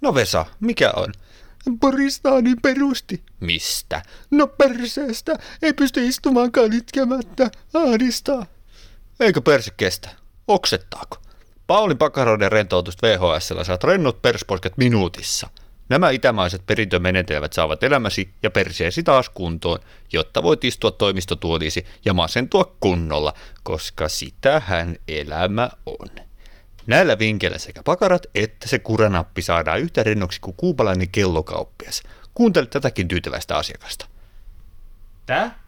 [0.00, 1.12] No Vesa, mikä on?
[1.80, 3.22] Boristani perusti.
[3.40, 4.02] Mistä?
[4.30, 5.38] No perseestä.
[5.62, 7.50] Ei pysty istumaankaan itkemättä.
[7.74, 8.46] Ahdistaa.
[9.20, 10.10] Eikö perse kestä?
[10.48, 11.16] Oksettaako?
[11.66, 15.48] Paulin pakaroiden rentoutusta VHSllä saat rennot persposket minuutissa.
[15.88, 19.78] Nämä itämaiset perintömenetelmät saavat elämäsi ja perseesi taas kuntoon,
[20.12, 26.08] jotta voit istua toimistotuoliisi ja masentua kunnolla, koska sitähän elämä on.
[26.86, 32.02] Näillä vinkkeillä sekä pakarat että se kuranappi saadaan yhtä rennoksi kuin kuupalainen kellokauppias.
[32.34, 34.06] Kuuntele tätäkin tyytyväistä asiakasta.
[35.26, 35.58] Tää?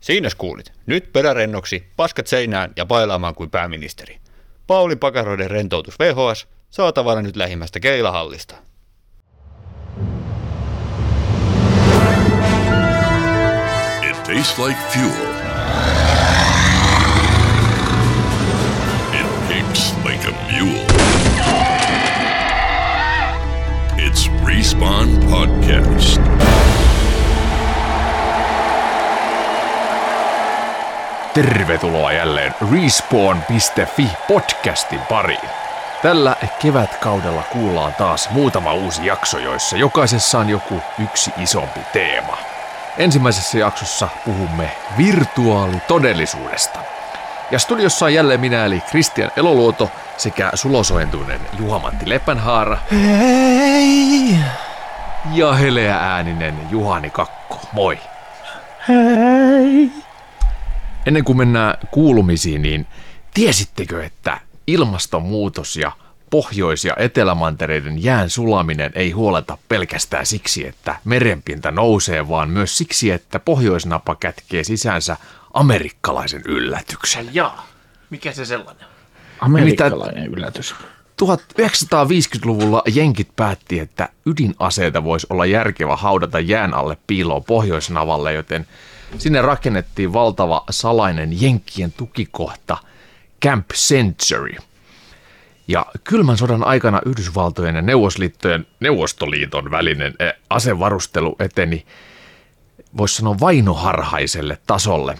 [0.00, 0.72] Siinä kuulit.
[0.86, 4.18] Nyt perärennoksi, paskat seinään ja bailaamaan kuin pääministeri.
[4.66, 8.54] Paulin pakaroiden rentoutus VHS, saatavana nyt lähimmästä keilahallista.
[14.10, 16.07] It tastes like fuel.
[24.48, 26.20] Respawn Podcast.
[31.34, 35.48] Tervetuloa jälleen Respawn.fi podcastin pariin.
[36.02, 42.38] Tällä kevätkaudella kuullaan taas muutama uusi jakso, joissa jokaisessa on joku yksi isompi teema.
[42.98, 46.97] Ensimmäisessä jaksossa puhumme virtuaalitodellisuudesta.
[47.50, 52.78] Ja studiossa on jälleen minä eli Kristian Eloluoto sekä sulosoentuinen Juha-Matti Lepänhaara.
[52.92, 54.36] Hei!
[55.32, 57.60] Ja heleä ääninen Juhani Kakko.
[57.72, 57.98] Moi!
[58.88, 59.90] Hei.
[61.06, 62.86] Ennen kuin mennään kuulumisiin, niin
[63.34, 65.92] tiesittekö, että ilmastonmuutos ja
[66.30, 73.10] Pohjois- ja Etelämantereiden jään sulaminen ei huoleta pelkästään siksi, että merenpinta nousee, vaan myös siksi,
[73.10, 75.16] että pohjoisnapa kätkee sisäänsä
[75.54, 77.34] amerikkalaisen yllätyksen.
[77.34, 77.66] Jaa.
[78.10, 78.92] Mikä se sellainen on?
[79.40, 80.74] Amerikkalainen yllätys.
[81.22, 88.66] 1950-luvulla jenkit päätti, että ydinaseita voisi olla järkevä haudata jään alle piiloon pohjoisnavalle, joten
[89.18, 92.76] sinne rakennettiin valtava salainen jenkkien tukikohta
[93.44, 94.56] Camp Century.
[95.68, 101.86] Ja kylmän sodan aikana Yhdysvaltojen ja Neuvostoliittojen, Neuvostoliiton välinen eh, asevarustelu eteni,
[102.96, 105.18] voisi sanoa vainoharhaiselle tasolle.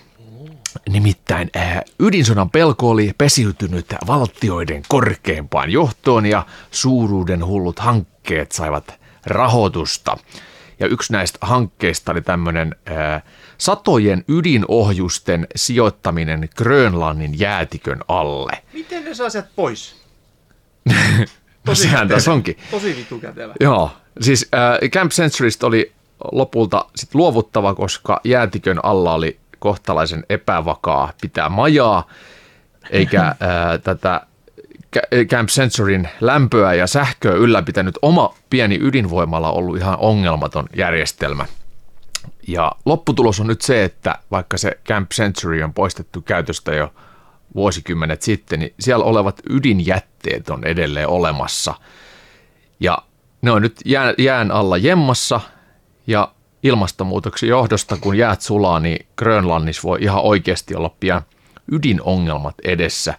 [0.89, 8.95] Nimittäin äh, ydinsodan pelko oli pesiytynyt valtioiden korkeimpaan johtoon ja suuruuden hullut hankkeet saivat
[9.27, 10.17] rahoitusta.
[10.81, 12.75] Ja yksi näistä hankkeista oli tämmöinen
[13.59, 18.53] satojen ydinohjusten sijoittaminen Grönlannin jäätikön alle.
[18.73, 19.97] Miten ne saa sieltä pois?
[21.67, 22.57] No sehän tässä onkin.
[22.71, 23.55] Tosi vittu kätevä.
[23.61, 23.91] Joo,
[24.21, 25.93] siis äh, Camp Centurystä oli
[26.33, 32.09] lopulta sit luovuttava, koska jäätikön alla oli kohtalaisen epävakaa pitää majaa,
[32.91, 33.37] eikä äh,
[33.85, 34.21] tätä
[34.95, 41.47] Ca- Camp Centuryn lämpöä ja sähköä ylläpitänyt oma pieni ydinvoimala ollut ihan ongelmaton järjestelmä.
[42.49, 46.93] Ja lopputulos on nyt se, että vaikka se Camp Century on poistettu käytöstä jo
[47.55, 51.75] vuosikymmenet sitten, niin siellä olevat ydinjätteet on edelleen olemassa.
[52.81, 52.99] Ja
[53.43, 55.41] ne on nyt jään, jään alla jemmassa
[56.07, 56.33] ja
[56.63, 61.23] ilmastonmuutoksen johdosta, kun jäät sulaa, niin Grönlannissa voi ihan oikeasti olla pian
[61.73, 63.15] ydinongelmat edessä.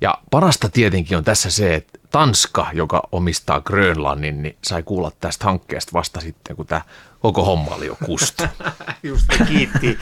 [0.00, 5.44] Ja parasta tietenkin on tässä se, että Tanska, joka omistaa Grönlannin, niin sai kuulla tästä
[5.44, 6.80] hankkeesta vasta sitten, kun tämä
[7.20, 8.44] koko homma oli jo kustu.
[9.02, 9.98] Just kiitti.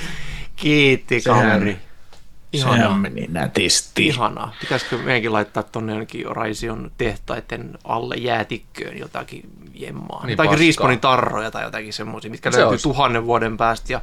[0.56, 1.78] Kiitti, kaveri.
[2.56, 2.98] Sehän Ihanaa.
[2.98, 4.06] meni nätisti.
[4.06, 4.54] Ihanaa.
[4.60, 9.42] Pitäisikö meidänkin laittaa tonne jonnekin Raision tehtaiden alle jäätikköön jotakin
[9.74, 10.26] jemmaa?
[10.26, 10.56] Niin tai.
[10.56, 12.82] Responin tarroja tai jotakin semmoisia, mitkä Se löytyy olisi.
[12.82, 13.92] tuhannen vuoden päästä.
[13.92, 14.00] Ja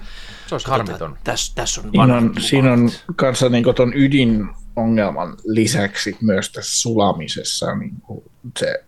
[0.47, 1.17] Se olisi harmiton.
[1.23, 7.75] Tässä täs on Siinä on, siinä on kanssa niin ton ydinongelman lisäksi myös tässä sulamisessa
[7.75, 7.93] niin
[8.59, 8.83] se,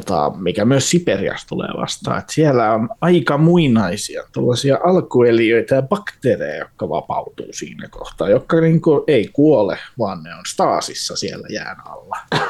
[0.00, 6.56] tota, mikä myös Siperiasta tulee vastaan, että siellä on aika muinaisia tällaisia alkueliöitä ja bakteereja,
[6.56, 11.76] jotka vapautuu siinä kohtaa, jotka niin kuin, ei kuole, vaan ne on staasissa siellä jään
[11.86, 12.16] alla.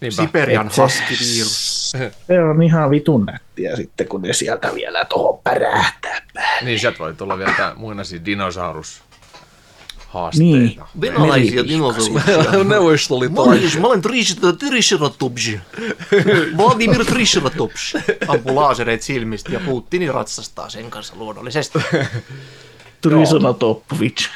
[0.00, 0.22] Niinpä.
[0.22, 1.92] Siperian Et se- haskivirus.
[2.26, 6.64] Se on ihan vitun nättiä sitten, kun ne sieltä vielä tuohon pärähtää päälle.
[6.64, 9.02] Niin, sieltä voi tulla vielä tämä muinaisia dinosaurus
[10.08, 10.56] haasteita.
[10.56, 10.80] Niin.
[11.00, 12.64] Venäläisiä dinosauruksia.
[12.64, 13.70] Neuvostoliittolaisia.
[13.74, 15.50] Mä, mä olen Trish- Triceratops.
[16.56, 17.94] Vladimir Triceratops.
[18.28, 21.78] Ampuu laasereet silmistä ja Putin ratsastaa sen kanssa luonnollisesti.
[23.02, 24.28] Trisonatopovic.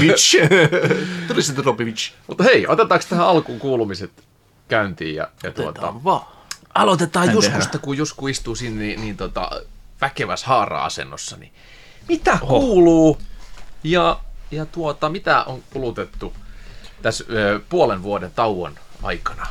[0.00, 0.36] Bitch.
[1.28, 2.10] Triceratopovic.
[2.26, 4.10] Mutta hei, otetaanko tähän alkuun kuulumiset
[4.68, 5.14] käyntiin?
[5.14, 6.26] Ja, ja tuota, Otetaan vaan.
[6.74, 9.50] aloitetaan Juskusta, kun Jusku istuu siinä niin, niin tota,
[10.00, 11.36] väkeväs haara-asennossa.
[11.36, 11.52] Niin
[12.08, 13.18] mitä kuuluu
[13.84, 16.32] ja, ja tuota, mitä on kulutettu
[17.02, 18.72] tässä ö, puolen vuoden tauon
[19.02, 19.46] aikana?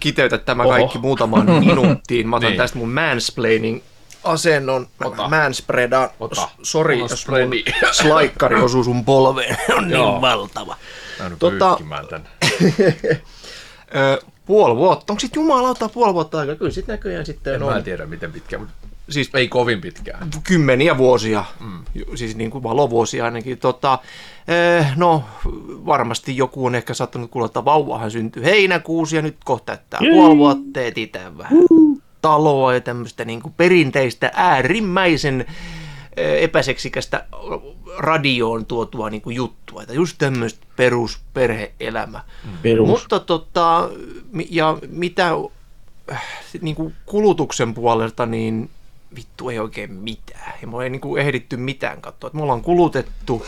[0.00, 0.72] Kiteytä tämä Oho.
[0.72, 2.28] kaikki muutamaan minuuttiin.
[2.28, 2.58] Mä otan Niin.
[2.58, 3.80] tästä mun mansplaining
[4.24, 4.86] asennon.
[5.04, 5.28] Ota.
[5.28, 6.10] Manspreadaan.
[6.20, 6.48] Ota.
[6.62, 7.38] Sori, jos mun
[8.02, 9.56] slaikkari osuu sun polveen.
[9.78, 10.10] On Joo.
[10.12, 10.76] niin valtava.
[11.26, 12.20] En Tota-
[14.46, 15.12] puoli vuotta.
[15.12, 16.54] Onko sit jumalauta puoli vuotta aikaa?
[16.56, 17.72] Kyllä sit näköjään sitten En on.
[17.72, 20.30] mä tiedä miten pitkään, mutta siis ei kovin pitkään.
[20.44, 21.84] kymmeniä vuosia, mm.
[22.14, 23.58] siis niin kuin valovuosia ainakin.
[23.58, 23.98] Tota,
[24.48, 25.24] eh, no,
[25.86, 30.36] varmasti joku on ehkä saattanut kuulla, että vauvahan syntyi heinäkuussa ja nyt kohta täyttää puoli
[30.36, 31.58] vuotta, etitään vähän
[32.22, 35.44] taloa ja tämmöistä niin kuin perinteistä äärimmäisen
[36.16, 37.26] eh, epäseksikästä
[37.98, 42.20] radioon tuotua niin kuin juttua, että just tämmöistä perusperhe-elämä.
[42.62, 42.88] Perus.
[42.88, 43.90] Mutta tota,
[44.50, 45.30] ja mitä
[46.12, 46.22] äh,
[46.52, 48.70] sit niinku kulutuksen puolelta, niin
[49.16, 50.52] vittu ei oikein mitään.
[50.62, 52.30] Ja me ei niinku ehditty mitään katsoa.
[52.32, 53.46] Me ollaan kulutettu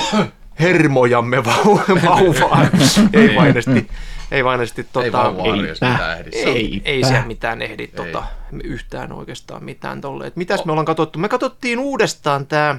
[0.60, 2.70] hermojamme vau- vauvaan.
[3.12, 3.88] ei vainesti,
[4.30, 6.36] ei vainesti tota, Ei vauvaa ehdi.
[6.38, 6.88] ei, Eipä.
[6.90, 8.22] ei siellä mitään ehdi tota,
[8.64, 10.26] yhtään oikeastaan mitään tolle.
[10.26, 11.18] Et mitäs me ollaan katsottu?
[11.18, 12.76] Me katsottiin uudestaan tämä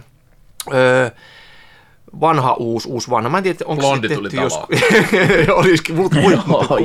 [0.73, 1.09] öö,
[2.19, 3.29] vanha uusi, uusi vanha.
[3.29, 4.59] Mä en tiedä, onko Blondi se tuli tehty jos...
[5.59, 6.17] Olisikin, mutta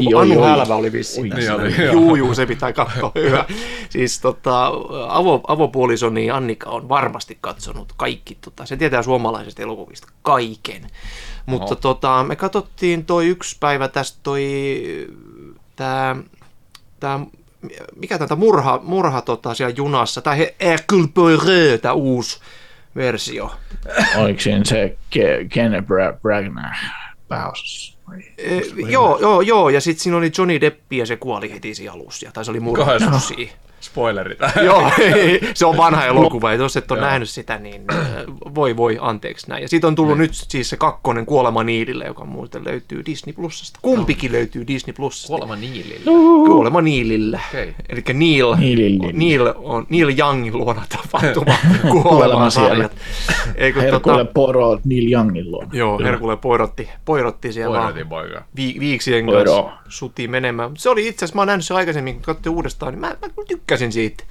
[0.01, 0.43] Joo, Anu.
[0.43, 1.93] Hälvä oli vissiin niin oli, joo.
[1.93, 3.13] Juu, juu, se pitää katsoa.
[3.25, 3.45] Hyvä.
[3.91, 4.67] Siis tota,
[5.09, 10.87] avo, avopuolisoni Annika on varmasti katsonut kaikki, tota, se tietää suomalaisesta elokuvista kaiken.
[11.47, 11.75] Mutta Oho.
[11.75, 14.45] tota, me katsottiin toi yksi päivä tästä toi,
[15.77, 16.17] tää,
[17.01, 17.21] tää
[17.97, 22.41] mikä tätä murha, murha tota, siellä junassa, tai Hercule Poirot, tämä uusi
[22.97, 23.51] versio.
[24.19, 26.75] Oliko siinä se Ke- Kenneth Bra- Bragner
[27.29, 27.97] pääosassa?
[28.39, 31.93] E, joo, joo, joo, ja sitten siinä oli Johnny Deppi ja se kuoli heti siinä
[31.93, 33.55] alussa, ja- tai se oli murhattu siihen.
[33.81, 34.39] Spoilerit.
[34.67, 34.91] Joo,
[35.55, 37.09] se on vanha elokuva, ja jos et ole Joo.
[37.09, 37.99] nähnyt sitä, niin äh,
[38.55, 39.63] voi voi, anteeksi näin.
[39.63, 43.79] Ja siitä on tullut nyt siis se kakkonen Kuolema Niilille, joka muuten löytyy Disney Plusasta.
[43.83, 45.27] Kumpikin löytyy Disney Plusasta.
[45.29, 46.05] Kuolema Niilille.
[46.47, 47.41] Kuolema Niilille.
[47.49, 47.75] Okei.
[47.89, 48.55] Eli Neil.
[49.13, 51.55] Neil, on, Neil Youngin luona tapahtuma
[52.03, 52.49] Kuolema.
[53.55, 55.71] Eikö Herkule tota, Poro Neil Youngin luona.
[55.73, 55.99] joo.
[56.05, 58.43] Herkule poirotti, poirotti siellä poika.
[58.57, 59.63] vi- viiksien Poiro.
[59.63, 60.71] kanssa suti menemään.
[60.77, 63.29] Se oli itse asiassa, mä oon nähnyt sen aikaisemmin, kun katsoin uudestaan, niin mä, mä
[63.49, 64.25] kyllä tykkäsin siitä.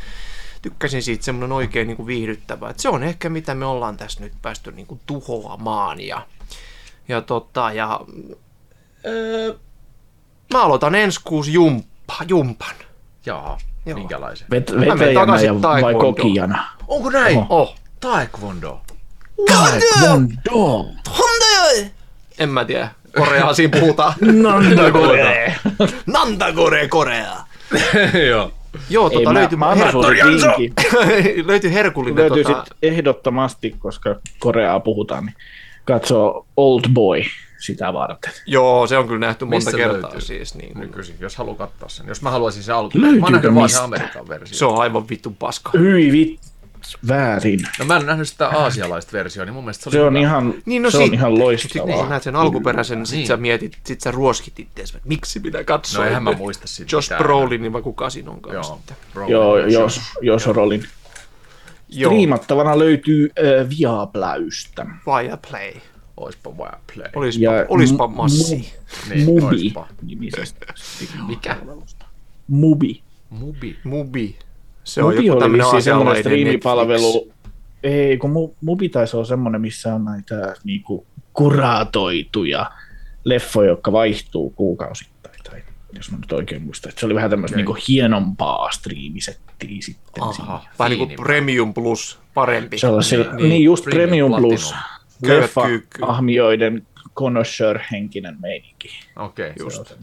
[0.61, 2.69] Tykkäsin siitä semmoinen oikein niin kuin viihdyttävä.
[2.69, 6.01] Et se on ehkä mitä me ollaan tässä nyt päästy niin kuin tuhoamaan.
[6.01, 6.27] Ja,
[7.07, 7.99] ja, tota, ja
[9.05, 9.53] öö,
[10.53, 12.75] mä aloitan ensi kuusi jumppa, jumpan.
[13.25, 13.99] Jaa, Joo.
[13.99, 14.47] minkälaisen?
[14.47, 16.65] Vet- menen vetäjänä takaisin ja vai kokijana?
[16.87, 17.37] Onko näin?
[17.37, 17.61] Oho.
[17.61, 17.75] Oh.
[17.99, 18.81] Taekwondo.
[19.47, 20.85] Taekwondo!
[22.39, 22.89] En mä tiedä.
[23.17, 24.13] Koreaa siinä puhutaan.
[24.21, 25.55] Nandagore!
[26.05, 27.35] Nandagore Korea.
[28.29, 28.51] Joo.
[28.89, 30.73] Joo, Ei, tota mä, löytyi, mä annan sulle vinkin.
[31.47, 32.17] löytyi herkullinen.
[32.17, 35.35] Löytyy tota, sit ehdottomasti, koska Koreaa puhutaan, niin
[35.85, 37.21] katsoo Old Boy
[37.59, 38.31] sitä varten.
[38.45, 40.21] Joo, se on kyllä nähty monta Missä kertaa löytyy?
[40.21, 40.55] siis.
[40.55, 42.07] Niin kuin, Nykyisin, jos haluaa katsoa sen.
[42.07, 43.01] Jos mä haluaisin se alku.
[43.01, 43.79] Löytyykö Mä nähnyt vaan se?
[43.79, 44.57] Amerikan versio.
[44.57, 45.71] se on aivan vittu paska.
[45.79, 46.39] Hyi vit,
[47.07, 47.59] väärin.
[47.79, 50.19] No mä en nähnyt sitä aasialaista versiota, niin mun mielestä se oli Se on hyvä.
[50.19, 51.87] ihan, Niin, no se on sit- ihan Sitten loistavaa.
[51.95, 53.27] kun sä näet sen alkuperäisen, sit Niin.
[53.27, 56.01] sä mietit, sit sä ruoskit ittees, että miksi minä katsoin.
[56.03, 57.23] No eihän mä muista siitä Josh mitään.
[57.23, 58.63] Brolinin vai kuka siinä onkaan Joo.
[58.63, 58.97] sitten.
[59.13, 60.83] Bro, Joo, jos, jos Rolin.
[61.89, 64.85] Joo, Striimattavana löytyy äh, Viapläystä.
[65.05, 65.71] Viaplay.
[66.17, 67.09] Oispa Wild Play.
[67.15, 68.73] Olispa, Ja olispa mu- massi.
[69.09, 69.87] Niin, Mubi oispa.
[70.01, 70.65] nimisestä.
[71.27, 71.57] Mikä?
[72.47, 73.01] Mubi.
[73.29, 73.77] Mubi.
[73.83, 74.35] Mubi.
[74.89, 77.31] Se on Mubi joku oli semmoinen striimipalvelu.
[77.83, 82.71] Ei, kun Mu- Mubi taisi olla semmoinen, missä on näitä niinku, kuratoituja
[83.23, 85.35] leffoja, jotka vaihtuu kuukausittain.
[85.43, 85.63] Tai
[85.95, 86.89] jos mä nyt oikein muistan.
[86.89, 90.23] Että se oli vähän tämmöistä niinku hienompaa striimisettiä sitten.
[90.23, 90.33] Aha.
[90.33, 90.59] siinä.
[90.79, 91.17] Vähän niin kuin.
[91.23, 92.77] Premium Plus parempi.
[92.77, 94.41] Sellaisia, Niin, niin, niin, just Premium Premium.
[94.41, 94.73] Plus,
[95.25, 96.01] Köyhät leffa kyykky.
[96.01, 98.89] ahmioiden connoisseur-henkinen meininki.
[99.15, 99.53] Okei.
[99.59, 99.93] Just.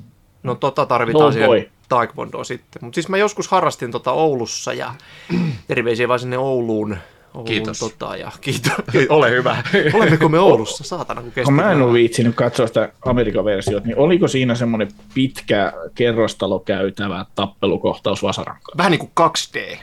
[0.46, 2.84] No tota tarvitaan No siihen taekwondoa sitten.
[2.84, 4.94] Mutta siis mä joskus harrastin tota Oulussa ja
[5.68, 6.96] terveisiä vaan sinne Ouluun.
[7.34, 7.78] Ouluun Kiitos.
[7.78, 8.72] Tota, ja kiitos.
[9.08, 9.62] Ole hyvä.
[9.94, 10.84] Olemmeko me Oulussa?
[10.84, 11.44] Saatana, kun kesti.
[11.44, 16.58] Kun mä en ole viitsinyt katsoa sitä Amerikan versiota, niin oliko siinä semmoinen pitkä kerrostalo
[16.58, 18.56] käytävä tappelukohtaus Vasaran?
[18.76, 19.78] Vähän niin kuin 2D.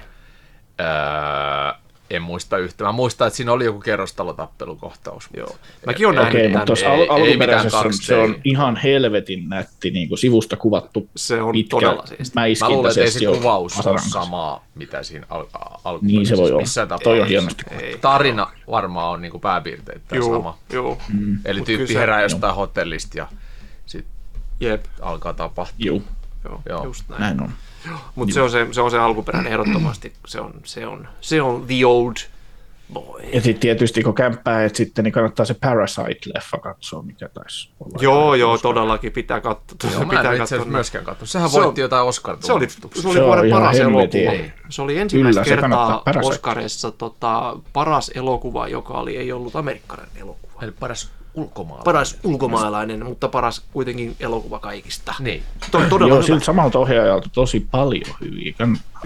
[0.80, 1.83] Öö,
[2.16, 2.84] en muista yhtä.
[2.84, 5.30] Mä muistan, että siinä oli joku kerrostalotappelukohtaus.
[5.38, 5.56] Joo.
[5.86, 6.66] Mäkin olen nähnyt mutta tämän.
[6.68, 8.40] tuossa Ei- al- ei alkuperäisessä mitään se on 2D.
[8.44, 12.36] ihan helvetin nätti niin kuin sivusta kuvattu Se on pitkä todella siisti.
[12.36, 14.10] Mä luulen, että ei se kuvaus ole kanssa.
[14.24, 15.46] samaa, mitä siinä al-
[15.84, 16.62] al- Niin se voi olla.
[16.62, 17.64] Missään Toi on hienosti.
[17.82, 17.98] Ei.
[18.02, 20.58] Tarina varmaan on niinku pääpiirteittäin Joo, sama.
[20.74, 20.98] joo.
[21.46, 23.28] Eli Mut tyyppi se- herää jostain hotellista ja
[23.86, 24.14] sitten
[24.60, 24.86] Jep.
[25.02, 25.86] alkaa tapahtua.
[25.86, 26.02] Joo,
[26.50, 26.84] Joo, Joo.
[26.84, 27.22] just näin.
[27.22, 27.52] näin on.
[28.16, 30.14] Mutta se on se, se on se alkuperäinen ehdottomasti.
[30.28, 32.16] Se on, se on, se on the old
[32.94, 33.22] Voi.
[33.34, 37.98] Ja sitten tietysti kun kämppää et sitten, niin kannattaa se Parasite-leffa katsoa, mikä taisi olla.
[38.02, 39.92] Joo, joo, todellakin pitää katsoa.
[39.92, 40.56] Joo, mä en pitää ole itse katsoa.
[40.56, 41.30] asiassa myöskään katsonut.
[41.30, 44.32] Sehän Se on- voitti jotain oscar Se oli, se oli Se on vuoden paras elokuva.
[44.70, 46.04] Se oli ensimmäistä Kyllä, kertaa.
[46.24, 50.54] Oscarissa tota, paras elokuva, joka oli, ei ollut amerikkalainen elokuva.
[50.62, 51.84] Eli paras ulkomaalainen.
[51.84, 55.16] Paras ulkomaalainen, mutta paras kuitenkin elokuva kaikista.
[55.20, 55.44] Niin.
[55.72, 56.26] To, todella Joo, hyvä.
[56.28, 58.54] siltä samalta ohjaajalta tosi paljon hyviä.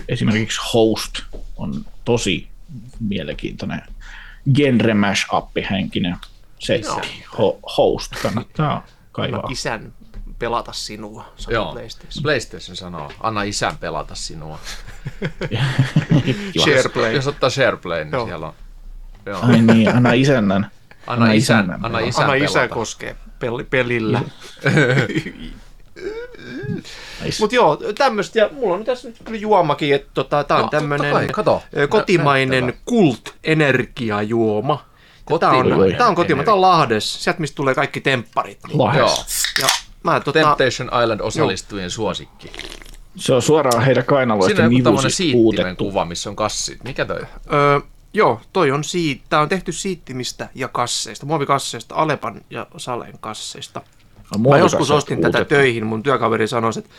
[0.10, 1.14] Esimerkiksi Host
[1.58, 2.48] on tosi
[3.00, 3.82] mielenkiintoinen
[4.54, 5.28] genre mash
[5.70, 6.18] henkinen
[6.60, 7.24] setti.
[7.34, 9.48] Ho- host kannattaa Anna kaivaa.
[9.52, 9.94] isän
[10.40, 11.72] pelata sinua, sanoo Joo.
[11.72, 12.24] PlayStation.
[12.24, 14.60] PlayStation sanoo, anna isän pelata sinua.
[16.64, 17.14] Shareplay.
[17.16, 18.26] Jos ottaa SharePlay, niin Joo.
[18.26, 18.54] siellä on.
[19.26, 19.40] Joo.
[19.42, 20.72] Ai niin, anna isännän.
[21.08, 22.74] Anna isän, isännän anna isän Anna isä pelata.
[22.74, 24.22] koskee peli, pelillä.
[27.24, 27.38] Nice.
[27.40, 30.70] Mutta joo, tämmöistä, ja mulla on tässä nyt kyllä juomakin, että tota, tää on No,
[30.70, 31.64] totta tämmönen kai, kato.
[31.78, 32.84] ö, kotimainen Näyttävä.
[32.86, 34.86] kult-energiajuoma.
[35.40, 35.66] Tää on,
[35.98, 38.60] tää on kotimainen, tää on Lahdessa, sieltä mistä tulee kaikki tempparit.
[38.68, 38.78] Niin.
[38.78, 39.02] Lahes.
[39.60, 39.62] Joo.
[39.62, 39.68] Ja
[40.04, 42.52] mä tota, Temptation Island osallistujien suosikki.
[43.16, 44.84] Se on suoraan heidän Siinä kainaloista on joku
[45.56, 46.84] tämmönen kuva, missä on kassit.
[46.84, 47.22] Mikä toi?
[47.54, 47.80] Öö,
[48.18, 49.22] joo, toi on siitä.
[49.30, 53.82] Tää on tehty siittimistä ja kasseista, muovikasseista, Alepan ja Salen kasseista.
[54.36, 55.56] On Mä joskus ostin tätä uutettu.
[55.56, 56.90] töihin, mun työkaveri sanoi, että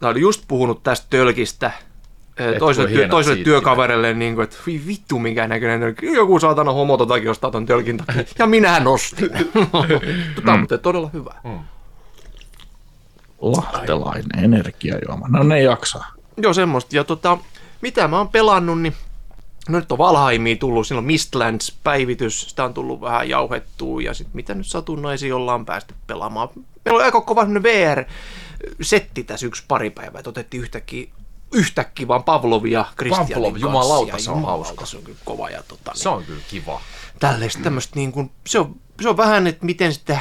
[0.00, 1.70] tää oli just puhunut tästä tölkistä
[2.40, 3.44] ö, toiselle, työ, toiselle siittimet.
[3.44, 5.96] työkaverille, niin kuin, että vi, vittu minkä näköinen.
[6.14, 8.24] Joku saatana homo totakin ostaa ton tölkin takia.
[8.38, 9.30] Ja minähän ostin.
[10.36, 11.34] Tämä on muuten todella hyvä.
[13.40, 15.28] Lahtelainen energiajuoma.
[15.28, 16.06] No ne jaksaa.
[16.36, 16.96] Joo, semmoista.
[16.96, 17.38] Ja tota,
[17.80, 18.94] mitä mä oon pelannut, niin
[19.68, 24.36] no nyt on Valheimia tullut, siinä on Mistlands-päivitys, sitä on tullut vähän jauhettua, ja sitten
[24.36, 26.48] mitä nyt satunnaisia ollaan päästy pelaamaan.
[26.84, 31.08] Meillä oli aika kova VR-setti tässä yksi pari päivää, että otettiin yhtäkkiä,
[31.52, 33.66] yhtäkkiä vaan Pavlovia Kristianin Pavlov, kanssa.
[33.66, 34.86] jumalauta, se on jumalauta, hauska.
[34.86, 35.50] Se on kyllä kova.
[35.50, 36.80] Ja tota, niin, Se on kyllä kiva.
[37.18, 40.20] tällaista tämmöistä niin kuin, se on, se on vähän, että miten, sitä,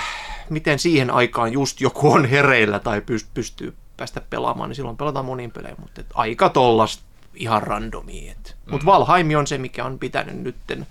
[0.50, 5.26] miten siihen aikaan just joku on hereillä tai pyst- pystyy päästä pelaamaan, niin silloin pelataan
[5.26, 7.04] monin pelejä, mutta et aika tollasta
[7.36, 8.32] ihan randomia.
[8.32, 8.58] Et.
[8.72, 10.88] Mutta Valheim on se, mikä on pitänyt nytten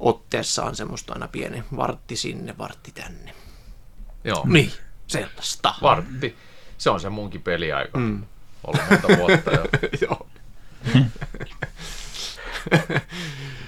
[0.00, 3.34] otteessaan semmoista aina pieni vartti sinne, vartti tänne.
[4.24, 4.42] Joo.
[4.46, 4.72] Niin,
[5.06, 5.74] sellaista.
[5.82, 6.36] Vartti.
[6.78, 7.98] Se on se munkin peliaika.
[7.98, 8.24] Mm.
[8.64, 9.64] Ollut monta vuotta jo.
[10.08, 10.26] Joo.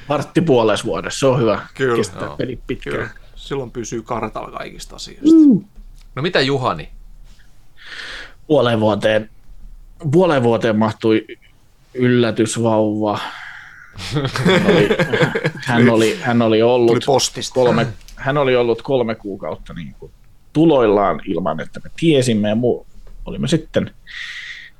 [0.08, 1.66] Vartti puolessa vuodessa, se on hyvä.
[1.74, 1.96] Kyllä.
[1.96, 2.36] Kestää Joo.
[2.36, 2.96] peli pitkään.
[2.96, 3.10] Kyllä.
[3.36, 5.66] Silloin pysyy kartalla kaikista asioista.
[6.14, 6.88] No mitä Juhani?
[8.46, 9.30] Puoleen vuoteen,
[10.12, 11.26] puoleen vuoteen mahtui
[11.94, 13.18] yllätysvauva.
[14.44, 14.88] Hän oli,
[15.66, 17.04] hän oli, hän oli ollut
[17.54, 17.86] kolme,
[18.16, 20.12] hän oli ollut kolme kuukautta niin kuin
[20.52, 22.86] tuloillaan ilman, että me tiesimme ja muu,
[23.24, 23.90] olimme sitten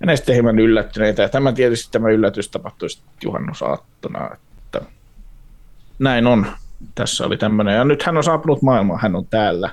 [0.01, 1.23] hänestä hieman yllättyneitä.
[1.23, 4.81] Ja tämä tietysti tämä yllätys tapahtui sitten juhannusaattona, että
[5.99, 6.47] näin on.
[6.95, 7.75] Tässä oli tämmöinen.
[7.75, 9.71] Ja nyt hän on saapunut maailmaan, hän on täällä.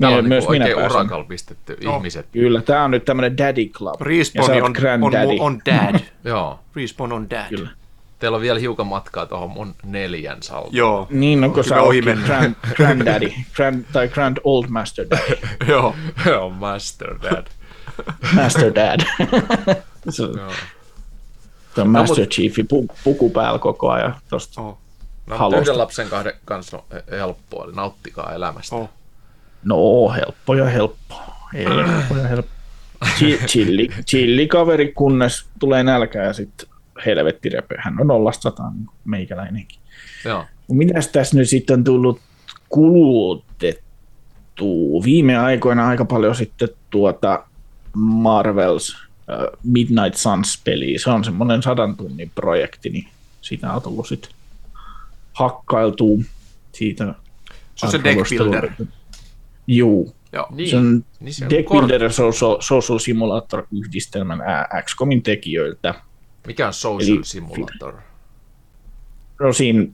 [0.00, 0.96] Täällä on Myös niinku minä oikein pääsen.
[1.00, 1.96] urakalla pistetty No.
[1.96, 2.26] ihmiset.
[2.32, 4.00] Kyllä, tämä on nyt tämmöinen daddy club.
[4.00, 5.36] Respawn on, on, granddaddy.
[5.40, 6.00] on dad.
[6.24, 6.60] Joo.
[6.76, 7.48] Respawn on dad.
[7.48, 7.68] Kyllä.
[8.18, 10.74] Teillä on vielä hiukan matkaa tuohon mun neljän saldoon.
[10.74, 11.06] Joo.
[11.10, 15.38] Niin, no kun sä ohi grand, granddaddy, grand, tai grand old master daddy,
[15.72, 15.94] Joo.
[16.26, 17.46] Joo, Master Dad.
[18.34, 19.00] master dad.
[20.10, 20.52] se on Joo.
[21.78, 24.60] on master chiefi pu, puku päällä koko ajan tosta.
[24.60, 24.78] Oh.
[25.26, 28.76] No, yhden lapsen kahden kanssa on he- helppoa, eli nauttikaa elämästä.
[28.76, 28.90] Oh.
[29.64, 31.22] No, helppo ja helppo.
[31.54, 32.52] Helppo ja helppo.
[33.04, 36.68] Chi- Chilli, chilli kaveri, kunnes tulee nälkä ja sitten
[37.06, 37.74] helvetti repö.
[37.78, 39.78] Hän on nollasta sataan, niin meikäläinenkin.
[40.24, 40.44] Joo.
[40.68, 42.20] Mitäs tässä nyt sitten on tullut
[42.68, 43.84] kulutettua?
[45.04, 47.44] Viime aikoina aika paljon sitten tuota
[47.94, 48.96] Marvels
[49.64, 50.98] Midnight Suns-peliä.
[50.98, 53.08] Se on semmoinen sadan tunnin projekti, niin
[53.40, 54.30] siitä on tullut sitten
[55.32, 56.18] hakkailtua
[56.72, 57.14] siitä.
[57.74, 58.70] Se on se deck builder.
[59.68, 60.14] Juu.
[60.32, 60.46] Joo.
[60.50, 64.40] Niin, Se on niin se on Deck Builder Social, Social Simulator-yhdistelmän
[64.84, 65.94] XCOMin tekijöiltä.
[66.46, 67.94] Mikä on Social Eli- Simulator?
[69.40, 69.86] No siinä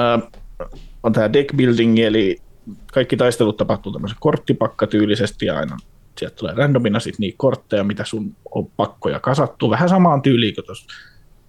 [0.00, 0.22] äh,
[1.02, 2.38] on tämä deck building, eli
[2.92, 5.76] kaikki taistelut tapahtuu tämmöisen korttipakkatyylisesti ja aina
[6.18, 9.70] sieltä tulee randomina sit niitä kortteja, mitä sun on pakkoja kasattu.
[9.70, 10.86] Vähän samaan tyyliin kuin tuossa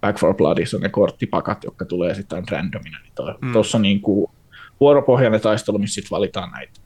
[0.01, 2.97] Back for Bloodissa on ne korttipakat, jotka tulee sitten randomina.
[3.03, 3.81] Niin Tuossa mm.
[3.81, 4.31] niinku
[4.79, 6.81] vuoropohjainen taistelu, missä sit valitaan näitä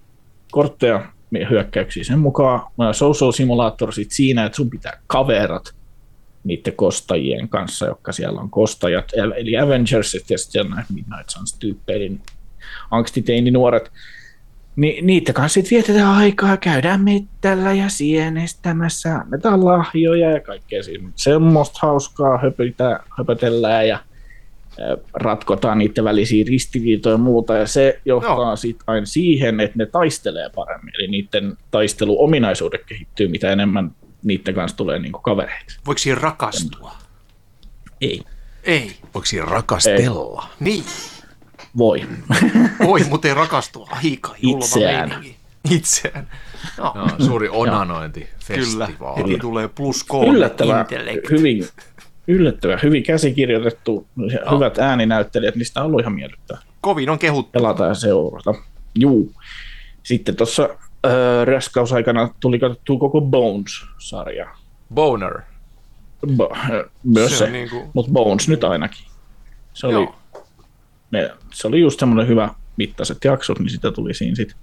[0.55, 1.05] kortteja,
[1.49, 2.61] hyökkäyksiä sen mukaan.
[2.91, 5.75] Social Simulator sit siinä, että sun pitää kaverat
[6.43, 12.17] niiden kostajien kanssa, jotka siellä on kostajat, el- eli Avengersit ja sitten Midnight Suns-tyyppejä, eli
[12.91, 13.91] angstiteini nuoret.
[14.75, 21.09] Ni, niiden kanssa sitten vietetään aikaa, käydään mettällä ja sienestämässä, annetaan lahjoja ja kaikkea siinä.
[21.15, 22.39] Semmoista hauskaa
[23.17, 23.99] höpötellään ja
[25.13, 30.49] ratkotaan niiden välisiä ristiriitoja ja muuta, ja se johtaa sitten aina siihen, että ne taistelee
[30.55, 33.91] paremmin, eli niiden taisteluominaisuudet kehittyy, mitä enemmän
[34.23, 35.79] niiden kanssa tulee niin kavereiksi.
[35.85, 36.91] Voiko siihen rakastua?
[38.01, 38.21] Ei.
[38.63, 38.91] Ei.
[39.13, 40.47] Voiko siinä rakastella?
[40.59, 40.83] Niin.
[41.77, 42.01] Voi.
[42.85, 43.89] Voi, mutta ei rakastua.
[44.03, 45.09] Aika julma Itseään.
[45.09, 45.35] meininki.
[45.69, 46.27] Itseään.
[46.77, 47.59] No, No, suuri kyllä.
[47.59, 49.23] onanointifestivaali.
[49.23, 50.85] Heti tulee plus kolme yllättävän
[51.31, 51.67] hyvin,
[52.27, 57.51] yllättävän hyvin käsikirjoitettu, ja hyvät ääninäyttelijät, niistä on ollut ihan miellyttävää Kovin on kehuttu.
[57.51, 58.53] pelata ja seurata.
[58.99, 59.31] Juu.
[60.03, 60.63] Sitten tuossa
[61.05, 61.11] äh,
[61.45, 64.49] raskausaikana tuli katsottua koko Bones-sarja.
[64.93, 65.39] Boner.
[66.27, 69.05] Bo- myös Se se, on niinku- mutta Bones nyt ainakin.
[69.73, 70.15] Se oli, Joo.
[71.11, 74.57] ne, se oli just semmoinen hyvä mittaiset jaksot, niin sitä tuli siinä sitten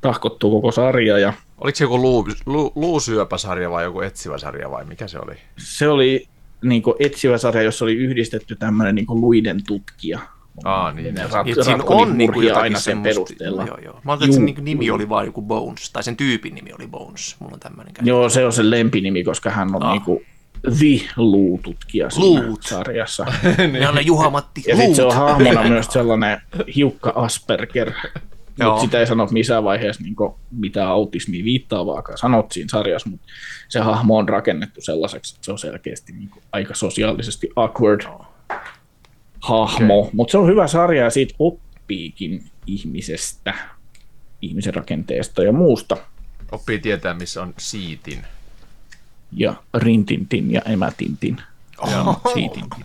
[0.00, 4.84] tahkottua koko sarja ja Oliko se joku luu, luu, luusyöpäsarja vai joku etsivä sarja vai
[4.84, 5.34] mikä se oli?
[5.58, 6.28] se oli
[6.64, 10.20] niin etsivä sarja, jossa oli yhdistetty tämmöinen niin luiden tutkija.
[10.64, 11.14] Aa, niin.
[11.14, 11.32] Ne niin.
[11.32, 13.64] rat, Niin, siinä on niinku murhia jotakin aina sen perusteella.
[13.64, 14.00] Joo, joo.
[14.04, 16.86] Mä ajattelin, että sen niinku nimi oli vaan joku Bones, tai sen tyypin nimi oli
[16.86, 17.36] Bones.
[17.40, 18.08] Mulla on tämmöinen käsitys.
[18.08, 19.92] Joo, se on se lempinimi, koska hän on Ah.
[19.92, 20.22] niinku
[20.62, 22.62] the luututkija siinä Luut.
[22.62, 23.26] sarjassa.
[23.94, 26.40] Ne Juha-Matti Ja sitten se on hahmona myös sellainen
[26.76, 27.92] hiukka Asperger,
[28.58, 28.70] Joo.
[28.70, 30.16] mutta sitä ei sano missään vaiheessa niin
[30.50, 33.26] mitään autismia viittaavaakaan sanot siinä sarjassa, mutta
[33.68, 38.00] se hahmo on rakennettu sellaiseksi, että se on selkeästi niin aika sosiaalisesti awkward
[39.40, 40.10] hahmo, okay.
[40.12, 43.54] mutta se on hyvä sarja ja siitä oppiikin ihmisestä,
[44.42, 45.96] ihmisen rakenteesta ja muusta.
[46.52, 48.22] Oppii tietää, missä on siitin.
[49.32, 51.36] Ja rintintin ja emätintin.
[51.90, 52.84] Ja siitintin.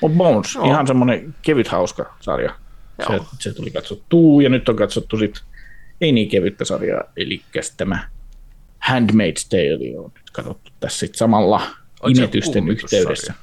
[0.00, 2.54] Mutta Bones, ihan semmoinen kevyt hauska sarja.
[3.06, 3.24] Se, Joo.
[3.38, 5.34] se tuli katsottua ja nyt on katsottu sit
[6.00, 7.40] ei niin kevyttä sarjaa, eli
[7.76, 8.08] tämä
[8.90, 11.62] Handmaid's Tale on nyt katsottu tässä sit samalla
[12.02, 13.34] Oliko imetysten yhteydessä.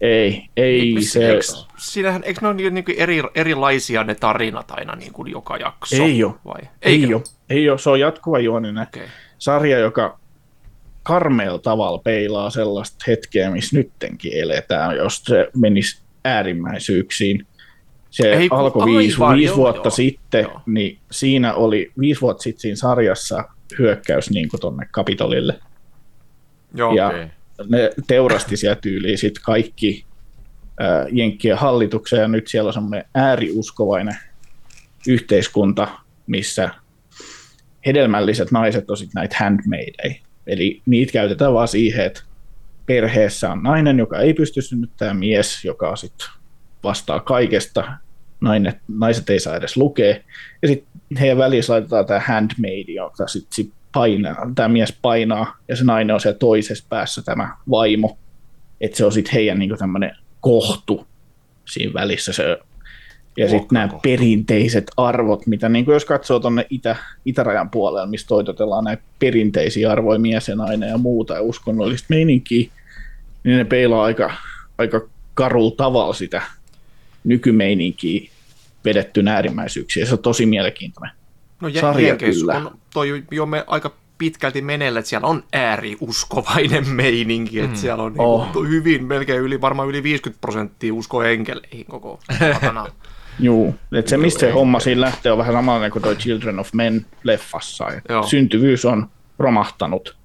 [0.00, 5.12] Ei, ei se, Eiks- Siinähän, eikö ne ole niinku eri, erilaisia ne tarinat aina niin
[5.12, 6.04] kuin joka jakso?
[6.04, 6.60] ei ole, Vai?
[6.82, 7.16] ei Eikö?
[7.16, 9.06] ole, ei ole, se on jatkuva juoninen Okei.
[9.38, 10.18] sarja, joka
[11.02, 17.46] karmeella tavalla peilaa sellaista hetkeä, missä nyttenkin eletään, jos se menisi äärimmäisyyksiin.
[18.12, 20.60] Se Ei alkoi aivan, viisi, viisi joo, vuotta joo, sitten, joo.
[20.66, 23.44] niin siinä oli viisi vuotta sitten siinä sarjassa
[23.78, 25.60] hyökkäys niin tuonne Kapitolille.
[26.74, 27.26] Joo, ja okei.
[27.68, 30.04] ne teurasti siellä tyyliin sit kaikki
[30.80, 34.16] ää, Jenkkien hallituksen ja nyt siellä on semmoinen ääriuskovainen
[35.08, 35.88] yhteiskunta,
[36.26, 36.70] missä
[37.86, 40.14] hedelmälliset naiset on sitten näitä handmaideja.
[40.46, 42.22] Eli niitä käytetään vaan siihen, että
[42.86, 46.41] perheessä on nainen, joka ei pysty synnyttämään mies, joka sitten
[46.82, 47.92] vastaa kaikesta.
[48.40, 50.16] Nainen, naiset ei saa edes lukea.
[50.62, 50.88] Ja sitten
[51.20, 56.14] heidän välissä laitetaan tämä handmaid, joka sitten sit painaa, tämä mies painaa, ja se nainen
[56.14, 58.18] on siellä toisessa päässä tämä vaimo.
[58.80, 61.06] Että se on sitten heidän niinku tämmöinen kohtu
[61.64, 62.32] siinä välissä.
[62.32, 62.58] Se,
[63.36, 68.84] ja sitten nämä perinteiset arvot, mitä niin jos katsoo tuonne itä, itärajan puolella, missä toitotellaan
[68.84, 72.70] näitä perinteisiä arvoja, mies ja nainen ja muuta, ja uskonnollista meininkiä,
[73.44, 74.30] niin ne peilaa aika,
[74.78, 76.42] aika karulla tavalla sitä
[77.24, 78.30] nykymeininkiä
[78.84, 80.06] vedetty äärimmäisyyksiä.
[80.06, 81.16] Se on tosi mielenkiintoinen.
[81.60, 82.54] No jä- sarja kyllä.
[82.56, 88.14] on toi jo me aika pitkälti meneillä, että siellä on ääriuskovainen meininki, että siellä on
[88.18, 88.44] Oh.
[88.44, 92.86] niinku hyvin, melkein yli, varmaan yli 50 prosenttia usko enkeleihin koko saatana.
[93.40, 96.72] Juu, että se mistä se homma siinä lähtee on vähän samanlainen kuin toi Children of
[96.72, 97.88] Men leffassa.
[97.88, 98.22] että Joo.
[98.22, 99.08] Syntyvyys on
[99.38, 100.16] romahtanut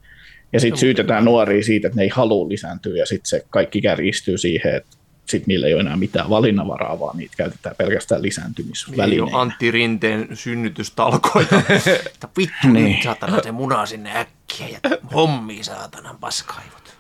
[0.54, 4.38] ja sitten syytetään nuoria siitä, että ne ei halua lisääntyä ja sitten se kaikki kärjistyy
[4.38, 4.97] siihen, että
[5.30, 9.38] sitten niillä ei ole enää mitään valinnanvaraa, vaan niitä käytetään pelkästään Ei ole lisääntymisvälineinä.
[9.40, 11.56] Antti Rinteen synnytystalkoita.
[12.06, 12.86] Että vittu Niin.
[12.86, 14.80] nyt saatana se munaa sinne äkkiä ja
[15.14, 16.98] hommi saatanan paskaivot.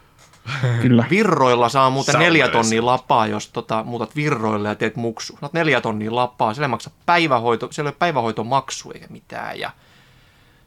[0.81, 1.05] Kyllä.
[1.09, 5.37] Virroilla saa muuten Sauna neljä tonnia lapaa, jos tota, muutat virroille ja teet muksu.
[5.41, 9.59] Saat neljä tonnia lapaa, siellä ei maksa päivähoito, siellä ei ole päivähoitomaksu eikä mitään.
[9.59, 9.71] Ja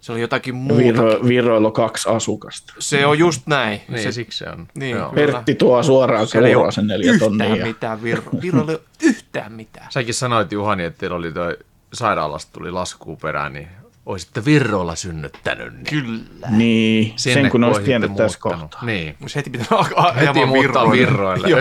[0.01, 1.03] se oli jotakin muuta.
[1.29, 2.75] Viro, kaksi asukasta.
[2.79, 3.81] Se on just näin.
[3.89, 4.69] Niin, se, siksi se on.
[4.75, 4.97] Niin.
[4.97, 5.13] Joo.
[5.13, 7.57] Pertti tuo suoraan ei seuraa sen neljä yhtään tonnia.
[7.57, 8.31] ja- mitään virro.
[8.43, 9.87] Virroilla ei ole yhtään mitään.
[9.91, 11.57] Säkin sanoit Juhani, että teillä oli toi
[11.93, 13.69] sairaalasta tuli laskuun perään, niin
[14.07, 15.73] olisitte virroilla synnyttänyt.
[15.75, 16.49] Niin Kyllä.
[16.51, 18.85] Niin, sinne sen kun olisi tiennyt tässä kohtaa.
[18.85, 19.17] Niin.
[19.23, 21.49] Olisi heti pitänyt alkaa Heti ajamaan muuttaa virroille.
[21.49, 21.61] Joo.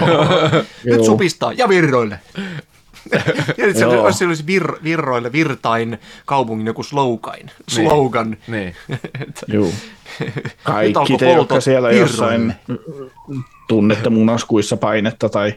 [0.86, 2.20] Nyt supistaa ja virroille.
[3.74, 4.04] se Joo.
[4.04, 7.52] olisi, se olisi vir, virroille virtain kaupungin joku slogan.
[7.68, 8.38] slogan.
[8.48, 8.76] Niin.
[9.48, 9.66] Joo.
[10.20, 13.12] Nyt Kaikki te, jotka siellä jossain virroille.
[13.68, 15.54] tunnette munaskuissa painetta tai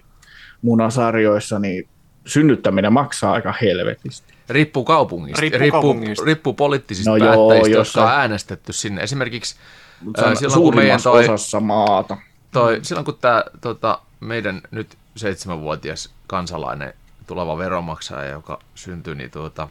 [0.62, 1.88] munasarjoissa, niin
[2.26, 4.34] synnyttäminen maksaa aika helvetisti.
[4.48, 5.40] Riippuu kaupungista.
[5.40, 6.24] Riippuu riippuu, kaupungista.
[6.24, 9.02] riippuu poliittisista No joo, päättäjistä, jos jotka on äänestetty sinne.
[9.02, 9.56] Esimerkiksi
[10.26, 12.16] on silloin, kun meidän toi, osassa maata.
[12.52, 16.94] toi, silloin kun tämä tota, meidän nyt seitsemänvuotias kansalainen
[17.26, 19.68] tuleva veronmaksaja, joka syntyi, niin tuota,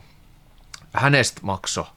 [0.94, 1.88] hänestä makso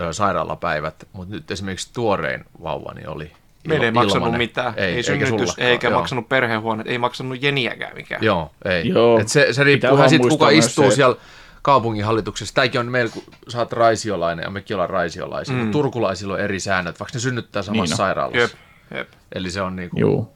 [0.00, 3.32] ö, sairaalapäivät, mutta nyt esimerkiksi tuorein vauvani oli
[3.68, 4.38] Meillä ei maksanut ilmanen.
[4.38, 4.74] mitään.
[4.76, 5.98] Ei, ei eikä synnytys, sullakaan, eikä joo.
[5.98, 8.22] maksanut perhehuoneet, ei maksanut jeniäkään mikään.
[8.24, 8.88] Joo, ei.
[8.88, 9.20] Joo.
[9.20, 11.16] Et se, se riippuu vähän siitä, kuka istuu se, siellä
[11.62, 12.54] kaupunginhallituksessa.
[12.54, 15.56] Tämäkin on meillä, kun sä oot raisiolainen ja mekin ollaan raisiolaisia.
[15.56, 15.70] Mm.
[15.70, 17.96] Turkulaisilla on eri säännöt, vaikka ne synnyttää samassa Niin on.
[17.96, 18.38] sairaalassa.
[18.40, 18.50] Jep,
[18.94, 19.08] jep.
[19.34, 20.32] Eli se on niinku Juu.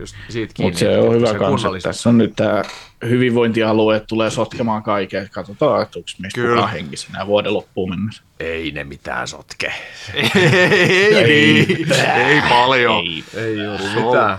[0.00, 0.70] Just siitä kiinni.
[0.70, 1.68] Mutta se on hyvä kanssa.
[1.82, 2.62] Tässä on nyt tämä
[3.04, 5.28] hyvinvointialue tulee sotkemaan kaiken.
[5.32, 6.54] Katsotaan, että onko meistä Kyllä.
[6.54, 8.22] kukaan henkisenä vuoden loppuun mennessä.
[8.40, 9.72] Ei ne mitään sotke.
[10.14, 13.04] ei, ei, ei paljon.
[13.04, 13.24] Ei.
[13.34, 14.38] Ei juuri mitään.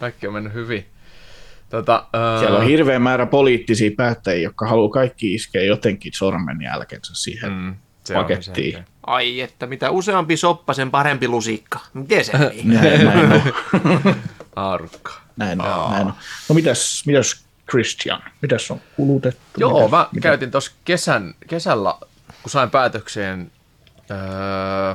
[0.00, 0.86] Kaikki on mennyt hyvin.
[1.70, 7.52] Tota, ää, Siellä on hirveä määrä poliittisia päättäjiä, jotka haluaa kaikki iskeä jotenkin sormenjälkensä siihen
[7.52, 8.84] mm, se on pakettiin.
[9.06, 11.80] Ai että mitä useampi soppa, sen parempi lusikka.
[11.94, 12.62] Miten se meni?
[12.74, 14.14] Näin, näin on.
[14.56, 15.12] Arka.
[15.36, 16.14] Näin on, näin on.
[16.48, 18.22] No mitäs, mitäs Christian?
[18.42, 19.40] Mitäs on kulutettu?
[19.60, 21.94] Joo, mitäs, mä mitä- käytin tuossa kesän, kesällä,
[22.42, 23.50] kun sain päätökseen
[24.10, 24.94] öö,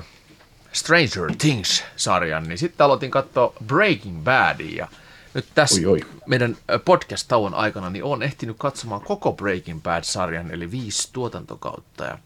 [0.74, 4.76] Stranger Things-sarjan, niin sitten aloitin katsoa Breaking Badia.
[4.78, 4.88] Ja
[5.34, 6.00] nyt tässä Oi, oi.
[6.26, 12.04] meidän podcast-tauon aikana niin olen ehtinyt katsomaan koko Breaking Bad-sarjan, eli viisi tuotantokautta.
[12.04, 12.18] Ja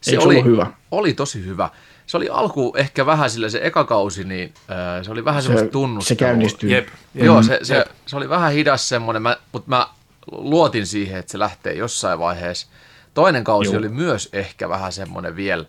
[0.00, 0.66] se Eikö se oli, hyvä?
[0.90, 1.70] oli tosi hyvä.
[2.06, 5.68] Se oli alku ehkä vähän sillä se eka kausi, niin äh, se oli vähän semmoista
[5.68, 6.08] tunnustelua.
[6.08, 6.70] se käynnistyy.
[6.70, 6.88] Jep.
[7.14, 9.88] Joo, se, se, se oli vähän hidas semmoinen, mä, mutta mä
[10.32, 12.66] luotin siihen, että se lähtee jossain vaiheessa.
[13.14, 13.78] Toinen kausi Joo.
[13.78, 15.64] oli myös ehkä vähän semmoinen vielä,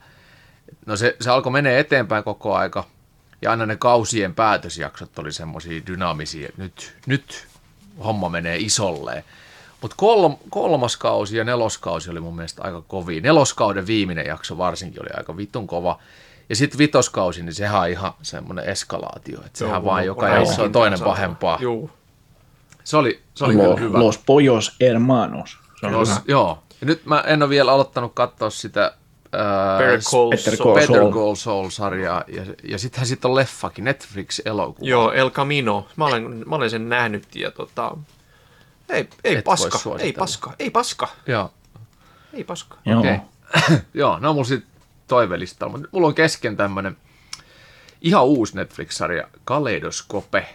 [0.86, 2.84] no se, se alkoi menee eteenpäin koko aika,
[3.42, 7.48] ja aina ne kausien päätösjaksot oli semmoisia dynaamisia, että nyt, nyt
[8.04, 9.24] homma menee isolleen.
[9.82, 13.22] Mutta kolm, kolmas kausi ja neloskausi oli mun mielestä aika kovia.
[13.22, 16.00] Neloskauden viimeinen jakso varsinkin oli aika vitun kova.
[16.50, 19.40] Ja sitten vitoskausi, niin sehän on ihan semmoinen eskalaatio.
[19.46, 21.58] Että sehän vaan joka jakso on toinen pahempaa.
[21.62, 21.92] Juu.
[22.84, 24.00] Se oli, se oli Lo- kyllä hyvä.
[24.00, 25.58] Los Pollos Hermanos.
[25.84, 26.22] On hyvä.
[26.28, 26.64] joo.
[26.82, 28.94] Ja nyt mä en ole vielä aloittanut katsoa sitä
[29.32, 30.66] ää, Better Call Better Saul.
[30.66, 31.14] Call Better Saul.
[31.14, 32.24] Call Saul-sarjaa.
[32.28, 34.90] Ja, ja sittenhän sitten on leffakin, Netflix-elokuva.
[34.90, 35.88] Joo, El Camino.
[35.96, 37.98] Mä olen, mä olen sen nähnyt ja tota...
[38.90, 41.54] Ei, ei paska, ei paska, ei paska, Joo.
[42.34, 42.78] ei paska.
[42.86, 43.00] Joo.
[43.00, 43.18] Okei.
[43.94, 44.70] Joo, no mulla sitten
[45.08, 45.72] toivelistalla.
[45.78, 46.98] Mutta mulla on kesken tämmönen
[48.02, 50.46] ihan uusi Netflix-sarja, Kaleidoskope,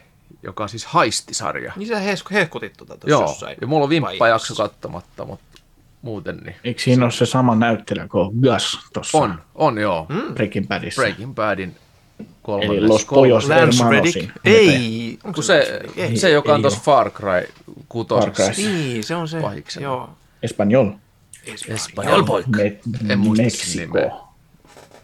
[0.43, 1.73] joka on siis haistisarja.
[1.77, 1.99] Niin sä
[2.33, 3.57] hehkutit tota tuossa Joo, jossain.
[3.61, 4.55] ja mulla on vimppajakso vaiheessa.
[4.63, 5.61] katsomatta, mutta
[6.03, 6.57] muuten niin.
[6.65, 10.07] Eikö siinä ole se sama näyttelijä kuin Gus tuossa On, on joo.
[10.35, 11.03] Breaking Badissa?
[11.03, 11.77] Breaking Badin
[12.19, 12.83] Eli kolmannes.
[12.89, 13.91] Los Pollos Lance Hermanosin.
[14.23, 14.31] Reddick?
[14.45, 15.19] Ei.
[15.25, 16.17] Onko Kun se, Ei.
[16.17, 17.49] se, joka on ei tuossa Far Cry
[17.89, 18.43] kutosessa.
[18.43, 18.65] Far Cry.
[18.67, 19.41] Niin, se on se.
[19.41, 19.85] Pahiksena.
[19.85, 20.11] Joo.
[20.43, 20.87] Espanjol.
[21.69, 22.49] Espanjol poika.
[22.57, 22.77] Me-
[23.09, 24.03] En muista sen nimeä.
[24.03, 24.29] Meksiko.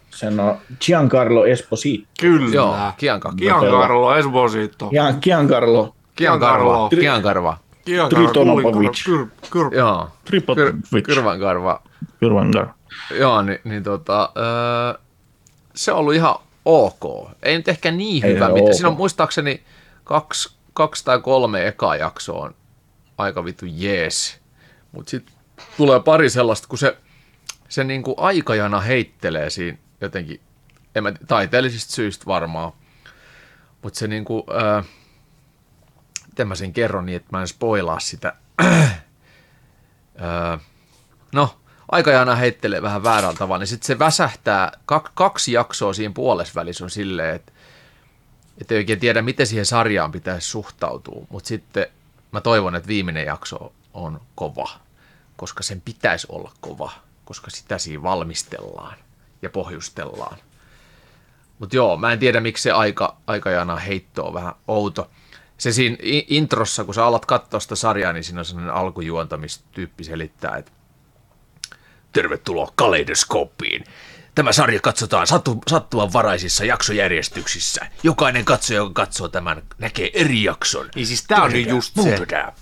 [0.09, 2.07] Sen on Giancarlo Esposito.
[2.19, 2.55] Kyllä.
[2.55, 3.37] Joo, Giancarlo.
[3.37, 4.89] Giancarlo Esposito.
[4.89, 6.89] Gian, Giancarlo Giancarva.
[6.95, 7.57] Tri- Giancarva.
[7.85, 9.03] Giancarlo Tritonopovic.
[9.75, 10.09] Joo.
[11.03, 11.81] Kyrvankarva.
[12.19, 12.67] Kyrvangar.
[13.19, 14.99] Joo, niin, niin tota, öö,
[15.75, 17.31] se on ollut ihan ok.
[17.43, 18.49] Ei nyt ehkä niin Ei hyvä.
[18.49, 18.65] Mitä.
[18.65, 18.73] ok.
[18.73, 19.63] Siinä on muistaakseni
[20.03, 22.55] kaksi, kaksi tai kolme ekaa jaksoa on
[23.17, 24.39] aika vittu jees.
[24.91, 25.35] Mutta sitten
[25.77, 26.97] tulee pari sellaista, kun se,
[27.69, 30.41] se niinku aikajana heittelee siinä jotenkin,
[30.95, 32.73] en mä, taiteellisista syistä varmaan.
[33.81, 34.81] Mutta se niinku, öö,
[36.27, 38.33] miten mä sen kerron niin, että mä en spoilaa sitä.
[38.63, 38.87] öö,
[41.33, 41.60] no,
[41.91, 46.89] aikajana heittelee vähän väärällä tavalla, niin sitten se väsähtää, kak, kaksi jaksoa siinä puolesvälissä on
[46.89, 47.51] silleen, että
[48.61, 51.87] et ei oikein tiedä, miten siihen sarjaan pitäisi suhtautua, mutta sitten
[52.31, 54.69] mä toivon, että viimeinen jakso on kova,
[55.37, 56.91] koska sen pitäisi olla kova,
[57.25, 58.97] koska sitä siinä valmistellaan
[59.41, 60.37] ja pohjustellaan.
[61.59, 65.11] Mutta joo, mä en tiedä, miksi se aika, aikajana heitto on vähän outo.
[65.57, 70.57] Se siinä introssa, kun sä alat katsoa sitä sarjaa, niin siinä on sellainen alkujuontamistyyppi selittää,
[70.57, 70.71] että
[72.13, 73.83] Tervetuloa Kaleidoskooppiin.
[74.35, 77.85] Tämä sarja katsotaan sattu, sattumanvaraisissa jaksojärjestyksissä.
[78.03, 80.89] Jokainen katsoja, joka katsoo tämän, näkee eri jakson.
[80.95, 82.13] Niin siis tää on nyt just se.
[82.13, 82.53] Että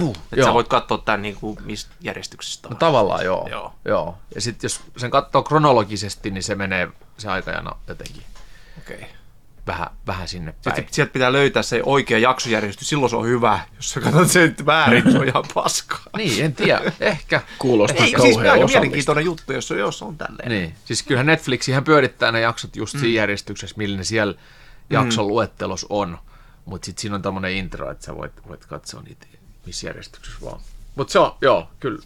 [0.43, 3.47] sä voit katsoa tän niinku mistä järjestyksestä No, tavallaan joo.
[3.51, 3.73] Joo.
[3.85, 4.17] joo.
[4.35, 8.23] Ja sitten jos sen katsoo kronologisesti, niin se menee se aikajana jotenkin
[8.77, 9.18] Okei.
[9.71, 10.75] Vähän, vähän sinne päin.
[10.75, 13.59] Sitten sieltä pitää löytää se oikea jaksojärjestys, silloin se on hyvä.
[13.75, 15.99] Jos sä katsot sen väärin, se on ihan paskaa.
[16.17, 16.81] Niin, en tiedä.
[16.99, 17.41] Ehkä.
[17.59, 18.79] Kuulostaa Ei, siis kauhean aika osallista.
[18.79, 20.49] mielenkiintoinen juttu, jos, jos on tälleen.
[20.49, 20.75] Niin.
[20.85, 22.99] Siis kyllähän Netflix ihan pyörittää ne jaksot just Mm.
[22.99, 24.33] siinä järjestyksessä, millä ne siellä
[24.89, 26.17] jakson luettelos on.
[26.65, 29.27] Mutta sitten siinä on tämmöinen intro, että sä voit, voit katsoa niitä
[29.65, 30.61] missä järjestyksessä vaan.
[30.95, 32.01] Mutta se on, joo, kyllä,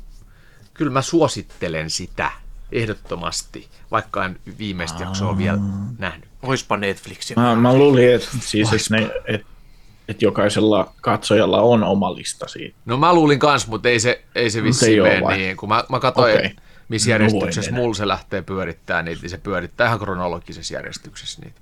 [0.73, 2.31] kyllä mä suosittelen sitä
[2.71, 5.57] ehdottomasti, vaikka en viimeistä jaksoa vielä
[5.97, 6.29] nähnyt.
[6.43, 7.35] Oispa Netflix.
[7.35, 9.45] Mä, mä luulin, että siis, et ne, et
[10.07, 12.77] että jokaisella katsojalla on oma lista siitä.
[12.85, 15.37] No mä luulin kans, mutta ei se, ei se vissiin mene vai?
[15.37, 15.57] niin.
[15.57, 16.49] Kun mä, mä katsoin, okay.
[16.89, 21.61] missä No järjestyksessä mulla se lähtee pyörittää niitä, niin se pyörittää ihan kronologisessa järjestyksessä niitä.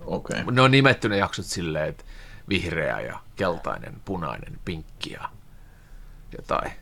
[0.00, 0.40] Okei.
[0.40, 0.54] Okay.
[0.54, 2.04] Ne on nimetty ne jaksot silleen, että
[2.48, 5.28] vihreä ja keltainen, punainen, pinkki ja
[6.36, 6.72] jotain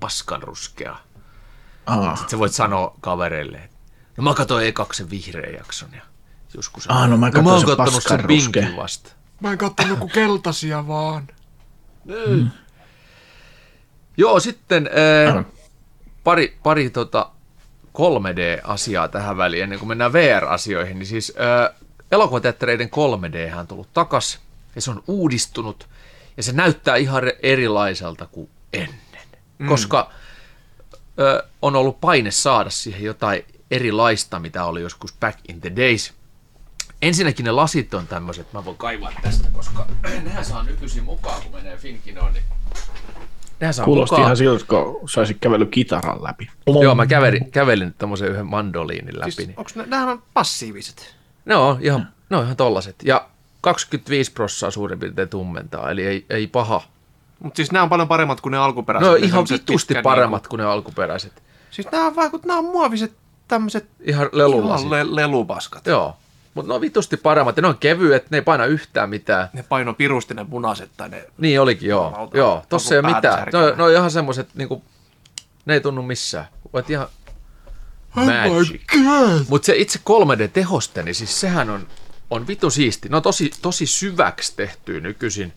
[0.00, 0.96] paskanruskea.
[1.86, 3.76] Ah, Sitten sä voit sanoa kavereille, että
[4.16, 6.02] no mä katsoin ekaksi sen vihreän jakson ja
[6.54, 9.12] joskus Ah, no mä mä oon sen kattonut sen paskanruskea." pinkin vasta.
[9.40, 11.28] Mä en kattonut kuin keltaisia vaan.
[14.16, 14.90] Joo, sitten
[15.36, 15.44] äh,
[16.24, 17.30] pari, pari tota
[17.98, 20.98] 3D-asiaa tähän väliin, ennen kuin mennään VR-asioihin.
[20.98, 21.76] Niin siis äh,
[22.12, 24.38] elokuvateattereiden 3D on tullut takas,
[24.74, 25.88] ja se on uudistunut,
[26.36, 28.98] ja se näyttää ihan erilaiselta kuin ennen.
[29.58, 29.68] Mm.
[29.68, 30.10] Koska
[31.00, 36.12] äh, on ollut paine saada siihen jotain erilaista, mitä oli joskus back in the days.
[37.02, 39.86] Ensinnäkin ne lasit on tämmöiset, mä voin kaivaa tästä, koska
[40.24, 42.42] nehän saa nykyisin mukaan, kun menee Finkinoon, niin
[43.60, 44.26] nehän saa kuulosti mukaan.
[44.26, 46.50] ihan siltä, kun saisit kävellyt kitaran läpi.
[46.82, 49.30] Joo, mä kävelin, kävelin tämmöisen yhden mandoliinin läpi.
[49.30, 49.58] Siis, Niin.
[49.58, 51.14] onks ne, nämähän on passiiviset?
[51.44, 52.96] Ne on ihan, ne on ihan tollaset.
[53.04, 53.28] Ja
[53.60, 56.82] 25 prossaa suurin piirtein tummentaa, eli ei, ei paha.
[57.40, 59.12] Mutta siis nämä on paljon paremmat kuin ne alkuperäiset.
[59.12, 61.42] Ne ihan semmoset vitusti pitkät paremmat kuin ne alkuperäiset.
[61.70, 63.12] Siis nämä on vaikut, nämä on muoviset
[63.48, 65.86] tämmöiset Ihan ihan le, lelupaskat.
[65.86, 66.16] Joo,
[66.58, 69.48] mutta ne on vitusti paremmat ja ne on kevyet, ne ei paina yhtään mitään.
[69.52, 71.24] Ne paino pirusti ne punaiset tai ne...
[71.38, 72.04] Niin olikin, joo.
[72.04, 73.48] Jumalauta, joo tossa ei ole mitään.
[73.52, 74.82] Ne on, ne on ihan semmoset, niinku,
[75.66, 76.46] ne ei tunnu missään.
[76.72, 77.08] Voit ihan
[78.14, 78.92] magic.
[79.48, 81.86] Mutta se itse 3D-tehoste, niin siis sehän on,
[82.30, 83.08] on vitu siisti.
[83.08, 85.52] Ne on tosi, tosi syväksi tehty nykyisin.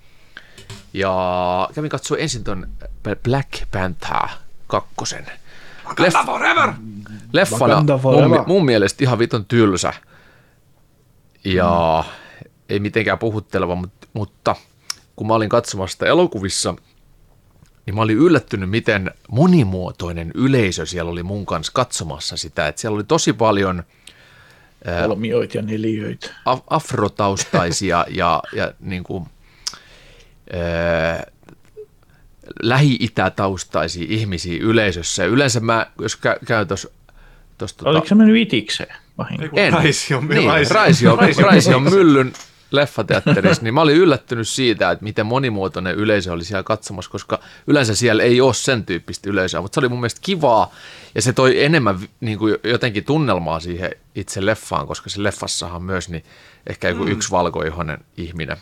[0.93, 2.67] Ja kävin katsoa ensin ton
[3.23, 4.27] Black Panther
[4.67, 5.25] kakkosen.
[5.99, 6.73] Leff, Forever!
[7.33, 9.93] leffana mun, mun mielestä ihan vitun tylsä.
[11.45, 12.03] Ja
[12.69, 14.55] ei mitenkään puhutteleva, mutta, mutta
[15.15, 16.75] kun mä olin katsomassa sitä elokuvissa,
[17.85, 22.67] niin mä olin yllättynyt, miten monimuotoinen yleisö siellä oli mun kanssa katsomassa sitä.
[22.67, 23.83] Että siellä oli tosi paljon
[25.07, 26.29] Kolmioit ja neliöitä.
[26.45, 29.25] af- afrotaustaisia ja, ja niin kuin,
[30.53, 31.23] ää,
[32.61, 35.25] lähi-itätaustaisia ihmisiä yleisössä.
[35.25, 36.89] Yleensä mä, jos kä- käyn tuossa...
[37.67, 38.95] Tota, Oliko se mennyt itikseen?
[39.17, 39.59] Vahinko?
[39.59, 39.73] en.
[39.73, 40.75] Raisio, niin, Raisio.
[40.75, 41.45] Raisio, Raisio.
[41.45, 42.33] Raisio myllyn
[42.71, 47.95] leffateatterissa, niin mä olin yllättynyt siitä, että miten monimuotoinen yleisö oli siellä katsomassa, koska yleensä
[47.95, 50.71] siellä ei ole sen tyyppistä yleisöä, mutta se oli mun mielestä kivaa
[51.15, 56.09] ja se toi enemmän niin kuin jotenkin tunnelmaa siihen itse leffaan, koska se leffassahan myös
[56.09, 56.23] niin
[56.67, 57.11] ehkä joku mm.
[57.11, 58.57] yksi valkoihoinen ihminen.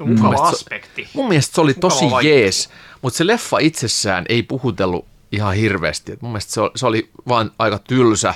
[0.00, 1.08] Mukava mielestä se- aspekti.
[1.14, 2.40] Mun mielestä se oli tosi Mukava vaihtoehto.
[2.40, 2.70] jees,
[3.02, 5.06] mutta se leffa itsessään ei puhutellut
[5.36, 6.12] ihan hirveästi.
[6.12, 8.34] Et mun mielestä se oli, se oli vaan aika tylsä.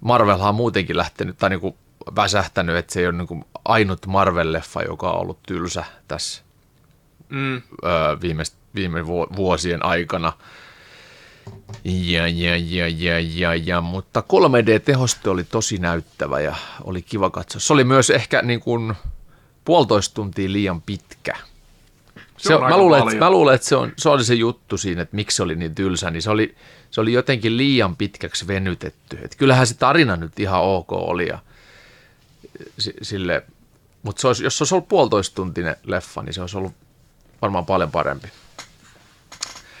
[0.00, 1.76] Marvelhan on muutenkin lähtenyt tai niinku
[2.16, 6.42] väsähtänyt, että se ei ole niinku ainut Marvel-leffa, joka on ollut tylsä tässä
[7.28, 7.54] Mm.
[7.84, 8.42] öö, viime,
[8.74, 10.32] viime vu- vuosien aikana.
[11.84, 17.60] Ja, ja, ja, ja, ja, ja, mutta 3D-tehoste oli tosi näyttävä ja oli kiva katsoa.
[17.60, 18.94] Se oli myös ehkä niin kuin
[19.64, 21.36] puolitoista tuntia liian pitkä.
[22.40, 24.34] Se Se, on mä, aika luulen, että, mä luulen, että se, on, se oli se
[24.34, 26.54] juttu siinä, että miksi se oli niin tylsä, niin se oli,
[26.90, 29.18] se oli jotenkin liian pitkäksi venytetty.
[29.22, 31.38] Et kyllähän se tarina nyt ihan ok oli ja
[32.78, 33.42] si- sille,
[34.02, 36.72] mutta se olisi, jos se olisi ollut puolitoista tuntinen leffa, niin se olisi ollut
[37.42, 38.28] varmaan paljon parempi.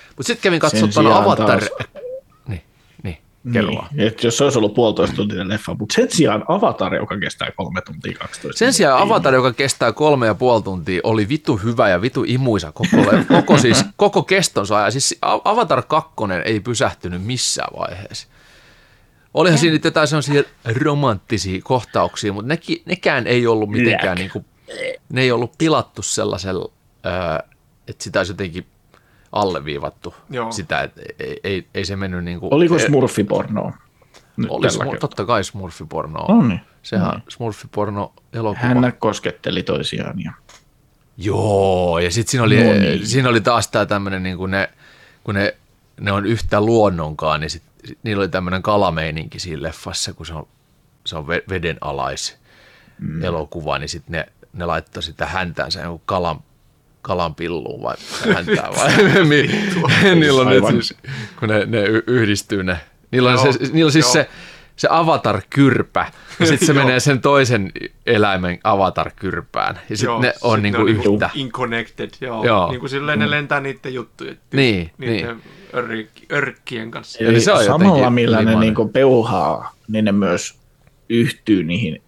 [0.08, 1.60] Mutta sitten kävin katsomaan Avatar.
[3.44, 3.88] Niin, vaan.
[3.92, 7.50] Niin, että jos se olisi ollut puolitoista tuntinen leffa, mutta sen sijaan Avatar, joka kestää
[7.56, 9.02] kolme tuntia 12 Sen sijaan.
[9.02, 12.96] Avatar, joka kestää kolme ja puoli tuntia, oli vitu hyvä ja vitu imuisa koko,
[13.36, 14.92] koko, siis, koko kestonsa ajan.
[14.92, 16.10] Siis Avatar 2
[16.44, 18.28] ei pysähtynyt missään vaiheessa.
[19.34, 20.42] Olihan siinä nyt jotain sellaisia
[20.82, 24.44] romanttisia kohtauksia, mutta nekin, nekään ei ollut mitenkään, niin kuin,
[25.08, 26.70] ne ei ollut pilattu sellaisella,
[27.88, 28.66] että sitä olisi jotenkin
[29.32, 30.52] alleviivattu Joo.
[30.52, 32.54] sitä, että ei, ei, ei se mennyt niin kuin...
[32.54, 33.72] Oliko smurfipornoa?
[34.36, 36.34] Nyt Oli smur, totta kai smurfipornoa.
[36.34, 36.60] No niin.
[36.82, 38.66] Sehän on smurfiporno elokuva.
[38.66, 40.20] Hän kosketteli toisiaan.
[40.20, 40.32] Ja...
[41.16, 43.06] Joo, ja sitten siinä oli, No niin.
[43.06, 44.70] siinä oli taas tämä tämmöinen, niin kun, ne,
[45.24, 45.54] kun ne,
[46.00, 50.34] ne on yhtä luonnonkaan, niin sit, sit niillä oli tämmöinen kalameininki siinä leffassa, kun se
[50.34, 50.48] on,
[51.06, 52.38] se on ve- veden alais
[52.98, 53.24] mm.
[53.24, 56.40] elokuva, niin sitten ne, ne laittoi sitä häntäänsä jonkun kalan,
[57.02, 57.94] kalan pilluun vai
[58.34, 59.50] häntää vai mi-
[60.20, 60.94] niillä on siis,
[61.38, 62.76] kun ne, ne yhdistyy ne.
[63.10, 64.12] Niillä on, Joo, se, niillä on siis joo.
[64.12, 64.28] se,
[64.76, 66.06] se avatar-kyrpä,
[66.40, 67.72] ja sitten se menee sen toisen
[68.06, 71.30] eläimen avatar-kyrpään, ja sitten ne on sit niinku ne niinku yhtä.
[71.34, 72.34] Inconnected, joo.
[72.36, 72.44] Joo.
[72.44, 72.70] joo.
[72.70, 74.38] Niin kuin silleen ne lentää niiden juttujen.
[74.52, 75.42] Niin, niiden
[75.74, 77.18] örk- örkkien kanssa.
[77.18, 80.58] Eli Eli se on samalla millä ne niinku peuhaa, niin ne myös
[81.08, 82.02] yhtyy niihin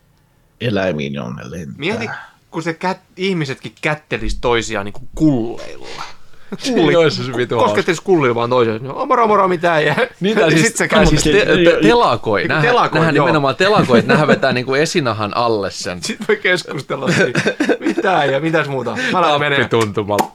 [0.61, 1.75] eläimiin, jonne lentää.
[1.79, 2.09] Mieti,
[2.53, 6.03] kun se kät, ihmisetkin kättelis toisiaan niin kuin kulleilla.
[6.75, 6.97] Kulli.
[6.97, 7.59] Olisi se vitu.
[7.59, 8.85] Koskettelis kullilla vaan toiseen.
[8.85, 9.85] No, moro moro mitään.
[9.85, 12.41] Ja, Niin, ja tai siis, sit se tai siis te, te, telakoi.
[12.41, 13.27] Niinku Nähdään, telakoi, nähdään joo.
[13.27, 16.03] nimenomaan telakoi, että nähdään vetää niinku esinahan alle sen.
[16.03, 17.41] Sitten voi keskustella siitä.
[17.81, 18.97] Mitä ja mitäs muuta.
[19.13, 19.59] Mä lähden menee.
[19.59, 20.33] Tappituntumalla.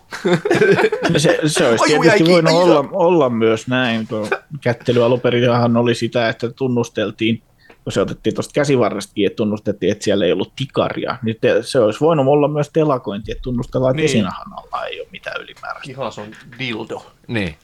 [1.18, 2.62] Se, se olisi jäi tietysti kiinni, voinut aju.
[2.62, 4.28] olla, olla myös näin, kun
[4.62, 7.42] kättely alunperinhan oli sitä, että tunnusteltiin,
[7.88, 11.64] kun se otettiin tuosta käsivarresta kiinni, että tunnustettiin, että siellä ei ollut tikaria, niin te,
[11.64, 14.06] se olisi voinut olla myös telakointi, että tunnustellaan, että Niin.
[14.10, 15.86] esinahan alla ei ole mitään ylimääräistä.
[15.86, 16.28] Kihas on
[16.60, 17.06] dildo.
[17.28, 17.56] Niin.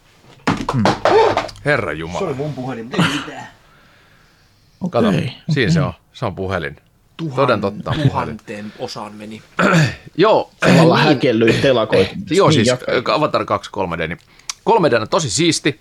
[1.66, 2.34] Herra Jumala.
[2.34, 3.48] mun puhelin, mutta ei mitään.
[4.90, 5.32] Kato, Okei.
[5.50, 5.94] siinä se on.
[6.14, 6.76] Se on puhelin.
[7.36, 7.94] Toden totta.
[8.04, 9.42] Tuhanteen osaan meni.
[10.18, 12.16] Joo, Samalla häkellyin telakointi.
[12.38, 12.92] Joo, Niin, siis jatka.
[12.92, 14.18] äh, Avatar 2 3D, niin
[14.70, 15.80] 3D on tosi siisti,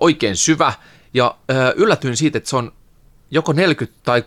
[0.00, 0.72] oikein syvä,
[1.14, 1.34] ja
[1.76, 2.72] yllätyin siitä, että se on
[3.32, 4.24] joko 40 tai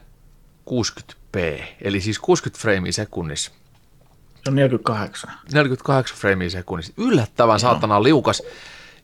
[0.69, 3.51] 60p, eli siis 60 freimiä sekunnissa.
[4.43, 5.31] Se on 48.
[5.53, 6.93] 48 freimiä sekunnissa.
[6.97, 8.43] Yllättävän saatana liukas.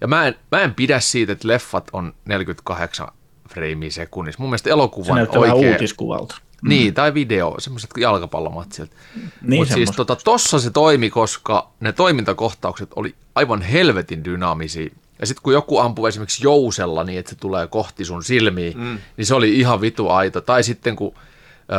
[0.02, 3.08] Ja mä en, mä en pidä siitä, että leffat on 48
[3.50, 4.42] freimiä sekunnissa.
[4.42, 6.36] Mun mielestä Se elokuvan näyttää vähän uutiskuvalta.
[6.62, 8.96] Niin, tai video, semmoiset jalkapallomatsilta.
[9.42, 14.90] Niin, Mutta siis tota, tossa se toimi, koska ne toimintakohtaukset oli aivan helvetin dynaamisia.
[15.22, 18.98] Ja sitten kun joku ampuu esimerkiksi jousella niin, että se tulee kohti sun silmiä, mm.
[19.18, 20.42] niin se oli ihan vitu aito.
[20.42, 21.14] Tai sitten kun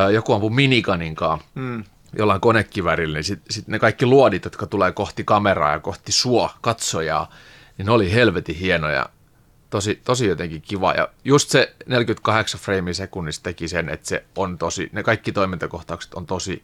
[0.09, 1.85] ö, joku ampuu minikaninkaan mm.
[2.19, 6.55] jollain konekivärillä, niin sitten sit ne kaikki luodit, jotka tulee kohti kameraa ja kohti sua,
[6.61, 7.31] katsojaa,
[7.79, 9.07] niin ne oli helvetin hienoja.
[9.71, 10.93] Tosi, tosi jotenkin kiva.
[10.93, 16.15] Ja just se 48 freimiä sekunnissa teki sen, että se on tosi, ne kaikki toimintakohtaukset
[16.15, 16.63] on tosi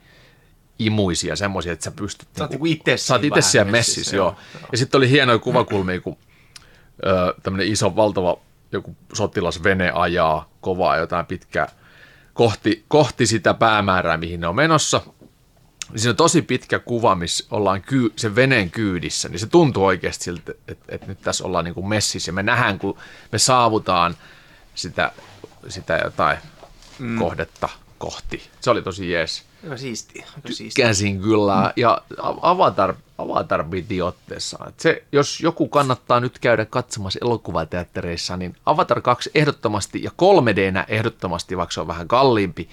[0.78, 2.28] imuisia, semmoisia, että sä pystyt...
[2.38, 4.36] Sä oot niinku- niinku itse siinä vähän siellä messissä, messissä, joo.
[4.54, 4.68] joo.
[4.72, 6.16] Ja sitten oli hienoja kuvakulmia, kun
[7.42, 8.38] tämmöinen iso, valtava
[8.72, 11.68] joku sotilasvene ajaa kovaa jotain pitkää
[12.32, 15.00] kohti, kohti sitä päämäärää, mihin ne on menossa.
[15.90, 19.84] Niin siinä on tosi pitkä kuva, missä ollaan kyy, sen veneen kyydissä, niin se tuntuu
[19.84, 22.32] oikeasti siltä, että, että nyt tässä ollaan niin kuin messissä.
[22.32, 22.98] Me nähdään, kun
[23.32, 24.16] me saavutaan
[24.74, 25.12] sitä,
[25.68, 26.38] sitä jotain
[26.98, 27.18] mm.
[27.18, 28.50] kohdetta kohti.
[28.60, 29.47] Se oli tosi jees.
[29.64, 30.26] Aika siistiä.
[30.36, 30.86] Aika siistiä.
[30.86, 31.72] Käsin kyllä.
[31.76, 32.02] Ja
[32.42, 34.58] Avatar, Avatar piti otteessa.
[34.68, 40.84] Et se, jos joku kannattaa nyt käydä katsomassa elokuvateattereissa, niin Avatar 2 ehdottomasti ja 3Dnä
[40.88, 42.68] ehdottomasti, vaikka se on vähän kalliimpi,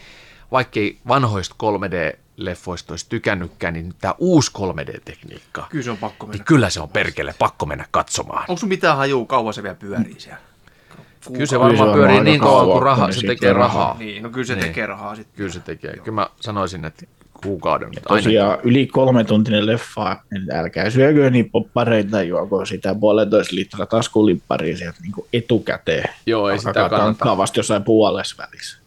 [0.51, 6.37] vaikkei vanhoista 3D-leffoista olisi tykännytkään, niin tämä uusi 3D-tekniikka, Kyllä se on pakko mennä.
[6.37, 8.45] niin kyllä se on perkele pakko mennä katsomaan.
[8.47, 10.39] Onko sun mitään hajua, kauan se vielä pyörii siellä?
[11.33, 13.53] Kyllä se se varmaan on pyörii aika niin kauan kuin kauan, raha, kun se tekee
[13.53, 13.83] rahaa.
[13.83, 13.95] rahaa.
[13.99, 14.65] Niin, no kyllä se Niin.
[14.65, 15.33] tekee rahaa sitten.
[15.37, 15.93] Kyllä se tekee.
[15.97, 17.05] Kyllä mä sanoisin, että
[17.43, 17.87] kuukauden.
[17.87, 18.03] ainakin.
[18.07, 24.77] Tosiaan yli kolme tuntinen leffa, niin älkää syökö niin poppareita, juoko sitä puolentoista litraa taskulimpparia
[24.77, 26.09] sieltä niin etukäteen.
[26.25, 27.05] Joo, ei sitä Alkakaa kannata.
[27.05, 28.77] tankkaa vasta jossain puolessa välissä.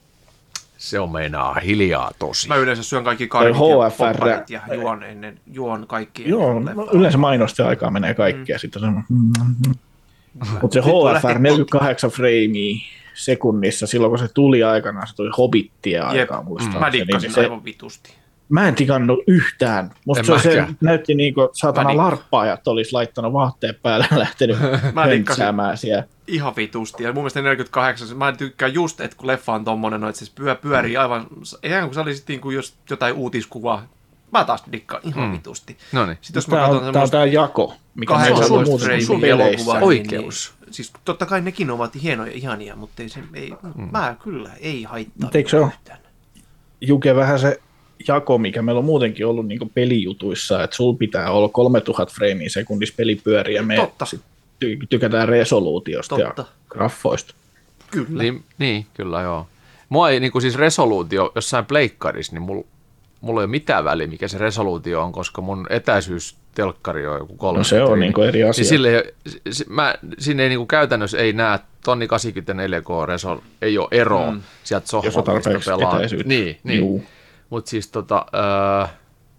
[0.79, 2.49] Se on meinaa hiljaa tosi.
[2.49, 4.17] Mä yleensä syön kaikki karkit ja HFR.
[4.19, 8.57] popparit ja juon ennen, juon kaikki Joo, ennen no, yleensä mainosten aikaa menee kaikkea.
[8.57, 8.61] Mm.
[8.61, 9.03] Sitten on
[10.63, 12.77] Mutta se HFR 48 freimiä
[13.15, 16.21] sekunnissa, silloin kun se tuli aikanaan, se tuli Hobbittia Jep.
[16.21, 16.85] aikaa muistaakseni.
[16.85, 18.15] Mä dikkasin niin se, aivan vitusti.
[18.49, 19.91] Mä en tikannut yhtään.
[20.05, 24.57] Musta En se, se näytti niin kuin saatana larppaajat olisi laittanut vaatteet päälle ja lähtenyt
[25.05, 26.05] höntsäämään siellä.
[26.27, 27.03] Ihan vitusti.
[27.03, 30.33] Ja mun mielestä 48, mä tykkään just, että kun leffa on tommonen, no, että se
[30.35, 31.27] pyö, pyörii aivan,
[31.63, 33.87] ihan kuin sä olisit niin kuin jos jotain uutiskuvaa.
[34.33, 35.33] Mä taas dikkaan ihan Mm.
[35.33, 35.77] vitusti.
[35.93, 36.19] No niin.
[36.21, 38.55] Sitten jos mä Tämä katson on, tämä on semmoista tämä jako, mikä meillä on 18
[38.55, 39.51] ollut muutenkin framein peleissä.
[39.55, 40.55] elokuvaa, niin, Oikeus.
[40.65, 43.89] Niin, siis totta kai nekin ovat hienoja, ihania, mutta ei se, ei, mm.
[43.93, 45.31] mä kyllä, ei haittaa.
[45.35, 45.67] Eikö se ole?
[45.67, 45.99] yhtään.
[46.81, 47.61] Juke vähän se
[48.09, 52.95] jako, mikä meillä on muutenkin ollut niin pelijutuissa, että sul pitää olla 3000 freimiä sekunnissa
[52.97, 54.05] pelipyöriä, ja me Totta.
[54.65, 56.43] ty- tykätään resoluutiosta Totta.
[56.43, 57.35] ja graffoista.
[57.91, 58.23] Kyllä.
[58.23, 59.47] Niin, niin, kyllä joo.
[59.89, 62.67] Mua ei niin kuin siis resoluutio jossain pleikkarissa, niin mulla
[63.21, 67.37] mulla ei ole mitään väliä, mikä se resoluutio on, koska mun etäisyys telkkari on joku
[67.37, 68.63] kolme No se on niinku eri asia.
[68.63, 73.39] Niin sille, ei- s- s- mä, sinne ei niinku käytännössä ei näe tonni 84K resol,
[73.63, 74.41] ei ole eroa mm.
[74.65, 75.97] sieltä Jos on sohvalta, mistä pelaa.
[75.97, 76.29] etäisyyttä.
[76.29, 77.07] Niin, niin.
[77.51, 78.27] Mutta siis tota,
[78.83, 78.91] äh,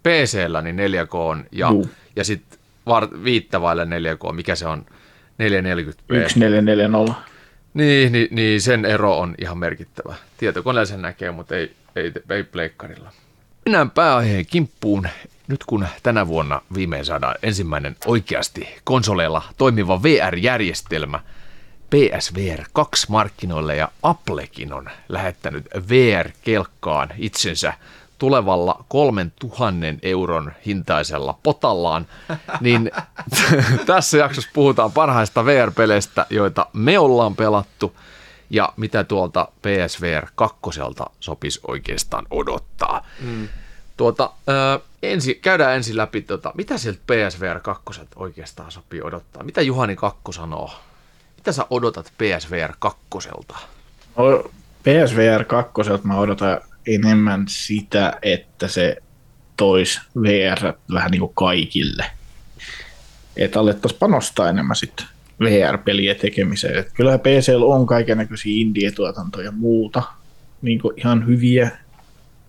[0.02, 1.90] PC-llä niin 4K on ja, Juu.
[2.16, 2.58] ja sitten
[3.24, 4.92] viittavaille 4K, mikä se on 440p.
[6.08, 7.14] 1440.
[7.74, 10.14] Niin, niin, niin, sen ero on ihan merkittävä.
[10.38, 13.10] Tietokoneella sen näkee, mutta ei, ei, ei pleikkarilla.
[13.70, 15.08] Mennään pääaiheen kimppuun.
[15.48, 21.20] Nyt kun tänä vuonna viimein saadaan ensimmäinen oikeasti konsoleilla toimiva VR-järjestelmä
[21.90, 27.72] PSVR 2 markkinoille ja Applekin on lähettänyt VR-kelkkaan itsensä
[28.18, 32.06] tulevalla 3000 euron hintaisella potallaan,
[32.60, 32.90] niin
[33.86, 37.96] tässä jaksossa puhutaan parhaista VR-peleistä, joita me ollaan pelattu
[38.50, 40.60] ja mitä tuolta PSVR 2
[41.20, 43.06] sopisi oikeastaan odottaa.
[43.20, 43.48] Mm.
[44.00, 49.42] Tuota, ö, ensi, käydään ensin läpi, tota, mitä sieltä PSVR 2 oikeastaan sopii odottaa.
[49.42, 50.70] Mitä Juhani Kakko sanoo?
[51.36, 52.98] Mitä sä odotat PSVR 2?
[54.16, 54.50] No,
[54.82, 55.72] PSVR 2
[56.02, 58.96] mä odotan enemmän sitä, että se
[59.56, 62.06] tois VR vähän niin kuin kaikille.
[63.36, 65.06] Että alettaisiin panostaa enemmän sitten
[65.40, 66.78] VR-pelien tekemiseen.
[66.78, 70.02] Et kyllähän PCL on kaikenlaisia indie-tuotantoja ja muuta,
[70.62, 71.70] niin kuin ihan hyviä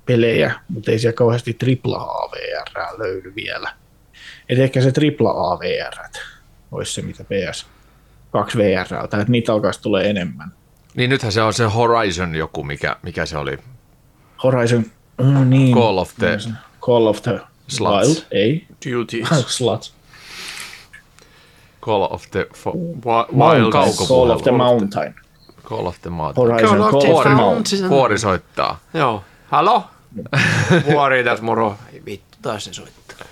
[0.06, 3.74] pelejä, mutta ei siellä kauheasti AAA VR löydy vielä.
[4.50, 4.92] Et ehkä se
[5.22, 6.20] AAA VR
[6.72, 7.68] olisi se, mitä PS
[8.32, 10.54] 2 VR, että niitä alkaisi tulee enemmän.
[10.96, 13.58] Niin nythän se on se Horizon joku, mikä, mikä se oli.
[14.44, 14.86] Horizon,
[15.18, 15.76] mm, niin.
[15.78, 16.38] Call of the
[16.82, 18.08] Call of the Sluts.
[18.08, 18.68] Wild, ei.
[18.92, 19.24] Duty.
[19.48, 19.94] Sluts.
[21.82, 22.76] Call of the fo-
[23.36, 23.72] Wild.
[24.08, 25.16] Call of the Mountain.
[25.64, 26.48] Call of the Mountain.
[26.48, 27.30] Horizon Call of the.
[27.30, 27.90] Mountain.
[27.90, 28.80] Vuori soittaa.
[28.94, 29.24] Joo.
[29.48, 29.84] Halo?
[30.92, 31.78] Vuori tässä moro.
[31.94, 33.28] Ei vittu, taas se soittaa.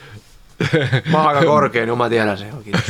[1.12, 2.54] Mä oon aika korkea, niin mä tiedän sen.
[2.64, 2.84] Kiitos.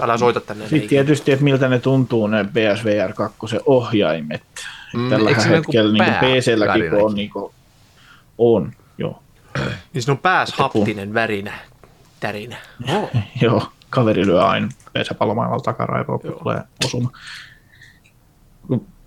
[0.00, 0.64] Älä soita tänne.
[0.64, 4.42] Sitten Sitten tietysti, että miltä ne tuntuu ne PSVR 2 ohjaimet.
[4.94, 7.04] Mm, Tällä se hetkellä niin PClläkin kun päävärinäkin?
[7.04, 7.52] on, niin kuin,
[8.38, 9.22] on, joo.
[9.92, 11.52] niin siinä on pääs haptinen värinä.
[12.20, 12.56] Tärinä.
[12.94, 13.10] Oh.
[13.42, 13.68] joo.
[13.90, 17.10] Kaveri lyö aina pesäpallomaailmalla takaraivoa, kun tulee osuma.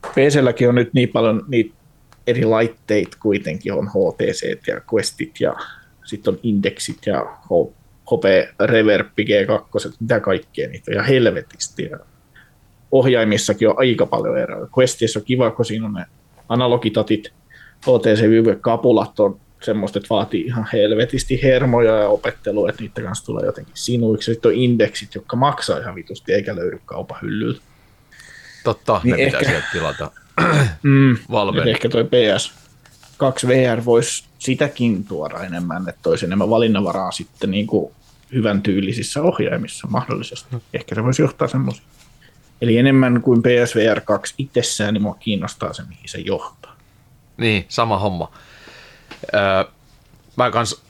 [0.01, 1.75] PClläkin on nyt niin paljon niitä
[2.28, 5.55] eri laitteita kuitenkin, on HTC ja Questit ja
[6.05, 7.26] sitten on Indexit ja
[8.05, 8.24] HP
[8.65, 11.84] Reverb G2, mitä kaikkea niitä on, ja helvetisti.
[11.84, 11.99] Ja
[12.91, 14.67] ohjaimissakin on aika paljon eroja.
[14.78, 16.05] Questissa on kiva, kun siinä on ne
[16.49, 17.34] analogitatit,
[17.82, 23.45] HTC Vive-kapulat on semmoista, että vaatii ihan helvetisti hermoja ja opettelua, että niiden kanssa tulee
[23.45, 24.34] jotenkin sinuiksi.
[24.34, 27.61] Sitten on indeksit, jotka maksaa ihan vitusti eikä löydy kaupan hyllyltä.
[28.63, 30.11] Totta, Niin ne pitää ehkä- sieltä tilata.
[30.83, 31.17] Mm.
[31.31, 31.71] Valve.
[31.71, 32.53] Ehkä toi PS
[33.17, 37.93] 2 VR voisi sitäkin tuoda enemmän, että toisi enemmän valinnanvaraa sitten niin kuin
[38.33, 40.55] hyvän tyylisissä ohjaimissa mahdollisesti.
[40.73, 41.87] Ehkä se voisi johtaa semmoisiin.
[42.61, 46.75] Eli enemmän kuin PSVR 2 itsessään, niin mua kiinnostaa se, mihin se johtaa.
[47.37, 48.31] Niin, sama homma.
[49.33, 49.71] Öö,
[50.35, 50.81] mä kans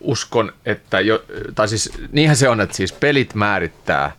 [0.00, 1.24] uskon, että jo,
[1.54, 4.12] tai siis niinhän se on, että siis pelit määrittää,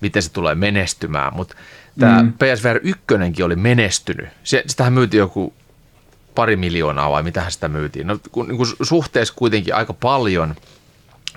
[0.00, 1.54] miten se tulee menestymään, mutta
[2.00, 2.32] tämä mm.
[2.32, 4.28] PSVR 1 oli menestynyt.
[4.44, 5.54] Se, sitähän myytiin joku
[6.34, 8.06] pari miljoonaa vai mitähän sitä myytiin.
[8.06, 10.54] No, kun, niin kuin suhteessa kuitenkin aika paljon,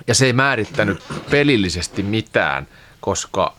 [0.06, 2.66] ja se ei määrittänyt pelillisesti mitään,
[3.00, 3.56] koska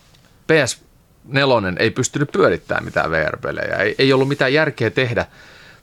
[0.51, 3.75] PS4 ei pystynyt pyörittämään mitään VR-pelejä.
[3.75, 5.25] Ei, ei ollut mitään järkeä tehdä,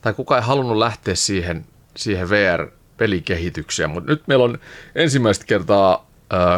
[0.02, 1.64] tai kukaan ei halunnut lähteä siihen,
[1.96, 4.58] siihen VR-pelikehitykseen, mutta nyt meillä on
[4.94, 6.06] ensimmäistä kertaa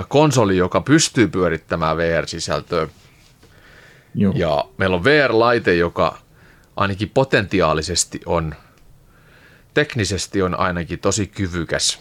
[0.09, 2.89] konsoli, joka pystyy pyörittämään VR-sisältöä,
[4.15, 4.33] Joo.
[4.37, 6.19] ja meillä on VR-laite, joka
[6.77, 8.55] ainakin potentiaalisesti on,
[9.75, 11.99] teknisesti on ainakin tosi kyvykäs.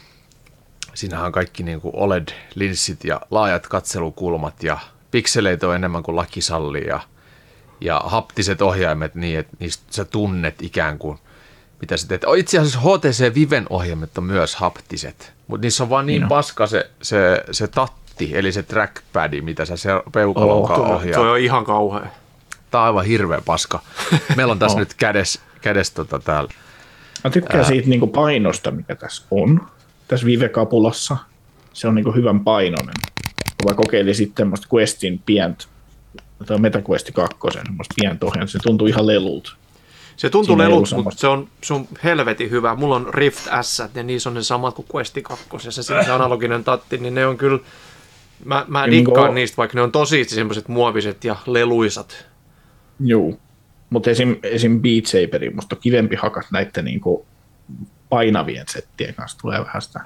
[0.93, 4.77] Siinähän on kaikki niin kuin OLED-linssit ja laajat katselukulmat ja
[5.11, 6.99] pikseleitä on enemmän kuin laki sallii ja,
[7.81, 11.19] ja haptiset ohjaimet niin, että niistä sä tunnet ikään kuin,
[11.81, 12.23] mitä sä teet.
[12.37, 16.29] Itse asiassa HTC Viven ohjaimet on myös haptiset, mutta niissä on vaan niin, on.
[16.29, 17.67] paska se, se, se
[18.13, 21.15] tatti, eli se trackpad, mitä sä se peukalonkaan Oh, oh, ohjaat.
[21.21, 22.07] Toi on ihan kauhea.
[22.71, 23.79] Tämä on aivan hirveä paska.
[24.37, 24.79] Meillä on tässä Oh.
[24.79, 26.49] nyt kädes, kädes tota täällä.
[27.23, 27.67] Mä tykkään Ää.
[27.67, 29.61] siitä niin kuin painosta, mikä tässä on.
[30.07, 31.17] Tässä Vive-kapulassa.
[31.73, 32.95] Se on niin kuin hyvän painoinen.
[33.63, 35.65] Kun mä kokeilin sitten semmoista Questin pientä,
[36.45, 39.51] tai MetaQuest 2, semmoista pientä ohjelmaa, se tuntuu ihan lelulta.
[40.17, 41.21] Se tuntuu lelut, mutta semmoista.
[41.21, 42.75] se on, se on helvetin hyvä.
[42.75, 46.11] Mulla on Rift S, ja niissä on ne samat kuin Quest 2, ja se, se
[46.11, 47.59] analoginen tatti, niin ne on kyllä...
[48.45, 52.27] Mä, mä niinku dikkaan on- niistä, vaikka ne on tosi semmoiset muoviset ja leluisat.
[52.99, 53.33] Joo.
[53.89, 57.25] Mutta esim, esim Beat Saberin musta on kivempi hakat näiden niin kuin
[58.09, 59.37] painavien settien kanssa.
[59.41, 59.99] Tulee vähän sitä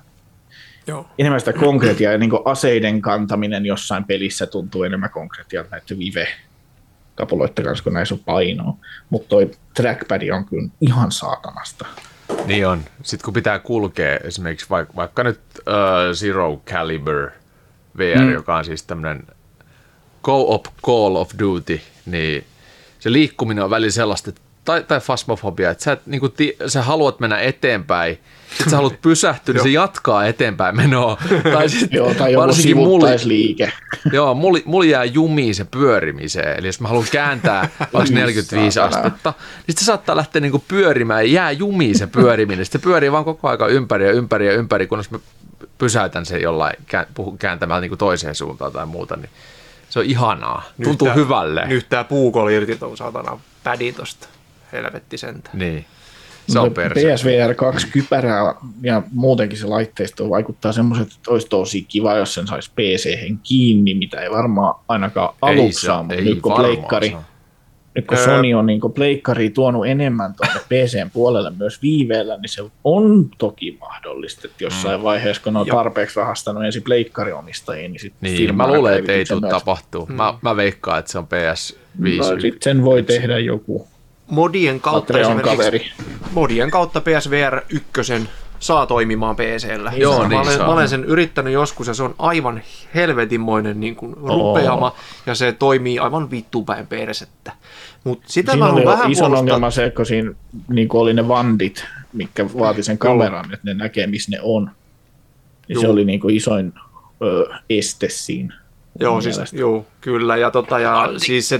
[0.87, 1.07] Joo.
[1.19, 6.27] enemmän sitä konkretiaa ja niin kuin aseiden kantaminen jossain pelissä tuntuu enemmän konkretialta näiden vive
[7.15, 8.75] kapuloiden kanssa, kun näissä on painoa.
[9.09, 11.85] Mutta toi trackpad on kyllä ihan saatanasta.
[12.45, 12.83] Niin on.
[13.03, 17.29] Sitten kun pitää kulkea esimerkiksi vaikka, vaikka nyt uh, Zero Caliber
[17.97, 18.33] VR, mm.
[18.33, 19.23] joka on siis tämmöinen
[20.23, 22.43] Go-Op Call of Duty, niin
[22.99, 26.81] se liikkuminen on välillä sellaista, että tai, tai fasmofobia, että sä, et, niin ti, sä
[26.81, 28.17] haluat mennä eteenpäin,
[28.49, 31.17] sitten sä haluat pysähtyä, niin se jatkaa eteenpäin menoa.
[31.53, 33.71] Tai sit, Joo, tai joku varsinkin mulla, sivuttaisliike.
[34.13, 36.59] Joo, mulla, mulla jää jumiin se pyörimiseen.
[36.59, 39.03] Eli jos mä haluan kääntää vaikka 45 saatana.
[39.03, 39.33] astetta,
[39.67, 42.65] niin se saattaa lähteä niinku pyörimään ja jää jumiin se pyöriminen.
[42.65, 45.19] Sitten se pyörii vaan koko aika ympäri ja ympäri ja ympäri, kunnes mä
[45.77, 46.75] pysäytän sen jollain
[47.39, 49.15] kääntämällä niinku toiseen suuntaan tai muuta.
[49.15, 49.29] Niin
[49.89, 50.63] se on ihanaa.
[50.83, 51.65] Tuntuu Nyhtää- hyvälle.
[51.67, 54.27] Nyhtää puukoli irti tuon saatana pädi tosta.
[54.71, 55.49] Helvetti sentä.
[55.53, 55.85] Niin.
[56.49, 57.13] Se on No, perse.
[57.15, 62.47] PSVR 2 kypärää ja muutenkin se laitteisto vaikuttaa semmoiset, että olisi tosi kiva, jos sen
[62.47, 67.23] saisi pc kiinni, mitä ei varmaan ainakaan aluksi saa, mutta ei nyt kun pleikkari, saa.
[67.97, 68.25] Nyt kun Öö.
[68.25, 73.77] Sony on niin pleikkari tuonut enemmän tuonne PCn puolelle myös viiveellä, niin se on toki
[73.79, 75.77] mahdollista, että jossain vaiheessa, kun ne on Joo.
[75.77, 80.05] tarpeeksi rahastanut ensin pleikkariomistajia, niin sitten Niin, mä luulen, että ei tule tapahtuu.
[80.05, 82.17] Mä, mä veikkaan, että se on PS5.
[82.17, 83.87] No, sit sen voi tehdä joku
[84.27, 85.91] Modien kautta esimerkiksi, Patreon-kaveri.
[86.31, 88.27] modien kautta PSVR 1
[88.59, 89.93] saa toimimaan PCllä.
[89.95, 90.67] Joo, mä, niin olen, saa.
[90.67, 92.61] mä olen sen yrittänyt joskus ja se on aivan
[92.95, 94.95] helvetinmoinen niin kuin rupeama
[95.25, 97.51] ja se toimii aivan vittu päin persettä.
[98.03, 99.39] Mutta sitä Siinä mä oli vähän ison puolustaa.
[99.39, 100.31] ongelma se, kun siinä
[100.69, 104.71] niin oli ne vandit, mitkä vaati sen kameran, että ne näkee, missä ne on.
[105.67, 106.73] Niin se oli niin isoin
[107.21, 108.59] ö, este siinä.
[108.99, 109.57] Joo, siis, mielestä.
[109.57, 110.37] joo, kyllä.
[110.37, 111.59] Ja, tota, ja siis se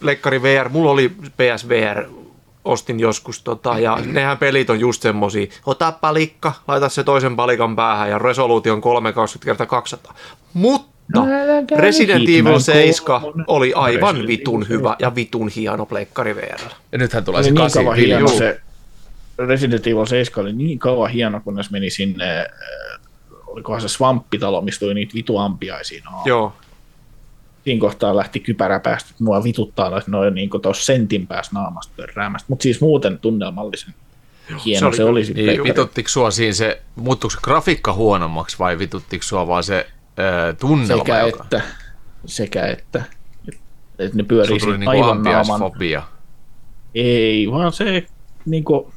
[0.00, 2.04] Leikkari VR, mulla oli PSVR,
[2.64, 7.76] ostin joskus, tota, ja nehän pelit on just semmosia, ota palikka, laita se toisen palikan
[7.76, 10.14] päähän, ja resoluutio on 320 x 200.
[10.52, 11.26] Mutta No,
[11.56, 13.44] älkää Resident Evil 7 kolmonen.
[13.48, 16.60] oli aivan Resident vitun hyvä ja vitun hieno Pleikkari VR.
[16.92, 18.60] Ja nythän tulee se niin hieno se
[19.38, 23.00] Resident Evil 7 oli niin kauan hieno, kunnes meni sinne, äh,
[23.46, 26.02] olikohan se svamppitalo, mistä oli niitä vituampiaisia.
[26.04, 26.52] No, Joo,
[27.66, 32.46] Siinä kohtaa lähti kypärä päästä, että mua vituttaa noin niin tuossa sentin päästä naamasta törräämästä.
[32.48, 33.94] Mutta siis muuten tunnelmallisen
[34.64, 37.92] hieno se oli se oli, se oli Niin, vituttiko sua siinä se, muuttuiko se grafiikka
[37.92, 39.86] huonommaksi vai vituttiko sua vaan se
[40.60, 41.60] tunnelma, sekä joka että,
[42.26, 43.02] sekä että,
[43.98, 45.40] että ne pyörii sulla tuli niinku aivan naaman.
[45.40, 46.02] ambiasfobia.
[46.94, 48.06] Ei, vaan se
[48.46, 48.92] niinku,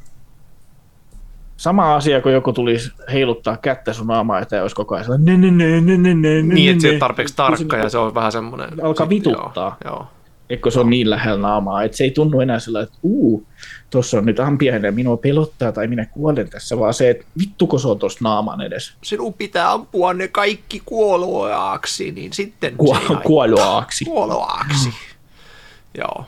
[1.58, 5.52] sama asia, kun joku tulisi heiluttaa kättä sun naamaa eteen, olisi koko ajan sellainen, ne,
[5.52, 8.32] ne, ne, ne, ne, ne, niin että se on tarpeeksi tarkka ja se on vähän
[8.32, 8.70] semmoinen...
[8.84, 9.78] Alkaa vituttaa.
[9.86, 10.08] Joo,
[10.50, 10.60] joo.
[10.62, 13.48] Kun se on niin lähellä naamaa, että se ei tunnu enää sillä, että uu,
[13.90, 17.78] tuossa on nyt ampiainen ja minua pelottaa tai minä kuolen tässä, vaan se, että vittuko
[17.80, 18.94] se on tuossa naaman edes.
[19.04, 23.22] Sinun pitää ampua ne kaikki kuoloaksi, niin sitten Kuo- haittaa.
[23.22, 24.06] kuoloaaksi.
[24.06, 24.90] Kuoloaksi.
[25.98, 26.26] Joo.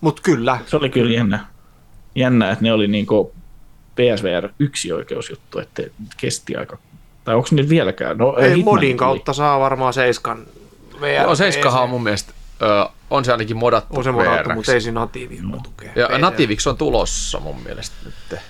[0.00, 1.46] Mut kyllä, Se oli kyllä jännä,
[2.14, 3.32] jännä että ne oli niinku
[3.94, 5.82] PSVR yksi oikeusjuttu, että
[6.16, 6.78] kesti aika,
[7.24, 8.18] tai onko nyt vieläkään?
[8.18, 8.98] No, ei, Hitman modin tuli.
[8.98, 10.46] kautta saa varmaan Seiskan
[11.00, 11.22] VR.
[11.22, 12.32] Joo, Seiskahan on mun mielestä,
[12.62, 15.58] ö, on se ainakin modattu on se modattu, mutta ei se natiivi no.
[15.62, 15.92] tukea.
[15.96, 16.20] Ja PC.
[16.20, 18.40] natiiviksi on tulossa mun mielestä nyt.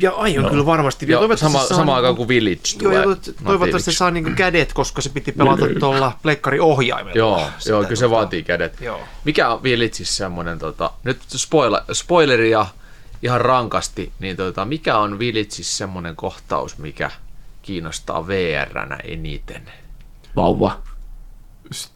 [0.00, 0.50] Ja aion no.
[0.50, 1.06] kyllä varmasti.
[1.08, 3.92] Ja Toivottavasti sama, saa sama niinku- aikaan kuin Village Joo, tulee ja toivottavasti natiiviksi.
[3.92, 7.18] saa niinku kädet, koska se piti pelata tuolla pleikkari ohjaimella.
[7.18, 8.80] Joo, joo kyllä se vaatii kädet.
[8.80, 9.00] Joo.
[9.24, 12.66] Mikä on Villageissa semmoinen, tota, nyt spoiler, spoileria
[13.22, 17.10] ihan rankasti, niin tota, mikä on Villageissa semmoinen kohtaus, mikä
[17.62, 19.62] kiinnostaa VR-nä eniten?
[20.36, 20.82] Vauva.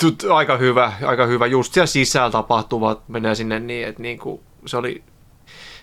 [0.01, 1.47] Tut, aika hyvä, aika hyvä.
[1.47, 5.03] Just siellä sisällä tapahtuvat menee sinne niin, että niinku, se oli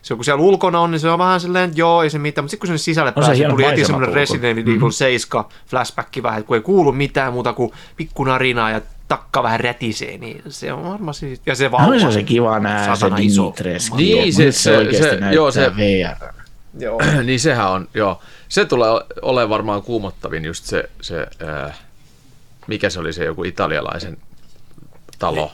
[0.01, 2.43] se kun siellä ulkona on, niin se on vähän silleen, että joo, ei se mitään,
[2.43, 4.13] mutta sitten kun sen sisälle On se pääsee, tuli heti semmoinen.
[4.13, 8.81] Resident Evil 7 flashback vähän, että kun ei kuulu mitään muuta kuin pikku narinaa ja
[9.07, 11.99] takka vähän rätisee, niin se on varmasti, ja se On vauva.
[11.99, 13.05] se, se kiva nähdä se.
[13.17, 13.97] Dimitrescu.
[13.97, 16.33] Niin, se- se- se- joo, se- VR.
[16.79, 17.01] Joo.
[17.25, 18.21] niin sehän on, joo.
[18.49, 18.89] Se tulee
[19.21, 21.27] olemaan varmaan kuumottavin just se, se
[21.67, 21.79] äh,
[22.69, 24.17] mikä se oli se joku italialaisen
[25.19, 25.51] talo.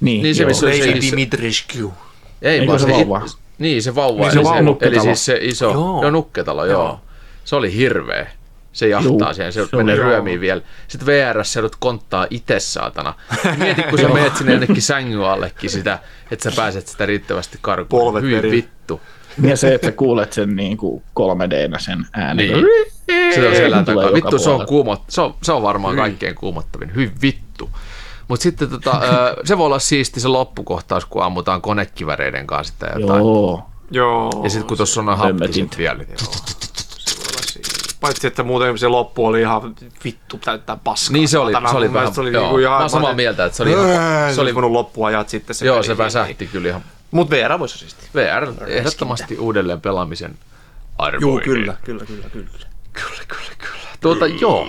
[0.00, 0.48] Niin, Niin se, joo.
[0.48, 1.94] missä oli se Dimitrescu.
[2.42, 3.22] ei Eikö vaan se vauva?
[3.26, 6.02] it- niin se vauva, Niin se eli, vauva, se, eli siis se iso, Joo.
[6.02, 6.82] joo, nukketalo, joo.
[6.82, 7.00] Joo.
[7.44, 8.30] Se oli hirveä.
[8.72, 10.60] Se jahtaa siihen, se, se menee ryömiin vielä.
[10.88, 13.14] Sitten VRS se joudut konttaa itse saatana.
[13.58, 15.98] Mieti, kun sä menet sinne jonnekin sängyn allekin sitä,
[16.30, 18.02] että sä pääset sitä riittävästi karkuun.
[18.02, 19.00] Polvet Hyi vittu.
[19.42, 22.46] Ja se, että sä kuulet sen niin kuin 3D-nä sen äänen.
[22.46, 22.66] Niin.
[23.34, 24.12] Se on Tulee takaa.
[24.14, 26.94] Vittu, se on, kuumot, se on, se on varmaan kaikkein kuumottavin.
[26.94, 27.70] Hyi vittu.
[28.28, 29.00] Mutta sitten tota,
[29.44, 33.18] se voi olla siisti se loppukohtaus, kun ammutaan konekiväreiden kanssa sitä jotain.
[33.18, 33.62] Joo.
[33.90, 34.40] Joo.
[34.44, 35.98] Ja sitten kun tuossa on haptiset vielä.
[35.98, 36.16] niin-
[38.00, 39.74] Paitsi, että muuten se loppu oli ihan
[40.04, 41.12] vittu täyttää paskaa.
[41.12, 41.70] Niin se oli, saatana.
[41.70, 43.72] se oli vähän, se oli joo, niinku ihan, mä oon samaa mieltä, että se oli,
[43.72, 46.82] ihan, se oli voinut loppuajat sitten se joo, se väsähti kyllä ihan.
[47.10, 48.08] Mut VR voisi siisti.
[48.14, 50.38] VR ehdottomasti uudelleen pelaamisen
[50.98, 51.28] arvoinen.
[51.28, 52.48] Joo, kyllä, kyllä, kyllä, kyllä.
[52.92, 53.86] Kyllä, kyllä, kyllä.
[54.00, 54.66] Tuota, joo.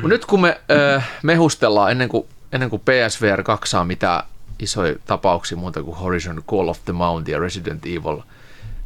[0.00, 0.60] Mut Nyt kun me
[0.96, 4.22] äh, mehustellaan ennen kuin, ennen kuin PSVR 2 saa mitään
[4.58, 8.22] isoja tapauksia muuta kuin Horizon Call of the Mount ja Resident Evil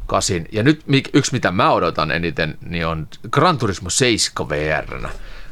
[0.05, 0.45] 8.
[0.51, 0.81] Ja nyt
[1.13, 5.09] yksi, mitä mä odotan eniten, niin on Gran Turismo 7 VR.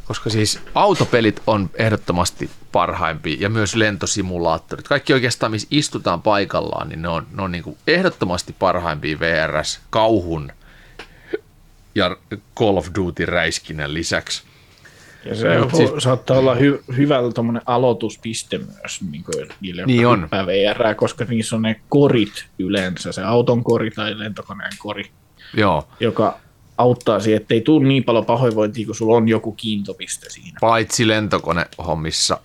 [0.08, 4.88] Koska siis autopelit on ehdottomasti parhaimpia ja myös lentosimulaattorit.
[4.88, 9.80] Kaikki oikeastaan, missä istutaan paikallaan, niin ne on, ne on niin kuin ehdottomasti parhaimpia VRS
[9.90, 10.52] kauhun
[11.96, 12.18] ja
[12.60, 14.44] Call of Duty räiskinnän lisäksi.
[15.26, 15.92] Ja se Mut siis...
[15.98, 17.20] saattaa olla hy- hyvä
[17.66, 20.30] aloituspiste myös niin kuin niille, Niin on.
[20.32, 25.12] VR, koska niissä on ne korit yleensä, se auton kori tai lentokoneen kori,
[25.54, 26.40] Joo, joka
[26.78, 30.58] auttaa siihen, ettei tule niin paljon pahoinvointia, kun sulla on joku kiintopiste siinä.
[30.62, 32.40] paitsi lentokonehommissa.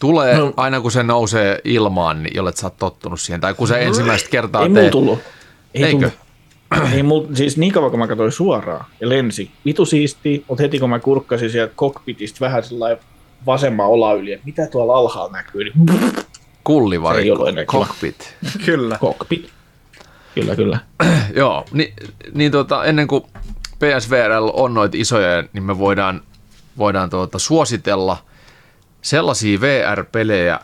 [0.00, 0.44] Tulee No.
[0.46, 0.52] no.
[0.56, 3.40] aina kun se nousee ilmaan, niin jollet sä oot tottunut siihen.
[3.40, 4.90] Tai kun se ensimmäistä kertaa Ei teet.
[4.90, 5.18] tullut.
[5.74, 6.10] Ei Eikö?
[6.70, 6.92] tullut.
[6.94, 10.78] Ei mul, siis niin kauan kun mä katsoin suoraan ja lensi, vitu siisti, mutta heti
[10.78, 12.98] kun mä kurkkasin sieltä cockpitista vähän sellainen
[13.46, 15.72] vasemman ola yli, että mitä tuolla alhaalla näkyy, niin
[16.64, 18.34] Kullivarikko, cockpit.
[18.66, 18.98] Kyllä.
[19.00, 19.48] cockpit.
[20.34, 20.78] Kyllä, kyllä.
[21.34, 21.94] Joo, niin,
[22.34, 23.24] niin tota, ennen kuin
[23.78, 26.22] PSVRL on noita isoja, niin me voidaan,
[26.78, 28.24] voidaan tuota, suositella
[29.02, 30.60] sellaisia VR-pelejä,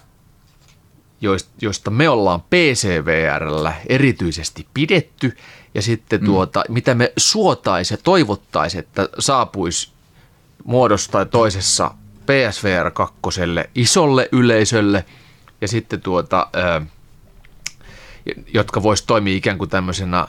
[1.61, 5.37] joista, me ollaan PCVRllä erityisesti pidetty,
[5.75, 9.93] ja sitten tuota, mitä me suotais ja toivottaisi, että saapuisi
[10.65, 11.91] muodossa tai toisessa
[12.27, 13.15] PSVR 2
[13.75, 15.05] isolle yleisölle,
[15.61, 16.47] ja sitten tuota,
[18.55, 20.29] jotka vois toimia ikään kuin tämmöisenä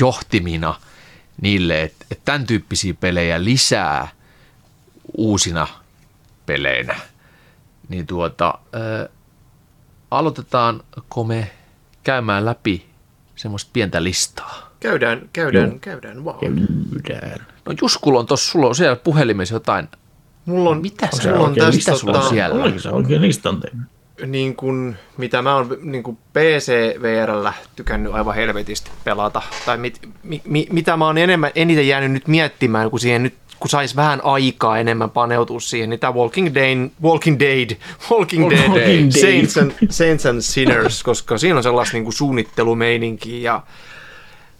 [0.00, 0.74] johtimina
[1.40, 4.08] niille, että, että tämän tyyppisiä pelejä lisää
[5.16, 5.68] uusina
[6.46, 6.94] peleinä.
[7.88, 9.08] Niin tuota, ää,
[10.10, 11.50] aloitetaanko me
[12.04, 12.86] käymään läpi
[13.36, 14.70] semmoista pientä listaa?
[14.80, 16.38] Käydään, käydään, käydään vaan.
[17.02, 17.46] Käydään.
[17.66, 19.88] No Juskulla on tuossa, sulla on siellä puhelimessa jotain.
[20.44, 22.62] Mulla on, Mitä Se se mulla on tästä lista sulla tota, siellä?
[22.64, 23.95] Oliko se oikein listan tehnyt?
[24.26, 30.42] Niin kuin, mitä mä oon niin kuin PC-VRllä tykännyt aivan helvetisti pelata, tai mit, mi,
[30.44, 34.20] mi, mitä mä oon enemmän, eniten jäänyt nyt miettimään, kun siihen nyt kun sais vähän
[34.24, 37.76] aikaa enemmän paneutua siihen, niin tämä Walking Dead, Walking Dead,
[38.10, 39.20] Walking Dead, Walking Dead.
[39.20, 43.62] Saints, and, Saints and Sinners, koska siinä on sellaista niin kuin suunnittelumeininkiä ja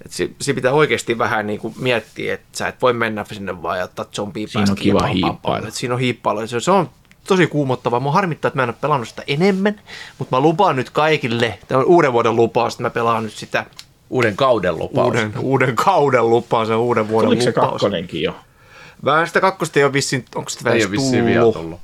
[0.04, 3.62] et se, se, pitää oikeasti vähän niin kuin miettiä, että sä et voi mennä sinne
[3.62, 5.70] vaan ja ottaa zombia Siinä on kiva hiippailla.
[5.70, 6.46] Siinä on hiippailla.
[6.46, 6.90] Se, se on
[7.26, 8.00] tosi kuumottavaa.
[8.00, 9.80] Mua harmittaa, että mä en ole pelannut sitä enemmän,
[10.18, 13.66] mutta mä lupaan nyt kaikille, tämä on uuden vuoden lupaus, että mä pelaan nyt sitä
[14.10, 15.06] Uuden kauden lupaus.
[15.06, 17.70] uuden, uuden kauden lupaus, se uuden vuoden Oliko se lupaus.
[17.72, 18.36] kakkonenkin jo?
[19.02, 21.54] Mä sitä kakkosta ei ole vissiin, onko sitä Ei edes ole vissiin vielä tullut.
[21.62, 21.80] tullut.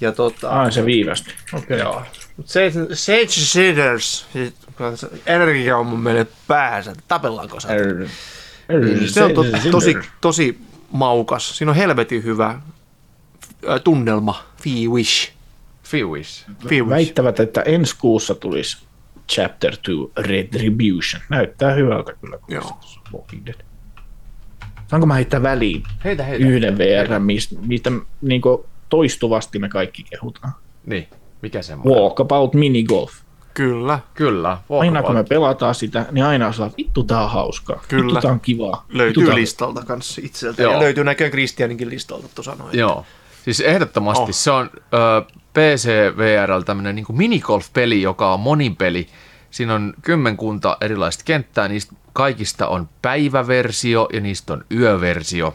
[0.00, 1.30] Ja tota, Ai se viivästi.
[1.54, 1.78] Okei.
[1.78, 2.02] Joo.
[2.36, 4.54] Mut Sage, Sage Sinners, siis
[5.26, 6.92] energia on mun mielestä päässä.
[7.08, 7.68] Tapellaanko sä?
[7.68, 8.08] Er-
[9.10, 10.58] Se on to, er- tosi, tosi
[10.92, 11.58] maukas.
[11.58, 12.60] Siinä on helvetin hyvä
[13.84, 14.42] tunnelma.
[14.62, 15.32] Fee wish.
[15.82, 16.46] Fiwis.
[16.68, 16.88] Fee wish.
[16.90, 18.78] Väittävät, että ensi kuussa tulisi
[19.28, 19.86] Chapter 2
[20.16, 21.22] Retribution.
[21.28, 22.38] Näyttää hyvältä kyllä.
[22.38, 22.62] kun Joo.
[22.62, 23.60] se on Walking Dead.
[24.88, 26.46] Saanko mä heittää väliin Heitä, heitä.
[26.46, 27.90] yhden VR, mistä, mistä
[28.22, 28.42] niin
[28.88, 30.52] toistuvasti me kaikki kehutaan?
[30.86, 31.08] Niin,
[31.42, 32.02] mikä semmoinen?
[32.02, 33.12] Walkabout Minigolf.
[33.54, 33.98] Kyllä.
[34.14, 34.48] Kyllä.
[34.50, 35.28] Aina kun me walkabout.
[35.28, 37.82] pelataan sitä, niin aina on sellainen, vittu tää on hauskaa.
[37.88, 38.04] Kyllä.
[38.06, 38.84] Vittu tää on kivaa.
[38.88, 40.62] vittu Löytyy on- listalta kanssa itseltä.
[40.62, 40.72] Joo.
[40.72, 42.78] Ja löytyy näköjään Kristianinkin listalta tuossa noin.
[42.78, 43.04] Joo.
[43.44, 44.30] Siis ehdottomasti Oh.
[44.30, 45.22] se on ö,
[45.52, 49.06] PCVRL tämmöinen niin minigolf-peli, joka on monipeli.
[49.50, 55.54] Siinä on kymmenkunta erilaista kenttää, niistä kaikista on päiväversio ja niistä on yöversio.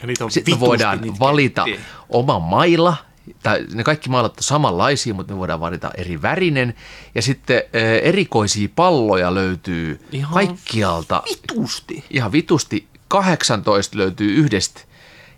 [0.00, 1.84] Ja niitä on Sitten voidaan niitä valita kenttiä.
[2.08, 2.96] oma maila,
[3.42, 6.74] tai ne kaikki mailat on samanlaisia, mutta me voidaan valita eri värinen.
[7.14, 7.62] Ja sitten
[8.02, 11.22] erikoisia palloja löytyy Ihan kaikkialta.
[11.30, 12.04] Vitusti.
[12.10, 14.80] ihan vitusti 18 löytyy yhdestä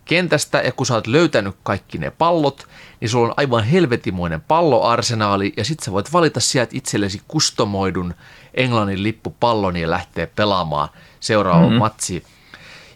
[0.06, 2.66] kentästä, ja kun sä oot löytänyt kaikki ne pallot,
[3.00, 8.14] niin sulla on aivan helvetimoinen palloarsenaali, ja sit sä voit valita sieltä itsellesi kustomoidun
[8.54, 10.88] Englannin lippupallon ja lähteä pelaamaan
[11.20, 11.78] seuraava mm-hmm.
[11.78, 12.24] matsi.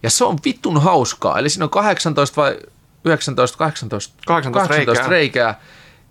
[0.03, 2.59] Ja se on vitun hauskaa, eli siinä on 18 vai
[3.05, 5.09] 19, 18, 18 reikää.
[5.09, 5.61] reikää,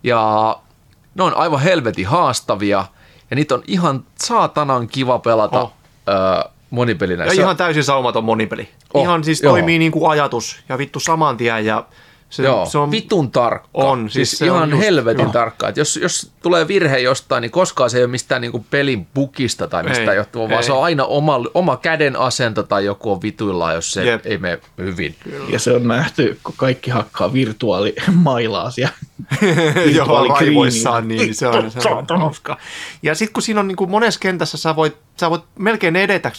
[0.04, 0.56] ja
[1.16, 2.86] ne on aivan helvetin haastavia,
[3.30, 5.74] ja niitä on ihan saatanan kiva pelata Oh.
[6.08, 6.59] oh.
[6.70, 7.26] Monipelinä.
[7.26, 8.70] Ja Se- ihan täysin saumaton monipeli.
[8.94, 9.52] Oh, ihan siis joo.
[9.54, 11.86] toimii niin kuin ajatus ja vittu saman tien ja
[12.30, 13.70] se, Joo, se on vitun tarkka.
[13.74, 15.32] On, siis, siis se ihan on just- helvetin joo.
[15.32, 15.68] tarkka.
[15.68, 19.68] Et jos, jos tulee virhe jostain, niin koskaan se ei ole mistään niinku pelin bukista
[19.68, 20.64] tai mistään johtuva, vaan ei.
[20.64, 24.26] se on aina oma, oma käden asento tai joku on vituillaan, jos se Jep.
[24.26, 25.16] ei mene hyvin.
[25.48, 28.94] Ja se on nähty, kun kaikki hakkaa virtuaalimailaa siellä.
[29.96, 32.36] Joo, raivoissaan, niin se on, se on.
[33.04, 36.32] Ja sitten kun siinä on niin kuin monessa kentässä, sä voit, sä voit melkein edetä,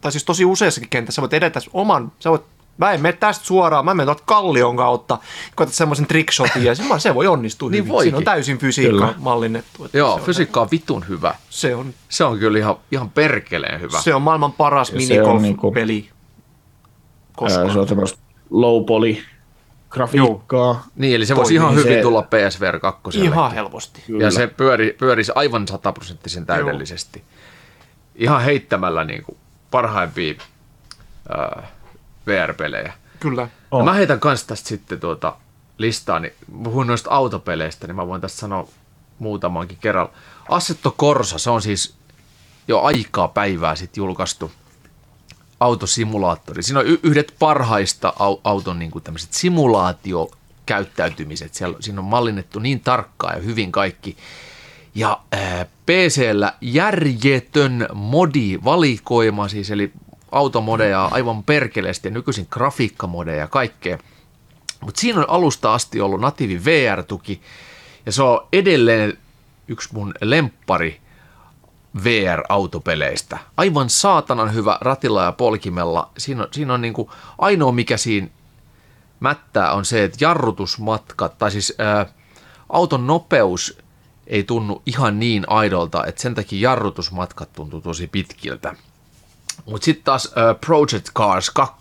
[0.00, 2.42] tai siis tosi useassakin kentässä, sä voit edetä oman, sä voit
[2.80, 5.18] Mä en mene tästä suoraan, mä menen tuolta kallion kautta,
[5.54, 7.92] koetat semmoisen trickshotin ja se, se voi onnistua Niin hyvin.
[7.92, 8.06] voikin.
[8.06, 9.14] Siinä on täysin fysiikka Kyllä.
[9.18, 9.84] mallinnettu.
[9.84, 11.28] että Joo, se, fysiikka on vitun hyvä.
[11.28, 14.00] on, se, on, Se on kyllä ihan, ihan perkeleen hyvä.
[14.00, 15.74] se on maailman paras Ja se on niinku-
[17.36, 17.72] Koskaan.
[17.72, 18.18] Se on tämmöistä
[18.50, 19.16] low poly
[19.90, 20.86] grafiikkaa.
[20.96, 23.20] Niin, eli se voisi ihan hyvin se- tulla PSVR 2.
[23.24, 24.04] Ihan helposti.
[24.20, 27.22] Ja se pyöri, pyörisi aivan sataprosenttisen täydellisesti.
[28.14, 29.38] Ihan heittämällä niin kuin
[29.70, 30.34] parhaimpia
[31.58, 31.64] äh,
[32.30, 32.92] VR-pelejä.
[33.20, 33.48] Kyllä.
[33.70, 33.78] Oh.
[33.78, 35.36] No mä heitän kans tästä sitten tuota
[35.78, 38.68] listaa, niin puhun noista autopeleistä, niin mä voin tästä sanoa
[39.18, 40.12] muutamankin kerralla.
[40.48, 41.94] Assetto Corsa, se on siis
[42.68, 44.52] jo aikaa päivää sitten julkaistu
[45.60, 46.62] autosimulaattori.
[46.62, 51.54] Siinä on y- yhdet parhaista au- auton niin kuin tämmöiset simulaatiokäyttäytymiset.
[51.54, 54.16] Siellä, siinä on mallinnettu niin tarkkaan ja hyvin kaikki.
[54.94, 59.92] Ja äh, PCllä järjetön modi-valikoima, siis eli
[60.32, 63.98] automodeja aivan perkeleesti ja nykyisin grafiikkamodeja ja kaikkea.
[64.80, 67.40] Mutta siinä on alusta asti ollut natiivi VR-tuki
[68.06, 69.18] ja se on edelleen
[69.68, 71.00] yksi mun lemppari
[72.04, 73.38] VR-autopeleistä.
[73.56, 76.10] Aivan saatanan hyvä ratilla ja polkimella.
[76.18, 78.28] Siinä on, siinä on niinku, ainoa mikä siinä
[79.20, 82.06] mättää on se, että jarrutusmatkat, tai siis ää,
[82.68, 83.78] auton nopeus
[84.26, 88.76] ei tunnu ihan niin aidolta, että sen takia jarrutusmatkat tuntuu tosi pitkiltä.
[89.66, 91.74] Mutta sitten taas ää, Project Cars 2,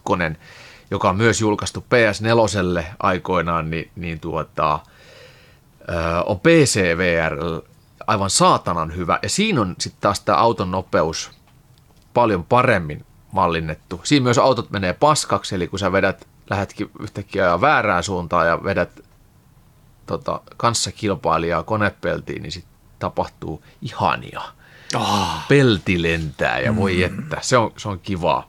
[0.92, 4.80] joka on myös julkaistu PS4 aikoinaan, niin, niin tuota,
[5.88, 7.62] ää, on PCVR
[8.08, 9.20] aivan saatanan hyvä.
[9.24, 11.32] Ja siinä on sitten taas tämä auton nopeus
[12.14, 14.02] paljon paremmin mallinnettu.
[14.04, 18.64] Siinä myös autot menee paskaksi, eli kun sä vedät, lähdetkin yhtäkkiä ajaa väärään suuntaan ja
[18.64, 19.00] vedät
[20.06, 24.42] tota, kanssakilpailijaa konepeltiin, niin sitten tapahtuu ihania.
[24.96, 25.28] Oh.
[25.48, 28.48] Pelti lentää ja voi että, se on, se on kivaa.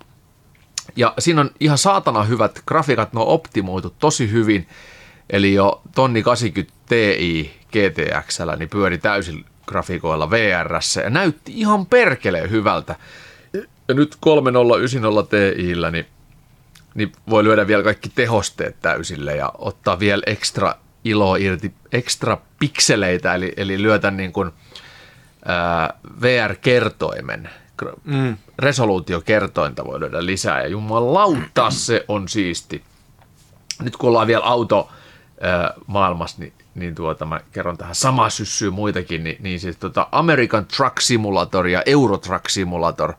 [0.96, 4.68] Ja siinä on ihan saatana hyvät grafiikat, ne on optimoitu tosi hyvin.
[5.30, 12.50] Eli jo tonni 80 Ti GTXllä niin pyöri täysin grafiikoilla VRssä ja näytti ihan perkeleen
[12.50, 12.96] hyvältä.
[13.88, 16.06] Ja nyt 3090 Tiillä niin,
[16.94, 20.74] niin voi lyödä vielä kaikki tehosteet täysille ja ottaa vielä ekstra
[21.04, 24.50] iloa irti, ekstra pikseleitä, eli, eli lyötä niin kuin,
[26.22, 27.50] VR-kertoimen,
[28.04, 28.36] mm.
[28.58, 32.82] resoluutiokertointa voi lyödä lisää, ja jumalauta se on siisti.
[33.82, 34.90] Nyt kun ollaan vielä auto
[35.86, 40.66] maailmassa, niin, niin tuota, mä kerron tähän sama syssyy muitakin, niin, niin siis tota American
[40.66, 43.12] Truck Simulator ja Euro Truck Simulator,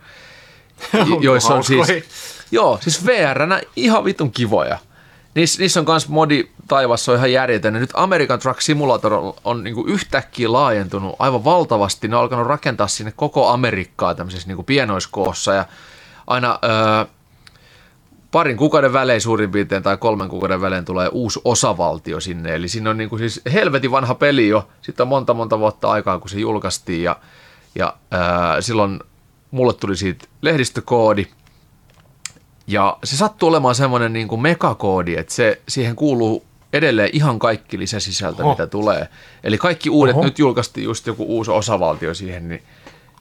[1.22, 1.88] joissa on siis,
[2.52, 3.40] joo, siis vr
[3.76, 4.78] ihan vitun kivoja.
[5.36, 7.74] Niissä, niissä on myös modi taivassa on ihan järjetön.
[7.74, 9.14] nyt American Truck Simulator
[9.44, 12.08] on, niin yhtäkkiä laajentunut aivan valtavasti.
[12.08, 15.66] Ne on alkanut rakentaa sinne koko Amerikkaa tämmöisessä niin pienoiskoossa ja
[16.28, 17.06] aina öö,
[18.32, 22.56] parin kuukauden välein suurin piirtein tai kolmen kuukauden välein tulee uusi osavaltio sinne.
[22.56, 24.68] Eli siinä on niin kuin siis helvetin vanha peli jo.
[24.82, 27.16] Sitten on monta monta vuotta aikaa, kun se julkaistiin ja,
[27.76, 29.00] ja öö, silloin
[29.52, 31.28] mulle tuli siitä lehdistökoodi–
[32.72, 37.80] ja se sattuu olemaan semmoinen niin kuin megakoodi, että se, siihen kuuluu edelleen ihan kaikki
[37.80, 38.52] lisäsisältö, Oho.
[38.52, 39.10] mitä tulee.
[39.44, 40.24] Eli kaikki uudet, Oho.
[40.24, 42.64] nyt julkaistiin just joku uusi osavaltio siihen, niin,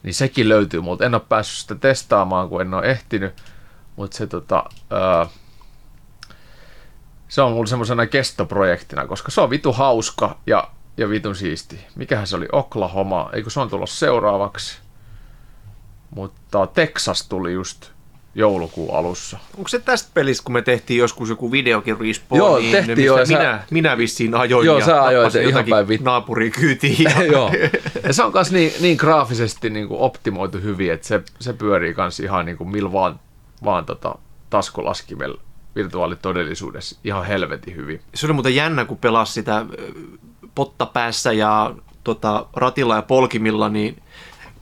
[0.02, 3.34] niin sekin löytyy mutta En ole päässyt sitä testaamaan, kun en ole ehtinyt,
[3.96, 5.26] mutta se tota, ää,
[7.28, 11.80] se on mulla semmoisena kestoprojektina, koska se on vitu hauska ja, ja vitun siisti.
[11.94, 12.48] Mikähän se oli?
[12.52, 14.78] Oklahoma, eikö se on tulossa seuraavaksi?
[16.10, 17.90] Mutta Texas tuli just
[18.34, 19.38] joulukuun alussa.
[19.56, 23.20] Onko se tästä pelistä, kun me tehtiin joskus joku videokin respawn, Joo, niin tehtiin mistä
[23.20, 23.64] jo, minä, sä...
[23.70, 26.00] minä vissiin ajoin Joo, ja sä ajoit ihan päin vit...
[26.00, 26.96] naapuri kyytiin.
[27.14, 27.22] Ja...
[27.22, 27.52] Joo,
[28.02, 31.94] ja se on myös niin, niin graafisesti niin kuin optimoitu hyvin, että se, se pyörii
[31.96, 33.20] myös ihan niin kuin millä vaan,
[33.64, 34.14] vaan tota,
[34.50, 35.40] taskulaskimella
[35.76, 38.00] virtuaalitodellisuudessa ihan helvetin hyvin.
[38.14, 39.66] Se oli muuten jännä, kun pelasi sitä
[40.54, 41.74] potta päässä ja
[42.04, 44.02] tota, ratilla ja polkimilla, niin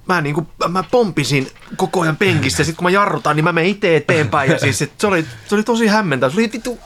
[0.09, 3.53] mä, niin kuin, mä pompisin koko ajan penkissä, ja sitten kun mä jarrutan, niin mä
[3.53, 6.31] menen itse eteenpäin, ja siis se oli, se oli tosi hämmentävä.
[6.31, 6.79] Se oli vittu...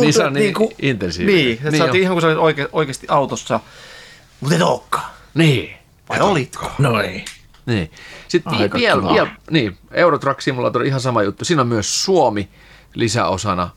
[0.00, 1.44] Niin se on niin, niin kuin, intensiivinen.
[1.44, 3.60] Niin, että niin saatiin ihan kuin sä olit oike, oikeasti autossa,
[4.40, 5.10] mutta et olekaan.
[5.34, 5.74] Niin.
[6.08, 6.70] Vai olitko?
[6.78, 7.24] No ei.
[7.66, 7.90] Niin.
[8.28, 11.44] Sitten Aika vielä, vielä, niin, Eurotrack Simulator, ihan sama juttu.
[11.44, 12.48] Siinä on myös Suomi
[12.94, 13.70] lisäosana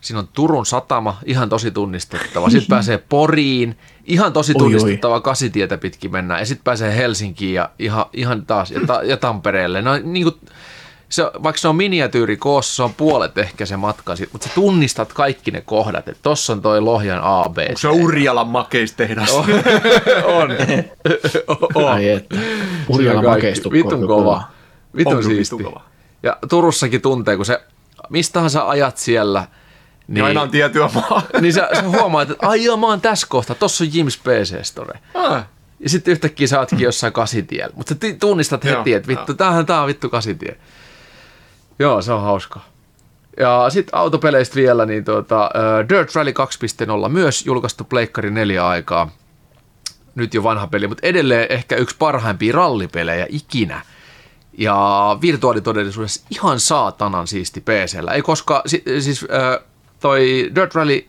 [0.00, 2.50] Siinä on Turun satama, ihan tosi tunnistettava.
[2.50, 5.22] Sitten pääsee Poriin, ihan tosi tunnistettava oi, oi.
[5.22, 6.40] kasitietä pitkin mennään.
[6.40, 9.82] Ja sitten pääsee Helsinkiin ja ihan, ihan taas, ja, ta, ja Tampereelle.
[9.82, 10.34] No, niin kuin,
[11.08, 15.12] se, vaikka se on miniatyyri koossa, se on puolet ehkä se matka, mutta sä tunnistat
[15.12, 19.30] kaikki ne kohdat, että tossa on toi Lohjan A, B, Onko se Urjalan makeistehdas?
[19.30, 19.44] on.
[20.40, 20.50] on.
[21.74, 21.88] on.
[21.92, 22.36] Ai että.
[22.88, 23.72] Urjalan makeistukko.
[23.72, 24.42] Vitun kova.
[24.96, 25.56] Vitun siisti.
[26.22, 27.60] Ja Turussakin tuntee, kun se,
[28.08, 29.46] mistähän sä ajat siellä–
[30.08, 31.22] niin, aina on tiettyä maa.
[31.40, 34.64] Niin sä, sä huomaat, että ai joo, mä oon tässä kohtaa, tossa on Jims PC
[34.64, 34.98] Store.
[35.14, 35.44] Ah.
[35.80, 37.72] Ja sitten yhtäkkiä sä ootkin jossain kasitiellä.
[37.76, 40.56] Mutta sä tunnistat heti, että vittu, tämähän tää on vittu kasitie.
[41.78, 42.60] Joo, se on hauska.
[43.38, 45.50] Ja sitten autopeleistä vielä, niin tuota,
[45.88, 46.32] Dirt Rally
[47.02, 49.10] 2.0 myös julkaistu Pleikkari 4 aikaa.
[50.14, 53.82] Nyt jo vanha peli, mutta edelleen ehkä yksi parhaimpia rallipelejä ikinä.
[54.58, 58.12] Ja virtuaalitodellisuudessa ihan saatanan siisti PCllä.
[58.12, 59.28] Ei koska, si, siis uh,
[60.00, 61.06] toi Dirt Rally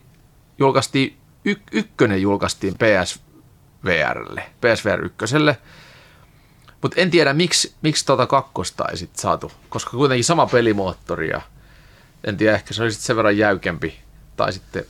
[0.58, 5.56] julkaistiin y- ykkönen julkaistiin PSVRlle, PSVR ykköselle,
[6.82, 11.40] mutta en tiedä, miksi, miksi tuota kakkosta ei sit saatu, koska kuitenkin sama pelimoottori ja
[12.24, 13.98] en tiedä, ehkä se oli sit sen verran jäykempi,
[14.36, 14.84] tai sitten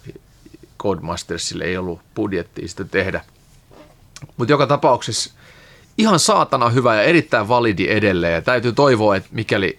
[0.79, 3.25] Codemastersille ei ollut budjettia sitä tehdä.
[4.37, 5.33] Mutta joka tapauksessa
[5.99, 9.79] ihan saatana hyvä ja erittäin validi edelleen, ja täytyy toivoa, että mikäli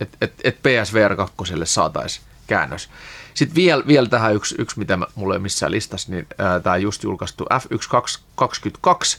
[0.00, 2.90] et, et, et PSVR 2 saataisiin käännös.
[3.36, 6.26] Sitten vielä, vielä tähän yksi, yksi, mitä mä- mulla ei missään listassa, niin
[6.62, 9.18] tämä just julkaistu F1222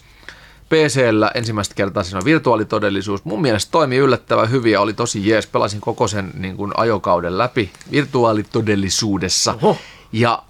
[0.70, 3.26] PCllä ensimmäistä kertaa siinä on virtuaalitodellisuus.
[3.26, 5.47] Mun mielestä toimi yllättävän hyvin ja oli tosi jees.
[5.47, 9.53] Pelasin koko sen niin kuin ajokauden läpi virtuaalitodellisuudessa.
[9.61, 9.78] Oho.
[10.11, 10.43] Ja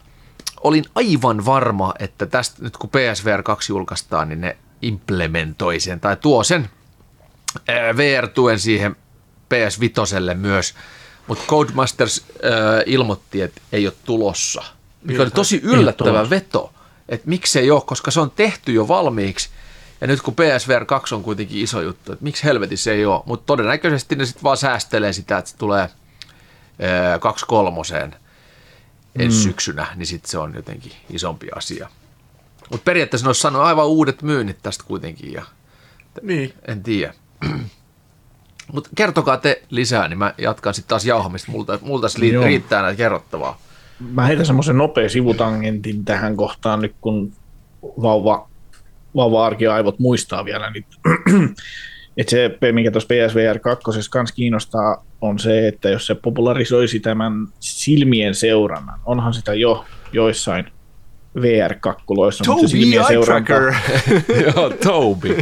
[0.63, 6.15] olin aivan varma, että tästä nyt kun PSVR 2 julkaistaan, niin ne implementoi sen tai
[6.15, 6.70] tuo sen
[7.97, 8.95] VR-tuen siihen
[9.49, 10.74] PS Vitoselle myös.
[11.28, 12.52] Mutta Codemasters äh,
[12.86, 14.64] ilmoitti, että ei ole tulossa.
[15.04, 16.74] Mikä oli tosi yllättävä veto,
[17.10, 19.50] että miksei ole, koska se on tehty jo valmiiksi.
[20.02, 23.24] Ja nyt kun PSVR 2 on kuitenkin iso juttu, että miksi helvetissä ei ole.
[23.26, 28.16] Mutta todennäköisesti ne sitten vaan säästelee sitä, että se tulee äh, 2 kolmoseen
[29.20, 31.90] ensi syksynä, niin sitten se on jotenkin isompi asia.
[32.72, 35.46] Mutta periaatteessa ne olisi saanut aivan uudet myynnit tästä kuitenkin ja
[36.22, 36.54] Niin.
[36.68, 37.14] en tiedä.
[38.74, 41.51] Mutta kertokaa te lisää, niin mä jatkan sitten taas jauhamista.
[41.51, 43.59] Multa, multa li- riittää näitä kerrottavaa.
[43.99, 47.34] Mä heitän semmoisen nopea sivutangentin tähän kohtaan nyt, kun
[47.82, 48.49] vauva,
[49.15, 50.72] vauva-arkiaivot muistaa vielä.
[50.72, 50.86] Niin,
[52.18, 57.34] että se, mikä tuossa PSVR 2 kanssa kiinnostaa, on se, että jos se popularisoisi tämän
[57.59, 60.72] silmien seurannan, onhan sitä jo joissain
[61.41, 63.74] VR-kakkuloissa, mutta se Toby silmien Eye seuranta, Tracker.
[64.55, 65.38] Joo, Toby.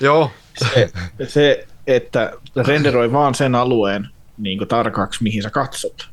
[0.00, 0.30] Joo.
[0.58, 0.90] se,
[1.28, 2.32] se, että
[2.66, 4.08] renderoi vaan sen alueen
[4.38, 6.08] niin tarkaksi, mihin sä katsot,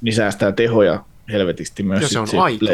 [0.00, 2.66] niin säästää tehoja helvetisti myös Ja se on aito.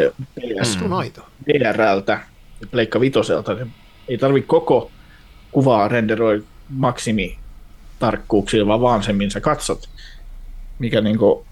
[0.61, 1.25] PS Se on aito.
[1.47, 2.19] VRltä
[2.61, 3.57] ja Pleikka Vitoselta.
[3.57, 3.67] Se
[4.07, 4.91] ei tarvi koko
[5.51, 7.37] kuvaa renderoi maksimi
[7.99, 9.89] tarkkuuksilla, vaan vaan sen, minkä sä katsot,
[10.79, 11.45] mikä niinku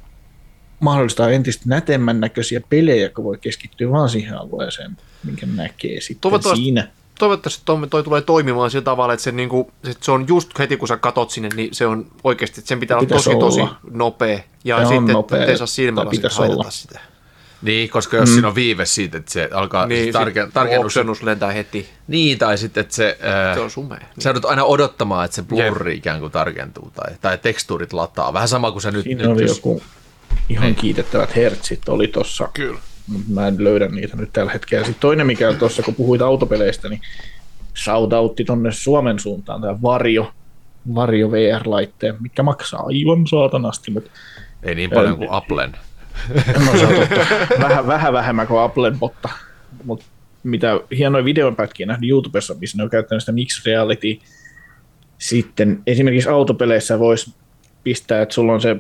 [0.80, 6.64] mahdollistaa entistä nätemmän näköisiä pelejä, kun voi keskittyä vaan siihen alueeseen, minkä näkee sitten Toivottavasti-
[6.64, 6.88] siinä.
[7.20, 10.78] Toivottavasti toi, toi tulee toimimaan sillä tavalla, että se, niinku, että se on just heti
[10.78, 13.76] kun sä katot sinne, niin se on oikeasti, että sen pitää olla tosi tosi olla.
[13.92, 14.40] nopea.
[14.64, 17.00] Ja Se on sitten, nopea, että ei saa silmällä haitata sitä.
[17.62, 18.34] Niin, koska jos mm.
[18.34, 20.86] siinä on viive siitä, että se alkaa Niin, niin, tarke, tarkennus.
[20.86, 21.90] oksennus lentää heti.
[22.08, 23.18] Niin, tai sitten, että se...
[23.22, 24.00] Ää, Se on sumea.
[24.20, 28.34] Sä joudut aina odottamaan, että se blurri ikään kuin tarkentuu tai, tai tekstuurit lataa.
[28.34, 29.04] Vähän sama kuin se nyt...
[29.04, 29.82] Siinä nyt oli jos- joku
[30.50, 32.50] ihan kiitettävät hertsit oli tossa.
[32.54, 32.80] Kyllä.
[33.08, 34.86] Mutta mä en löydä niitä nyt tällä hetkellä.
[34.86, 37.02] Sitten toinen, mikä on tuossa, kun puhuit autopeleistä, niin
[37.84, 40.32] shoutoutti tonne Suomen suuntaan, tämä Varjo,
[40.96, 44.12] Varjo VR-laitteen, mikä maksaa aivan saatanasti, mutta
[44.64, 45.72] Ei niin paljon kuin Applen.
[46.66, 47.26] no, se on totta.
[47.62, 49.30] vähän, vähän vähemmän kuin Applen botta,
[49.84, 50.06] mutta
[50.44, 54.20] mitä hienoja videonpätkiä nähnyt YouTubessa, missä ne on käyttänyt sitä mixed reality.
[55.18, 57.34] Sitten esimerkiksi autopeleissä voisi
[57.84, 58.76] pistää, että sulla on se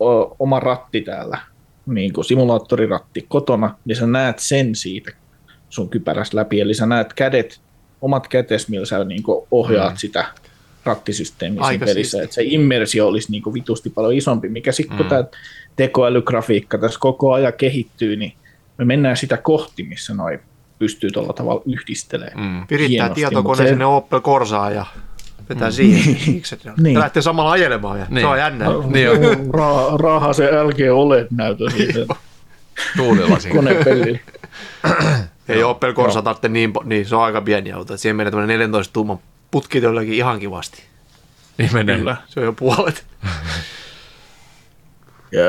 [0.00, 1.38] o, oma ratti täällä,
[1.86, 5.12] niin kuin simulaattoriratti kotona, niin sä näet sen siitä
[5.68, 7.60] sun kypärästä läpi, eli sä näet kädet,
[8.00, 9.96] omat kätes, millä sä niin kuin ohjaat mm.
[9.96, 10.24] sitä
[10.84, 12.24] rattisysteemiä Aika pelissä, siisti.
[12.24, 15.24] että se immersio olisi niin kuin vitusti paljon isompi, mikä sitten kun tämä
[15.76, 18.32] tekoälygrafiikka tässä koko ajan kehittyy, niin
[18.78, 20.38] me mennään sitä kohti, missä noi
[20.78, 22.50] pystyy tuolla tavalla yhdistelemään.
[22.50, 22.66] Mm.
[22.70, 24.86] Virittää tietokone se- sinne Opel Corsaan ja
[25.48, 26.16] vetää siihen.
[26.34, 26.76] Mikset ne on?
[26.82, 26.94] Niin.
[26.94, 28.22] Ne lähtee samalla ajelemaan ja Niin.
[28.22, 28.64] se on jännä.
[28.90, 29.16] Niin on.
[29.46, 32.14] Ra- Raaha se LG OLED-näytö siitä
[32.96, 33.52] Tuulilasin.
[33.56, 34.18] konepelillä.
[35.48, 37.96] Ei Opel Corsa tarvitse niin, niin, se on aika pieni auto.
[37.96, 39.18] Siihen menee tämmöinen 14 tuuman
[39.50, 40.82] putki todellakin ihan kivasti.
[41.58, 41.98] Niin menee.
[41.98, 42.16] Kyllä.
[42.28, 43.04] Se on jo puolet.
[45.32, 45.42] Ja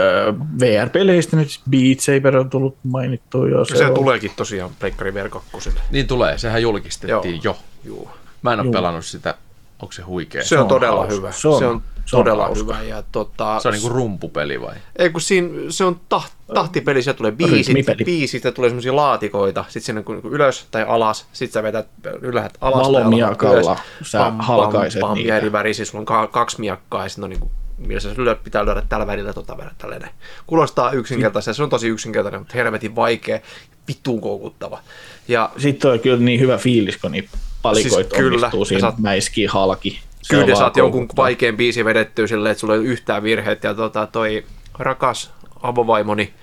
[0.59, 3.65] VR-peleistä nyt Beat Saber on tullut mainittua jo.
[3.65, 5.69] Se, se on- tuleekin tosiaan Pleikkari VR 2.
[5.91, 7.57] Niin tulee, sehän julkistettiin jo.
[7.83, 8.09] Juu.
[8.41, 8.73] Mä en ole Juu.
[8.73, 9.35] pelannut sitä.
[9.81, 10.43] Onko se huikea?
[10.45, 11.15] Se on, on todella hauska.
[11.15, 11.31] hyvä.
[11.31, 12.73] Se on- se on, se on todella hauska.
[12.75, 12.83] hyvä.
[12.83, 14.75] Ja tota, Se on niinku rumpupeli vai?
[14.95, 18.03] Ei kun siinä, se on taht, tahtipeli, sieltä tulee biisit, Rytmipeli.
[18.05, 21.87] biisit ja tulee semmoisia laatikoita, sitten sinne kun kun ylös tai alas, sitten sä vetät
[22.21, 25.37] ylhäältä alas tai Valomiakalla alhaalta sä halkaiset pam, niitä.
[25.37, 28.09] eri värisiä, sulla on ka- kaksi miakkaa ja sitten on niinku, millä sä
[28.43, 30.09] pitää lyödä tällä värillä tota värillä tälleen.
[30.47, 33.39] Kuulostaa yksinkertaisesti, se on tosi yksinkertainen, mutta helvetin vaikea,
[33.87, 34.79] vittuun koukuttava.
[35.27, 37.29] Ja Sitten on kyllä niin hyvä fiilis, kun niitä
[37.61, 39.99] palikoita Siis kyllä, onnistuu siinä saat- mäiskii halki.
[40.21, 43.63] Se kyllä saat jonkun vaikean biisin vedettyä silleen, että sulla ei ole yhtään virheet.
[43.63, 44.45] Ja tota, toi
[44.79, 45.31] rakas
[45.61, 46.33] avovaimoni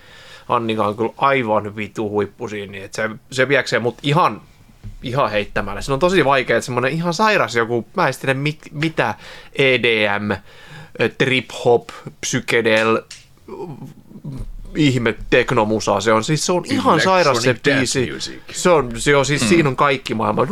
[0.49, 4.41] Annika on kyllä aivan vitu huippu siinä, niin että se, se vieksee mut ihan,
[5.03, 5.81] ihan heittämällä.
[5.81, 9.15] Se on tosi vaikea, että semmoinen ihan sairas joku, mä en tiedä mit, mitä,
[9.57, 10.31] EDM,
[11.19, 11.89] trip hop,
[12.21, 13.03] psykedel,
[14.77, 16.25] ihme teknomusaa se on.
[16.25, 18.13] Siis se on ihan sairas se biisi.
[18.13, 18.41] music.
[18.53, 19.49] Se on, se on siis, mm.
[19.49, 20.47] siinä on kaikki maailma.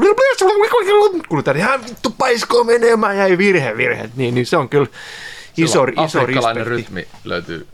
[1.29, 4.11] Kuulutaan ihan vittu paiskoo menemään, jäi virhe, virhe.
[4.17, 4.87] Niin, niin se on kyllä
[5.57, 6.95] iso, iso Afrikkalainen respekti.
[6.95, 7.67] rytmi löytyy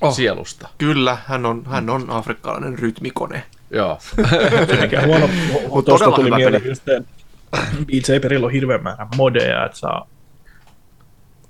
[0.00, 0.14] Oh.
[0.14, 0.68] sielusta.
[0.78, 3.42] Kyllä, hän on, hän on afrikkalainen rytmikone.
[3.70, 3.98] Joo.
[4.80, 5.28] Mikä huono,
[5.68, 7.02] Mut tuosta todella tuli mieleen just se,
[7.86, 10.08] Beat Saberilla on hirveän määrä modeja, että saa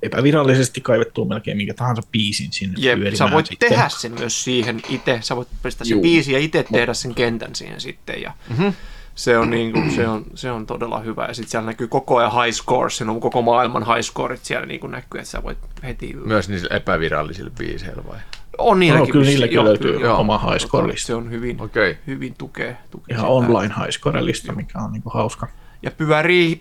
[0.05, 3.68] epävirallisesti kaivettua melkein minkä tahansa biisin sinne Jep, pyörimään sä voit sitten.
[3.70, 7.55] tehdä sen myös siihen itse, sä voit pistää sen biisin ja itse tehdä sen kentän
[7.55, 8.72] siihen sitten ja mm-hmm.
[9.14, 12.16] se, on niin kuin, se, on, se on todella hyvä ja sitten siellä näkyy koko
[12.16, 15.42] ajan high scores, siinä on koko maailman high scoret siellä niin kuin näkyy, että sä
[15.42, 18.18] voit heti, Myös niillä epävirallisilla biiseillä vai?
[18.59, 20.18] on niilläkin, No, kyllä niilläkin joo, löytyy joo.
[20.20, 21.07] oma high score-lista.
[21.07, 21.98] Se on hyvin, Okei.
[22.07, 23.32] hyvin tukee, tukee Ihan sitä.
[23.32, 25.48] online high score-lista, mikä on niinku hauska.
[25.85, 26.59] Ja pyörii,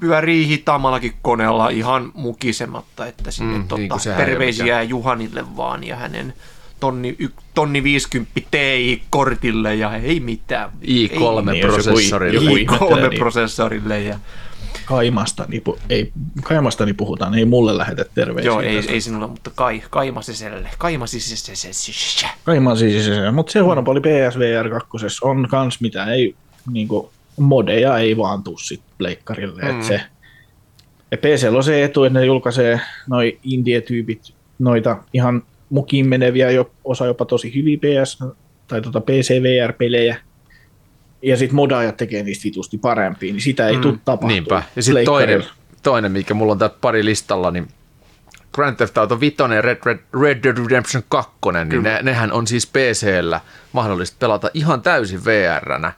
[0.00, 6.34] pyörii hitaammallakin koneella ihan mukisematta, että sinne Mm, tota, niin terveisiä Juhanille vaan ja hänen
[6.80, 10.70] tonni, y, tonni 50 Ti-kortille ja ei mitään.
[10.82, 12.34] Ei, Niin, jos i3-prosessorille.
[12.34, 14.18] joku- joku ihmettelee, niin- i3-prosessorille ja
[14.84, 16.12] Kaimasta, niin, pu- ei,
[16.42, 18.50] Kaimasta niin puhutaan, ei mulle lähetä terveisiä.
[18.52, 21.74] joo, ei, ei sinulla, mutta kai, kaimasiselle, kaimasiselle,
[22.44, 22.86] Kaimaan se,
[23.32, 24.88] mutta se huono puoli PSVR 2
[25.22, 26.34] on kans mitä ei,
[26.72, 29.70] niinku, modeja ei vaan tuu sit pleikkarille, mm.
[29.70, 30.00] et se,
[31.10, 36.70] ja PCllä on se etu, että ne julkaisee noi indie-tyypit, noita ihan mukiin meneviä, jo,
[36.84, 38.18] osa jopa tosi hyviä PS,
[38.68, 40.16] tai tota PCVR-pelejä,
[41.22, 43.82] ja sitten modaajat tekee niistä vitusti parempia, niin sitä ei mm.
[43.82, 44.28] tule tapahtua.
[44.28, 44.62] Niinpä.
[44.76, 45.44] Ja sitten toinen,
[45.82, 47.68] toinen, mikä mulla on tää pari listalla, niin
[48.52, 51.30] Grand Theft Auto 5 ja Red, Red, Red Dead Redemption 2,
[51.64, 53.40] niin ne, nehän on siis PCllä
[53.72, 55.92] mahdollista pelata ihan täysin VR-nä.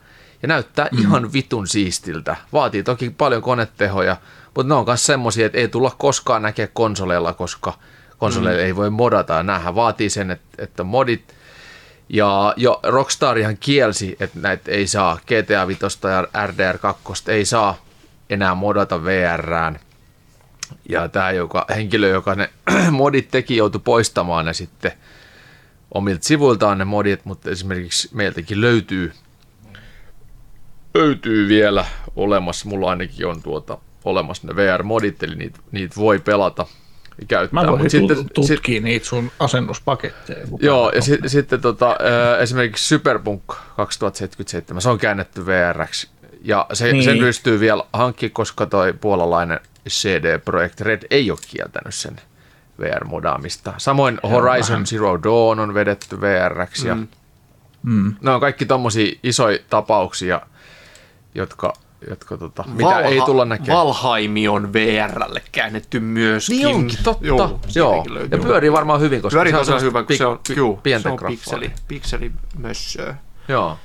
[0.45, 0.99] Ja näyttää mm.
[0.99, 2.35] ihan vitun siistiltä.
[2.53, 4.17] Vaatii toki paljon konetehoja,
[4.55, 7.73] mutta ne on myös semmosia, että ei tulla koskaan näkee konsoleilla, koska
[8.17, 8.65] konsoleilla mm.
[8.65, 9.33] ei voi modata.
[9.33, 11.35] Ja näähän vaatii sen, että, että modit
[12.09, 17.77] ja jo Rockstarihan kielsi, että näitä ei saa, GTA 5 ja RDR 2 ei saa
[18.29, 19.79] enää modata VRään.
[20.89, 22.49] Ja tämä joka, henkilö, joka ne
[22.91, 24.91] modit teki, joutui poistamaan ne sitten
[25.91, 29.13] omilta sivuiltaan ne modit, mutta esimerkiksi meiltäkin löytyy,
[30.95, 31.85] löytyy vielä
[32.15, 36.65] olemassa, mulla ainakin on tuota, olemassa ne VR-modit, eli niitä, niitä voi pelata
[37.27, 37.63] käyttää.
[37.63, 40.47] Mä voin Mut sitten, sit- tutkia niitä sun asennuspaketteja.
[40.59, 41.97] Joo, ja si- sitten tota,
[42.39, 43.43] esimerkiksi Cyberpunk
[43.77, 46.07] 2077, se on käännetty VRX.
[46.41, 47.03] Ja se, niin.
[47.03, 52.15] Sen pystyy vielä hankkimaan, koska toi puolalainen CD Projekt Red ei ole kieltänyt sen
[52.81, 53.73] VR-modaamista.
[53.77, 54.85] Samoin Horizon vähän.
[54.85, 56.83] Zero Dawn on vedetty VRX.
[56.85, 57.07] Ja Mm.
[57.83, 58.15] Mm.
[58.21, 60.41] Ne on kaikki tommosia isoja tapauksia,
[61.35, 61.73] jotka,
[62.09, 63.77] jotka tota, mitä ei tulla näkemään.
[63.77, 66.55] Valhaimi on VRlle käännetty myöskin.
[66.57, 67.25] Niin onkin, totta.
[67.25, 68.05] Joo, Joo.
[68.31, 70.57] Ja pyörii varmaan hyvin, koska Pyörii se on tosiaan sellaista hyvä, kun se on, pik-
[70.57, 71.29] juu, pientä se on graffaa.
[71.29, 73.15] pikseli, pikselimössöä.
[73.47, 73.77] Joo,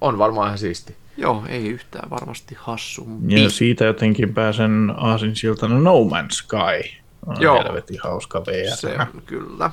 [0.00, 0.96] on varmaan ihan siisti.
[1.16, 3.42] Joo, ei yhtään varmasti hassumpi.
[3.42, 6.90] Ja siitä jotenkin pääsen aasinsiltana No Man's Sky.
[7.26, 7.62] On Joo.
[7.64, 8.76] helvetin hauska VR.
[8.76, 9.70] Se on kyllä.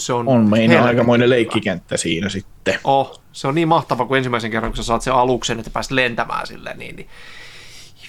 [0.00, 2.78] Se on, on meidän helvetin aikamoinen leikkikenttä siinä sitten.
[2.84, 5.90] Oh, se on niin mahtava, kun ensimmäisen kerran, kun sä saat sen aluksen, että pääst
[5.90, 7.08] lentämään sille, niin, niin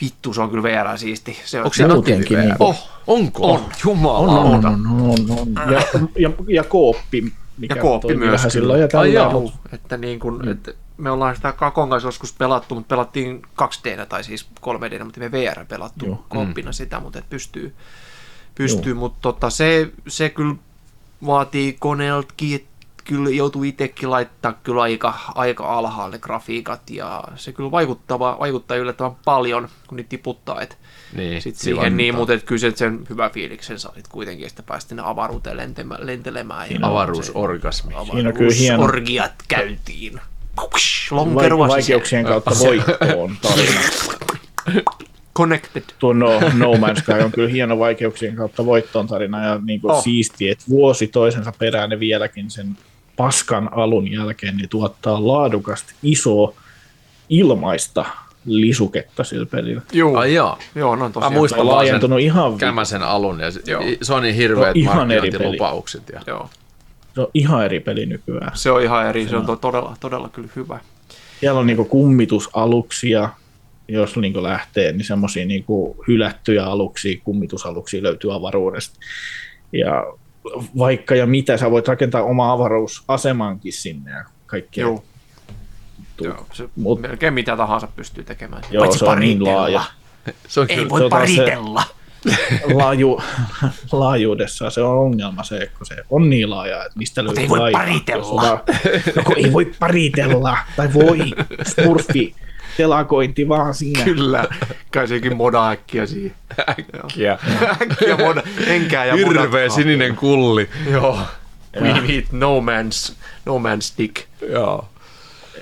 [0.01, 1.37] vittu, se on kyllä VR siisti.
[1.45, 3.51] Se on, Onko se Muutenkin niinku- Oh, onko?
[3.53, 3.61] On.
[3.85, 4.39] Jumala.
[4.39, 5.71] On, on, on, on, on.
[5.71, 5.81] Ja,
[6.17, 7.21] ja, ja kooppi,
[7.57, 9.07] mikä Ja kooppi myös silloin ja Ai tällä.
[9.07, 9.31] jaa.
[9.31, 14.05] mut että, niin kun, että me ollaan sitä Kakon kanssa joskus pelattu, mutta pelattiin 2D
[14.09, 16.25] tai siis 3D, mutta me VR pelattu Joo.
[16.29, 17.75] kooppina sitä, mutta et pystyy,
[18.55, 20.55] pystyy mutta tota, se, se kyllä
[21.26, 22.67] vaatii koneeltakin,
[23.03, 29.11] kyllä joutuu itsekin laittaa kyllä aika, aika alhaalle grafiikat ja se kyllä vaikuttaa, vaikuttaa yllättävän
[29.26, 30.76] paljon, kun niitä tiputtaa, että
[31.15, 34.89] Niin, sitten siihen niin, mutta et kyllä se, sen hyvä fiiliksen sait kuitenkin, että pääsit
[34.89, 36.72] sinne avaruuteen lentemään, lentelemään.
[36.72, 37.93] Ja Avaruusorgasmi.
[38.11, 40.22] Siinä on kyllä hieno- Orgiat käytiin.
[41.36, 43.82] Vaik- vaikeuksien kautta voittoon tarina.
[45.36, 45.84] Connected.
[45.99, 49.91] Tuo no, no Man's Sky on kyllä hieno vaikeuksien kautta voittoon tarina ja niin kuin
[49.91, 50.03] Oh.
[50.03, 52.77] siisti, että vuosi toisensa perään ne vieläkin sen
[53.17, 56.53] paskan alun jälkeen niin tuottaa laadukasta isoa
[57.29, 58.05] ilmaista
[58.45, 59.82] lisuketta sillä pelillä.
[59.91, 60.57] Joo, Ai jaa.
[60.75, 61.34] joo no Mä tosiaan.
[61.34, 63.82] muistan Se on vaan sen ihan, Kämäsen alun ja se, Joo.
[64.01, 66.03] se on niin hirveät No, ihan eri markkinointilupaukset.
[66.13, 66.49] Ja, Joo,
[67.15, 68.51] se on ihan eri peli nykyään.
[68.53, 70.79] se on ihan eri, se on to- todella, todella kyllä hyvä.
[71.39, 73.29] Siellä on niinku kummitusaluksia,
[73.91, 78.99] jos niinku lähtee, niin semmoisia niinku hylättyjä aluksia, kummitusaluksia löytyy avaruudesta.
[79.71, 80.05] Ja
[80.77, 84.81] vaikka ja mitä, sä voit rakentaa oma avaruusasemankin sinne ja kaikkea.
[84.81, 85.03] Joo.
[86.17, 86.27] Tuu.
[86.27, 88.63] Joo, se Mut- melkein mitä tahansa pystyy tekemään.
[88.71, 89.61] Joo, Paitsi se on niin paritella.
[89.61, 89.83] laaja.
[90.47, 91.83] se on Ei kyllä, voi se paritella.
[92.73, 93.21] laaju,
[93.91, 97.59] laajuudessa se on ongelma se, kun se on niin laaja, että mistä löytyy ei voi
[97.59, 97.77] laaja.
[97.77, 98.63] paritella.
[99.15, 101.19] No ei voi paritella, tai voi,
[101.75, 102.35] smurfi,
[102.78, 104.03] telakointi vaan siinä.
[104.03, 104.47] Kyllä,
[104.91, 106.36] kai sekin moda äkkiä siihen.
[106.69, 107.38] Äkkiä.
[107.82, 109.69] Äkkiä moda, enkää ja Hirveä modatkaa.
[109.76, 110.69] sininen kulli.
[110.91, 111.19] Joo.
[111.82, 113.13] We need no man's,
[113.45, 114.15] no man's dick.
[114.49, 114.86] Joo.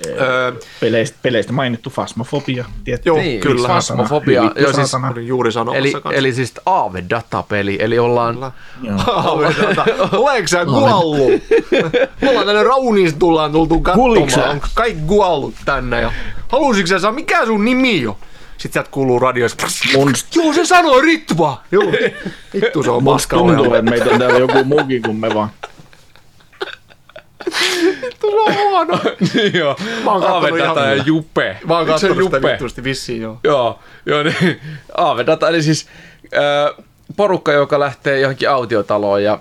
[0.06, 3.08] Öö, Peleistä, peleistä mainittu fasmofobia, tietty.
[3.08, 3.68] Joo, Niin, kyllä.
[3.68, 4.42] Fasmofobia.
[4.42, 4.92] Hyvin, Joo, siis,
[5.28, 6.12] juuri sanomassa eli, kanssa.
[6.12, 8.38] eli siis Aave-datapeli, eli ollaan...
[10.12, 11.30] Oletko sä kuollut?
[12.20, 14.50] Me ollaan tänne Rauniin tullaan tultu katsomaan.
[14.50, 16.00] Onko kaikki kuollut tänne?
[16.00, 16.12] Ja
[16.48, 18.16] halusitko sä saa, mikä sun nimi on?
[18.58, 19.66] Sitten sieltä kuuluu radioista.
[19.96, 21.62] Mun Joo, se sanoi Ritva.
[21.72, 21.92] Joo.
[22.54, 25.48] Vittu se on Musta paska tuntuu, että meitä on täällä joku muukin kuin me vaan.
[28.20, 28.98] Se on huono.
[29.34, 31.56] Niin joo, Mä oon Aave-data ja Jupe.
[31.66, 32.48] Mä oon kattonut sitä Jupe?
[32.48, 33.40] vittusti vissiin, joo.
[33.44, 34.60] Joo, joo niin,
[34.96, 35.86] Aavedata, eli siis
[36.34, 36.84] äh,
[37.16, 39.38] porukka, joka lähtee johonkin autiotaloon ja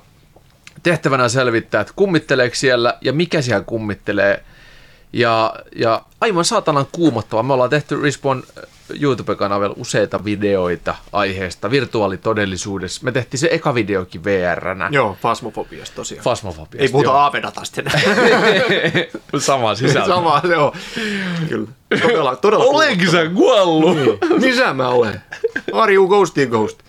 [0.83, 4.43] tehtävänä selvittää, että kummitteleeko siellä ja mikä siellä kummittelee.
[5.13, 7.43] Ja, ja aivan saatanan kuumottava.
[7.43, 8.43] Me ollaan tehty Respawn
[9.01, 13.01] YouTube-kanavalla useita videoita aiheesta virtuaalitodellisuudessa.
[13.03, 14.89] Me tehtiin se eka videokin VR-nä.
[14.91, 16.23] Joo, fasmofobiasta tosiaan.
[16.23, 16.83] Fasmofobiasta.
[16.83, 17.31] Ei puhuta
[17.77, 17.99] enää.
[19.37, 20.07] Sama sisältö.
[20.09, 20.75] Sama, joo.
[21.49, 21.67] Kyllä.
[22.01, 23.97] Todella, todella Olenkin sä kuollut?
[24.41, 25.21] Missä mä olen?
[25.73, 26.79] Are you ghosty ghost?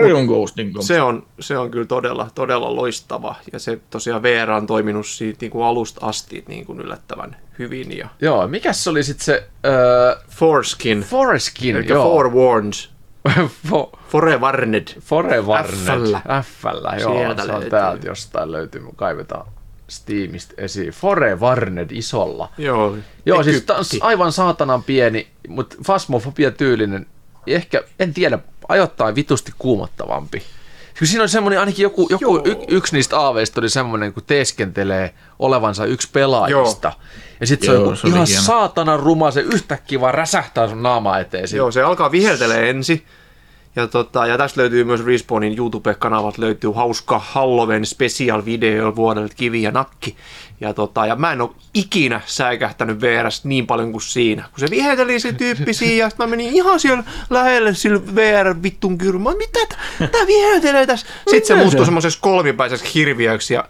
[0.00, 3.34] Rajun Ghostin Se on, se on kyllä todella, todella loistava.
[3.52, 7.98] Ja se tosiaan VR on toiminut siitä niin kuin alusta asti niin kuin yllättävän hyvin.
[7.98, 11.76] Ja Joo, mikäs se oli sitten se äh, Foreskin, Foreskin?
[11.76, 12.04] eli joo.
[12.14, 12.72] Forewarned,
[13.70, 14.84] Fo- Forewarned.
[15.00, 16.20] F-llä.
[16.42, 17.14] F-llä, joo.
[17.14, 17.70] Sieltä se on löytyy.
[17.70, 18.80] täältä jostain löytyy.
[18.80, 19.46] Me kaivetaan
[19.88, 20.90] Steamista esiin.
[20.92, 22.48] Forewarnet isolla.
[22.58, 22.96] Joo,
[23.26, 23.98] Joo, siis on Egypti.
[24.02, 27.06] aivan saatanan pieni, mutta fasmofobia tyylinen.
[27.46, 28.38] Ehkä, en tiedä,
[28.68, 30.42] ajoittain vitusti kuumottavampi.
[30.98, 35.14] Kun siinä on semmoinen, ainakin joku, joku y, yksi niistä aaveista oli semmoinen, kun teeskentelee
[35.38, 36.92] olevansa yksi pelaajista.
[37.40, 38.42] Ja sitten se on Joo, joku se oli ihan hieno.
[38.42, 41.48] saatanan ruma, se yhtäkkiä vaan räsähtää sun naama eteen.
[41.54, 43.04] Joo, se alkaa viheltelee ensin.
[43.76, 49.62] Ja, tota, ja tästä löytyy myös Respawnin YouTube-kanavat, löytyy hauska Halloween special video vuodelta Kivi
[49.62, 50.16] ja Nakki.
[50.60, 54.42] Ja, tota, ja mä en ole ikinä säikähtänyt VRstä niin paljon kuin siinä.
[54.42, 59.36] Kun se vihelteli se tyyppi siinä, ja mä menin ihan siellä lähelle sillä VR-vittun kyrmään.
[59.36, 59.60] Mitä
[59.98, 61.06] tää viheltelee tässä?
[61.30, 63.64] Sitten se muuttui semmoisessa kolmipäiseksi hirviöksi ja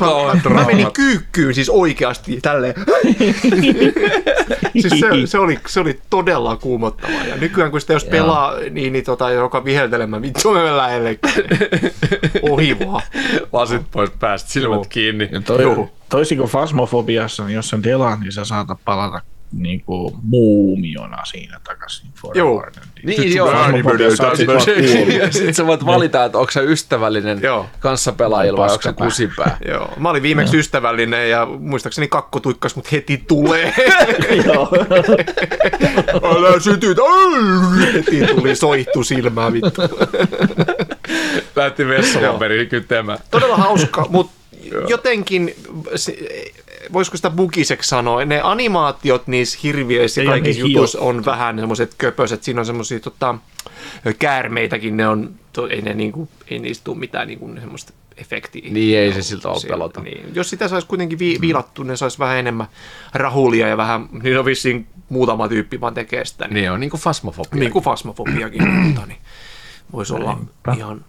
[0.00, 2.74] mä, mä menin kyykkyyn siis oikeasti tälleen.
[4.80, 7.24] siis se, se, oli, se oli todella kuumottavaa.
[7.24, 11.18] Ja nykyään kun sitä jos pelaa, niin, niin tota, joka viheltelemään, vittu me lähelle.
[12.50, 13.02] Ohi vaan.
[13.52, 14.86] Lasit pois päästä, silmät Joo.
[14.88, 15.28] kiinni.
[15.32, 15.90] Ja toi, Joo.
[16.08, 19.20] toisin kuin fasmofobiassa, niin jos sen delaat, niin sä saatat palata
[19.52, 22.10] niin kuin muumiona siinä takaisin.
[22.34, 22.66] Joo.
[23.02, 23.52] Niin, joo.
[23.52, 25.14] Fasmofobiassa oot sit vaan kuollut.
[25.14, 27.66] Ja sitten sä voit valita, että onko sä ystävällinen Joo.
[27.80, 29.06] kanssapelaajilla vai onko sä Paskapää.
[29.06, 29.56] kusipää.
[29.72, 33.74] Joo, mä olin viimeksi ystävällinen ja muistaakseni kakko tuikkas mut heti tulee.
[34.46, 34.68] Joo.
[36.36, 36.98] Älä sytyt,
[37.94, 39.82] heti tuli soihtu silmää vittu.
[41.56, 41.90] Lähti Joo.
[41.90, 43.18] vessalaperi kytemään.
[43.30, 44.32] Todella hauska, mutta
[44.88, 45.54] jotenkin,
[45.96, 46.18] se-
[46.92, 51.94] voisiko sitä bukiseksi sanoa, ne animaatiot niissä hirviöissä ja kaikissa niin jutuissa on vähän semmoiset
[51.98, 53.34] köpöset, siinä on semmoisia tota,
[54.18, 58.70] käärmeitäkin, ne on, to, ei, ne niinku, ei niistä tule mitään niinku, semmoista efektiä.
[58.70, 60.00] Niin, ei se siltä ole pelota.
[60.00, 60.34] Niin.
[60.34, 62.66] Jos sitä saisi kuitenkin vi- viilattua, ne saisi vähän enemmän
[63.14, 66.44] rahulia ja vähän, niin on vissiin muutama tyyppi vaan tekee sitä.
[66.44, 67.60] Niin, Niin on niinku fasmofobia.
[67.60, 69.18] niin kuin fasmofobiakin, mutta niin
[69.92, 70.38] voisi olla
[70.76, 71.04] ihan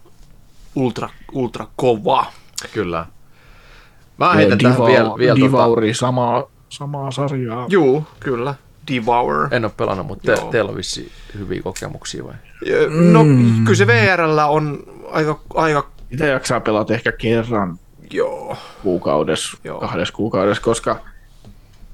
[0.74, 2.32] ultra, ultra kovaa.
[2.72, 3.06] Kyllä.
[4.28, 7.66] Mä heitän tähän Diva, vielä, vielä tota, Divauri, samaa, samaa sarjaa.
[7.68, 8.54] Juu, kyllä.
[8.92, 9.48] Devour.
[9.50, 10.50] en ole pelannut, mutta te, Joo.
[10.50, 12.34] teillä on vissi hyviä kokemuksia vai?
[13.12, 13.24] No,
[13.64, 17.78] kyllä se VRllä on aika, aika Sitä jaksaa pelata ehkä kerran
[18.10, 18.56] joo.
[18.82, 19.80] kuukaudessa, Joo.
[19.80, 20.96] kahdessa kuukaudessa, koska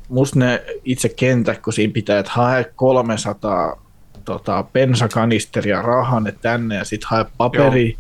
[0.09, 3.83] musta ne itse kentät, kun siinä pitää, että hae 300
[4.25, 7.97] tota, bensakanisteria rahanne tänne ja sitten hae paperi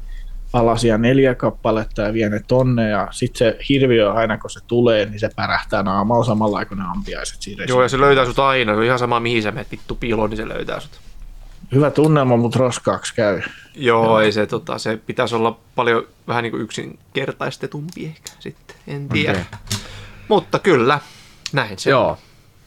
[0.52, 5.06] alasia neljä kappaletta ja vie ne tonne ja sitten se hirviö aina kun se tulee,
[5.06, 7.64] niin se pärähtää naamalla samalla kun ne ampiaiset siinä.
[7.68, 8.72] Joo, ja se löytää sut aina.
[8.72, 11.00] Se on ihan sama, mihin sä menet vittu piiloon, niin se löytää sut.
[11.72, 13.42] Hyvä tunnelma, mutta roskaaksi käy.
[13.74, 19.08] Joo, ei se, tota, se pitäisi olla paljon vähän niin kuin yksinkertaistetumpi ehkä sitten, en
[19.08, 19.30] tiedä.
[19.30, 19.78] Okei.
[20.28, 21.00] Mutta kyllä,
[21.52, 21.90] näin se.
[21.90, 22.18] Joo.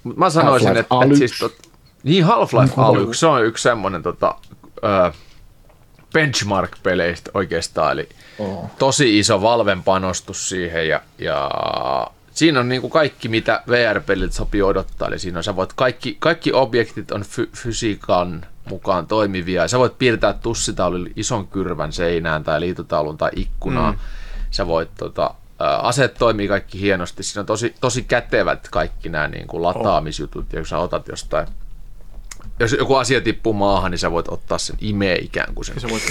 [0.03, 1.17] Mut mä sanoisin, Half-Life että, että Alyx.
[1.17, 1.53] siis tot,
[2.03, 4.35] niin Half-Life Alyx, se on yksi semmoinen tota,
[4.83, 5.11] ö,
[6.13, 8.09] benchmark-peleistä oikeastaan, eli
[8.39, 8.69] Oo.
[8.79, 11.51] tosi iso Valven panostus siihen ja, ja
[12.31, 16.17] siinä on niin kuin kaikki, mitä VR-pelit sopii odottaa, eli siinä on, sä voit kaikki,
[16.19, 19.67] kaikki objektit on fy, fysiikan mukaan toimivia.
[19.67, 23.93] Sä voit piirtää tussitaulun ison kyrvän seinään tai liitotaulun tai ikkunaan.
[23.93, 23.99] Mm.
[24.51, 27.23] Sä voit tota, ä, aseet toimii kaikki hienosti.
[27.23, 31.47] Siinä on tosi, tosi kätevät kaikki nämä niin kuin lataamisjutut, ja jos sä otat jostain
[32.61, 35.79] jos joku asia tippuu maahan, niin sä voit ottaa sen imee ikään kuin sen.
[35.79, 36.03] Sä voit,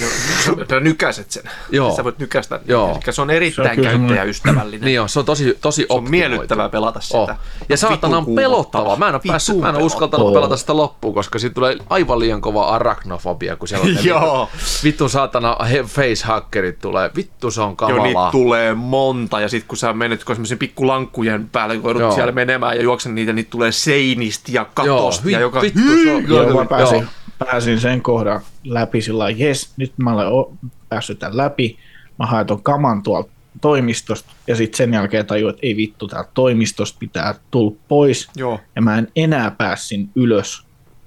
[0.71, 1.43] sä nykäset sen.
[1.71, 1.97] Joo.
[1.97, 2.61] Sä voit nykästä.
[2.67, 2.91] Joo.
[2.91, 4.85] Eli se on erittäin Se on käyttäjäystävällinen.
[4.85, 7.19] Niin on, se on tosi, tosi Se on miellyttävää pelata sitä.
[7.19, 7.31] Oh.
[7.69, 8.97] Ja saatana on Vitun pelottavaa.
[8.97, 10.47] Mä en ole päässyt, mä en ole uskaltanut pelottavaa.
[10.47, 14.49] pelata sitä loppuun, koska siitä tulee aivan liian kova arachnofobia, kun siellä on Joo.
[14.85, 15.57] vittu saatana
[15.87, 17.11] facehackerit tulee.
[17.17, 18.31] Vittu se on Joo, niitä kamalaa.
[18.31, 22.13] tulee monta, ja sitten kun sä menet semmoisen pikkulankkujen päälle, kun joudut Joo.
[22.15, 25.25] siellä menemään ja juoksen niitä, niitä tulee seinistä ja Joo, katosta.
[25.25, 25.61] vi- ja joka...
[25.61, 26.29] vittu se on.
[26.49, 27.11] Joo, mä pääsin, Joo.
[27.39, 30.53] pääsin sen kohdan läpi sillä lailla, jes, nyt mä olen o-
[30.89, 31.79] päässyt tämän läpi,
[32.19, 33.31] mä haen ton kaman tuolta
[33.61, 38.61] toimistosta, ja sitten sen jälkeen tajuin, että ei vittu, täältä toimistosta pitää tulla pois, Joo,
[38.77, 40.63] ja mä en enää pääsin ylös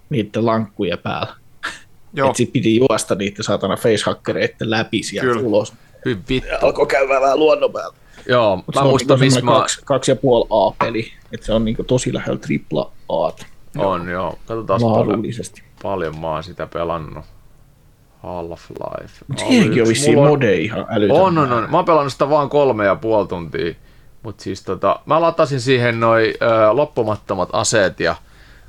[0.09, 1.35] niiden lankkujen päällä.
[2.13, 2.27] joo.
[2.27, 5.41] Että sit piti juosta niiden saatana facehackereiden läpi sieltä Kyllä.
[5.47, 5.73] ulos.
[6.29, 6.49] Vittu.
[6.49, 7.95] Ja alkoi käydä vähän luonnon päällä.
[8.29, 9.51] Joo, Mut mä muistan, niinku missä mä...
[9.51, 13.31] kaksi, kaksi ja puoli A-peli, että se on niinku tosi lähellä tripla A
[13.77, 14.29] On, joo.
[14.47, 15.63] Katsotaan paljon, laadullisesti.
[15.83, 17.25] paljon mä oon sitä pelannut.
[18.23, 19.09] Half-Life.
[19.37, 21.17] Siihenkin on vissiin on- mode ihan älytön.
[21.17, 21.67] On, on, on.
[21.71, 23.73] Mä oon pelannut sitä vaan kolme ja puoli tuntia.
[24.23, 28.15] Mutta siis tota, mä latasin siihen noi ö, loppumattomat aseet ja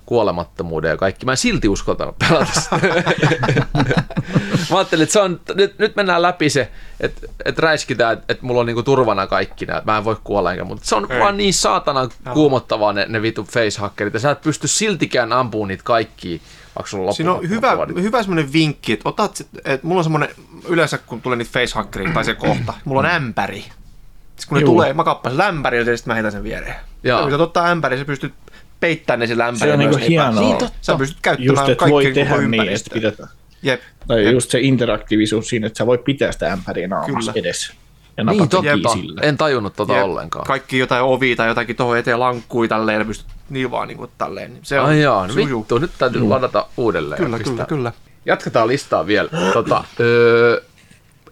[0.07, 1.27] kuolemattomuuden ja kaikki.
[1.27, 2.77] Mä en silti uskaltanut pelata sitä.
[4.71, 6.71] mä ajattelin, että se on, nyt, nyt mennään läpi se,
[7.01, 10.53] että et räiskitään, että et mulla on niinku turvana kaikki nämä, mä en voi kuolla
[10.53, 11.21] enkä, mutta se on Ei.
[11.21, 15.85] vaan niin saatana kuumottavaa ne, ne vitu facehackerit, ja sä et pysty siltikään ampumaan niitä
[15.85, 16.43] kaikki,
[16.77, 20.05] vaikka sulla on Siinä on hyvä, hyvä semmoinen vinkki, että otat, sit- että mulla on
[20.05, 20.29] semmoinen,
[20.69, 23.61] yleensä kun tulee niitä facehackeria tai se kohta, mulla on ämpäri.
[23.61, 24.73] Sitten kun ne Juu.
[24.75, 26.77] tulee, mä kappasin lämpäri ja sitten mä heitän sen viereen.
[27.03, 27.19] Joo.
[27.19, 28.35] Ja kun sä ottaa ämpäri, sä pystyt
[28.81, 29.67] peittämään ne sillä ämpärillä.
[29.67, 30.41] Se on niinku niin hienoa.
[30.41, 30.75] Niin, pääse.
[30.81, 32.69] Sä pystyt Just, käyttämään että voi kaikkea tehdä niin,
[33.05, 33.29] että.
[33.65, 33.81] Jep.
[34.07, 34.33] Tai Jep.
[34.33, 37.47] just se interaktiivisuus siinä, että sä voit pitää sitä ämpäriä naamassa Kyllä.
[37.47, 37.73] edessä.
[38.17, 39.21] Ja Niin napata totta, sillä.
[39.25, 40.05] en tajunnut tota Jep.
[40.05, 40.45] ollenkaan.
[40.47, 44.11] Kaikki jotain ovia tai jotakin tuohon eteen lankkui tälleen, ja pystyt niin vaan niin kuin
[44.19, 44.53] tälleen.
[44.55, 47.23] niin Se on, Ai jaa, no vittu, nyt täytyy ladata uudelleen.
[47.25, 47.55] Kyllä, pistää.
[47.55, 47.93] kyllä, kyllä.
[48.27, 49.29] Jatketaan listaa vielä.
[49.53, 50.63] Tota, öö,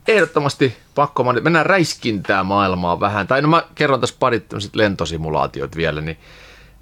[0.08, 1.24] ehdottomasti pakko.
[1.24, 3.26] Mennään räiskintää maailmaa vähän.
[3.26, 4.44] Tai no mä kerron tässä parit
[4.74, 6.00] lentosimulaatiot vielä.
[6.00, 6.18] Niin,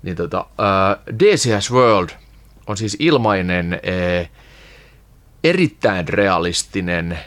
[0.02, 2.08] niin tota, öö, DCS World
[2.66, 4.28] on siis ilmainen, ee,
[5.44, 7.18] erittäin realistinen,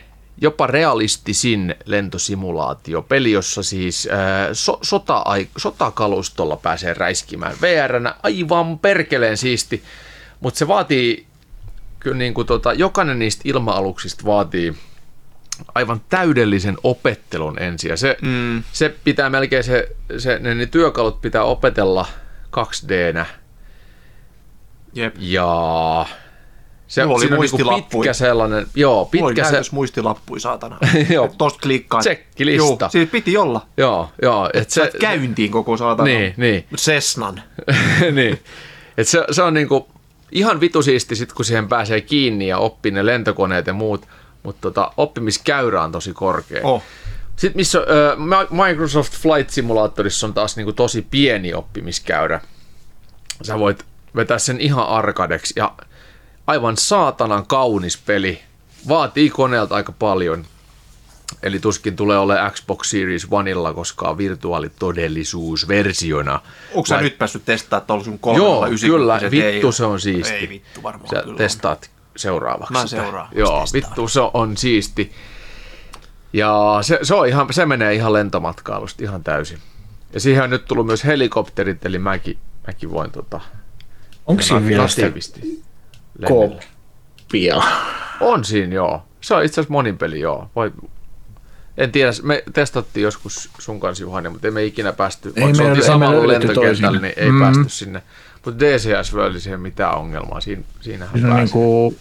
[0.41, 3.01] jopa realistisin lentosimulaatio.
[3.01, 5.23] Peli, jossa siis ää, so, sota,
[5.57, 7.55] sotakalustolla pääsee räiskimään.
[7.61, 9.83] VRnä aivan perkeleen siisti,
[10.39, 11.25] mutta se vaatii
[11.99, 14.75] kyllä niin kuin tota, jokainen niistä ilma-aluksista vaatii
[15.75, 17.89] aivan täydellisen opettelun ensin.
[17.89, 18.63] Ja se, mm.
[18.71, 22.05] se pitää melkein, se, se, ne, ne työkalut pitää opetella
[22.57, 23.25] 2Dnä.
[24.93, 25.15] Jep.
[25.19, 26.05] Ja
[26.93, 28.01] se, Mulla oli niinku muistilappuja.
[28.01, 30.77] pitkä sellainen, joo, pitkä se, muistilappui, saatana.
[31.09, 31.29] Joo.
[31.37, 31.99] Tosta klikkaa.
[31.99, 32.65] Tsekkilista.
[32.65, 33.65] Joo, siitä piti olla.
[33.77, 36.05] joo, joo, et Se, käyntiin koko saatana.
[36.05, 36.65] Niin, niin.
[36.77, 37.41] Cessnan.
[38.15, 38.39] niin.
[38.97, 39.87] Et se, se on niinku
[40.31, 44.07] ihan vitusiisti sit, kun siihen pääsee kiinni ja oppii ne lentokoneet ja muut,
[44.43, 46.61] mutta tota, oppimiskäyrä on tosi korkea.
[46.63, 46.83] Oh.
[47.35, 47.79] Sitten missä
[48.17, 52.41] Mi- Microsoft Flight Simulatorissa on taas niinku tosi pieni oppimiskäyrä.
[53.43, 55.71] Sä voit vetää sen ihan arkadeksi ja
[56.47, 58.41] aivan saatanan kaunis peli.
[58.87, 60.45] Vaatii koneelta aika paljon.
[61.43, 66.41] Eli tuskin tulee ole Xbox Series Oneilla koskaan virtuaalitodellisuusversiona.
[66.73, 69.71] Onko sä Vai- nyt päässyt testaamaan tuolla sun Joo, kolmella kyllä, ei vittu oo.
[69.71, 70.33] se on siisti.
[70.33, 71.37] Ei vittu varmaan Sä kyllä.
[71.37, 72.73] testaat seuraavaksi.
[72.73, 73.01] Mä sitä.
[73.01, 73.67] seuraan, Joo, testaan.
[73.73, 75.11] vittu se on siisti.
[76.33, 79.59] Ja se, se, on ihan, se menee ihan lentomatkailusta ihan täysin.
[80.13, 82.37] Ja siihen on nyt tullut myös helikopterit, eli mäkin,
[82.67, 83.41] mäkin voin tota,
[84.25, 85.11] Onko siinä vielä sitä
[86.19, 86.55] lennellä.
[87.19, 87.61] koppia?
[88.19, 89.03] On siinä, joo.
[89.21, 90.49] Se on itse asiassa monin peli, joo.
[90.55, 90.71] Voi,
[91.77, 95.63] en tiedä, me testattiin joskus sun kanssa Juhani, mutta emme ikinä päästy, Ei vaikka se
[95.63, 97.39] me- ei samalla lentokentällä, niin ei Mm.
[97.39, 98.01] päästy sinne.
[98.45, 101.55] Mutta DCS World siihen mitään ongelmaa, siinä, siinähän Siinä on pääsee.
[101.61, 101.95] niinku,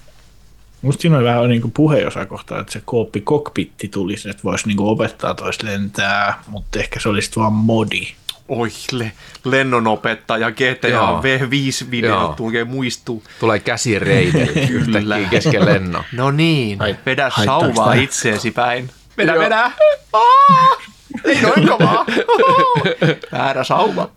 [0.83, 5.35] musta siinä on vähän niinku puheosakohta, että se kooppi kokpitti tulisi, että voisi niinku opettaa
[5.35, 8.03] toista lentää, mutta ehkä se olisi vaan modi.
[8.49, 9.13] Oi, le,
[9.45, 11.21] lennonopettaja, GTA Joo.
[11.23, 12.35] V5-video Joo.
[12.37, 13.23] tulee muistuu.
[13.41, 16.05] Tulee käsireideli yhtäkkiä kesken lennon.
[16.13, 18.91] No niin, Ai- vedä sauvaa itseesi päin.
[19.19, 19.45] Vedä, Joo.
[19.45, 19.71] vedä.
[20.13, 20.77] Aa,
[21.25, 22.07] ei noin kovaa.
[23.33, 24.11] Väärä sauva.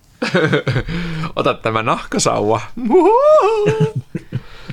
[1.35, 2.61] Ota tämä nahkasauva.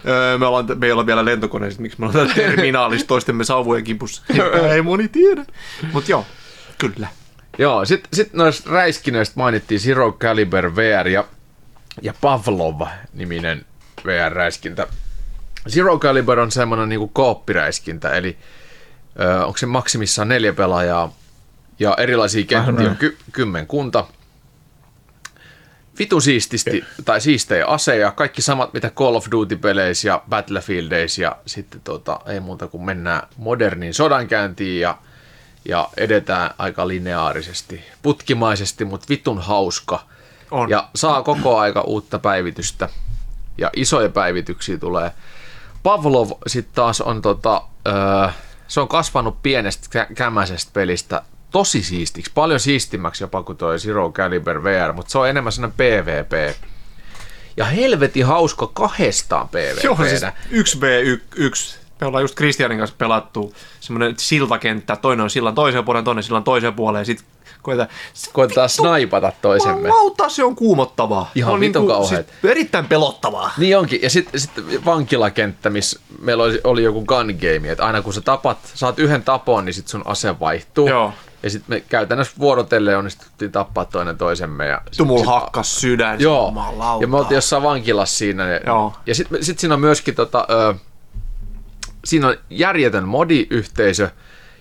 [0.08, 4.22] Öö, me ollaan, me ei olla vielä lentokoneessa, miksi me ollaan terminaalissa toistemme sauvojen kimpussa.
[4.72, 5.44] ei moni tiedä.
[5.92, 6.26] Mutta joo,
[6.78, 7.08] kyllä.
[7.58, 11.24] Joo, sitten sit noista räiskinnöistä mainittiin Zero Caliber VR ja,
[12.02, 13.64] ja Pavlov-niminen
[14.04, 14.86] VR-räiskintä.
[15.70, 18.36] Zero Caliber on semmoinen niinku kooppiräiskintä, eli
[19.20, 21.14] ö, onko se maksimissaan neljä pelaajaa
[21.78, 24.06] ja erilaisia kenttiä on ky- kymmenkunta.
[25.98, 31.80] Vitun siististi, tai siistejä aseja, kaikki samat mitä Call of Duty-peleissä ja Battlefieldeissa ja sitten
[31.80, 34.98] tota, ei muuta kuin mennään moderniin sodankäyntiin ja,
[35.64, 40.06] ja edetään aika lineaarisesti, putkimaisesti, mutta vitun hauska.
[40.50, 40.70] On.
[40.70, 42.88] Ja saa koko aika uutta päivitystä
[43.58, 45.10] ja isoja päivityksiä tulee.
[45.82, 48.28] Pavlov sitten taas on tota, öö,
[48.68, 54.12] se on kasvanut pienestä kä- kämäisestä pelistä tosi siistiksi, paljon siistimmäksi jopa kuin toi Zero
[54.12, 56.56] Caliber VR, mutta se on enemmän sellainen PvP.
[57.56, 59.84] Ja helvetin hauska kahdestaan PvP.
[59.84, 61.81] Joo, siis 1v1.
[62.02, 66.44] Me ollaan just Kristianin kanssa pelattu semmoinen siltakenttä, toinen on sillan toiseen puoleen, toinen sillan
[66.44, 67.26] toiseen puoleen, ja sitten
[67.62, 67.88] koetaan...
[68.32, 69.88] Koitetaan snaipata toisemme.
[69.88, 71.30] Lauta, se on kuumottavaa.
[71.34, 72.26] Ihan on vitun niinku- kauheet.
[72.28, 73.50] siis erittäin pelottavaa.
[73.58, 74.02] Niin onkin.
[74.02, 74.50] Ja sitten sit
[74.84, 79.22] vankilakenttä, missä meillä oli, oli joku gun game, että aina kun sä tapat, saat yhden
[79.22, 80.88] tapon, niin sit sun ase vaihtuu.
[80.88, 81.12] Joo.
[81.42, 84.66] Ja sitten me käytännössä vuorotellen onnistuttiin tappaa toinen toisemme.
[84.66, 86.20] Ja Vittu mulla sit- hakkas sydän.
[86.20, 87.04] Joo, jumalauta.
[87.04, 88.48] ja me oltiin jossain vankilassa siinä.
[88.48, 88.92] Ja, Joo.
[89.06, 90.74] ja sitten sit siinä on myöskin tota, ö,
[92.04, 94.10] siinä on järjetön modiyhteisö,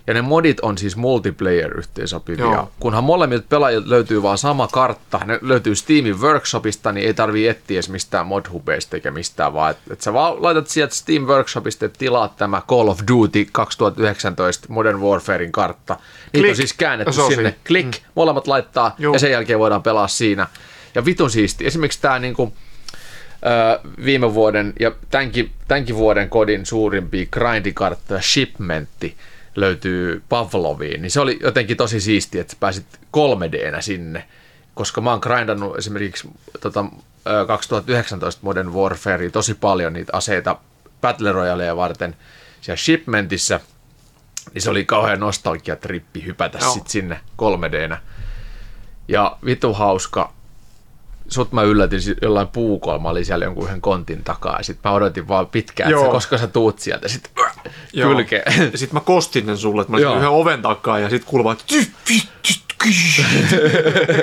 [0.06, 2.44] ja ne modit on siis multiplayer-yhteensopivia.
[2.44, 2.52] Joo.
[2.52, 2.70] Joo.
[2.80, 7.74] Kunhan molemmilta pelaajilta löytyy vaan sama kartta, ne löytyy Steamin Workshopista, niin ei tarvii etsiä
[7.74, 11.98] edes mistään modhubeista eikä mistään, vaan että et sä vaan laitat sieltä Steam Workshopista, että
[11.98, 15.96] tilaat tämä Call of Duty 2019 Modern Warfarein kartta.
[16.32, 17.54] Niitä on siis käännetty on sinne.
[17.66, 18.06] Klik, mm.
[18.14, 19.14] molemmat laittaa Juu.
[19.14, 20.46] ja sen jälkeen voidaan pelaa siinä.
[20.94, 21.66] Ja vitun siisti.
[21.66, 22.52] Esimerkiksi tämä niinku,
[24.04, 29.16] viime vuoden ja tämänkin, tämänkin vuoden kodin suurimpia grindikarttoja Shipmentti
[29.56, 32.86] löytyy Pavloviin, niin se oli jotenkin tosi siistiä, että pääsit
[33.16, 34.24] 3Dnä sinne,
[34.74, 36.28] koska mä oon grindannut esimerkiksi
[36.60, 36.84] tota,
[37.26, 40.56] ö, 2019 Modern Warfarea tosi paljon niitä aseita
[41.00, 42.16] Battle Royaleja varten
[42.60, 43.60] siellä Shipmentissä,
[44.54, 46.74] niin se oli kauhean nostalgiatrippi hypätä Joo.
[46.74, 47.96] sit sinne 3Dnä.
[49.08, 50.32] Ja vitu hauska.
[51.32, 54.90] Sut mä yllätin jollain puukolla, mä olin siellä jonkun yhden kontin takaa ja sit mä
[54.92, 57.30] odotin vaan pitkään, että sä, koska sä tuut sieltä sit
[57.92, 58.10] Joo.
[58.14, 58.70] kylkeen.
[58.72, 61.44] Ja sit mä kostin sen sulle, että mä olin yhden oven takaa ja sit kuuluu
[61.44, 61.56] vaan...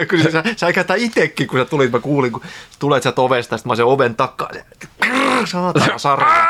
[0.08, 2.42] Kyllä sä, sä käytä itekin, kun sä tulit, mä kuulin, kun
[2.80, 4.50] tulet sieltä ovesta, sit mä sen oven takaa.
[4.54, 4.64] ja-
[5.46, 6.48] Saatana sarja.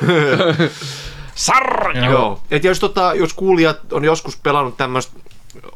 [1.34, 2.04] sarja!
[2.10, 2.40] Joo.
[2.50, 5.12] Et jos, tota, jos kuulijat on joskus pelannut tämmöistä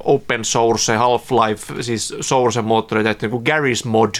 [0.04, 4.14] open source, Half-Life, siis source moottoreita, että niin kuin Garry's Mod,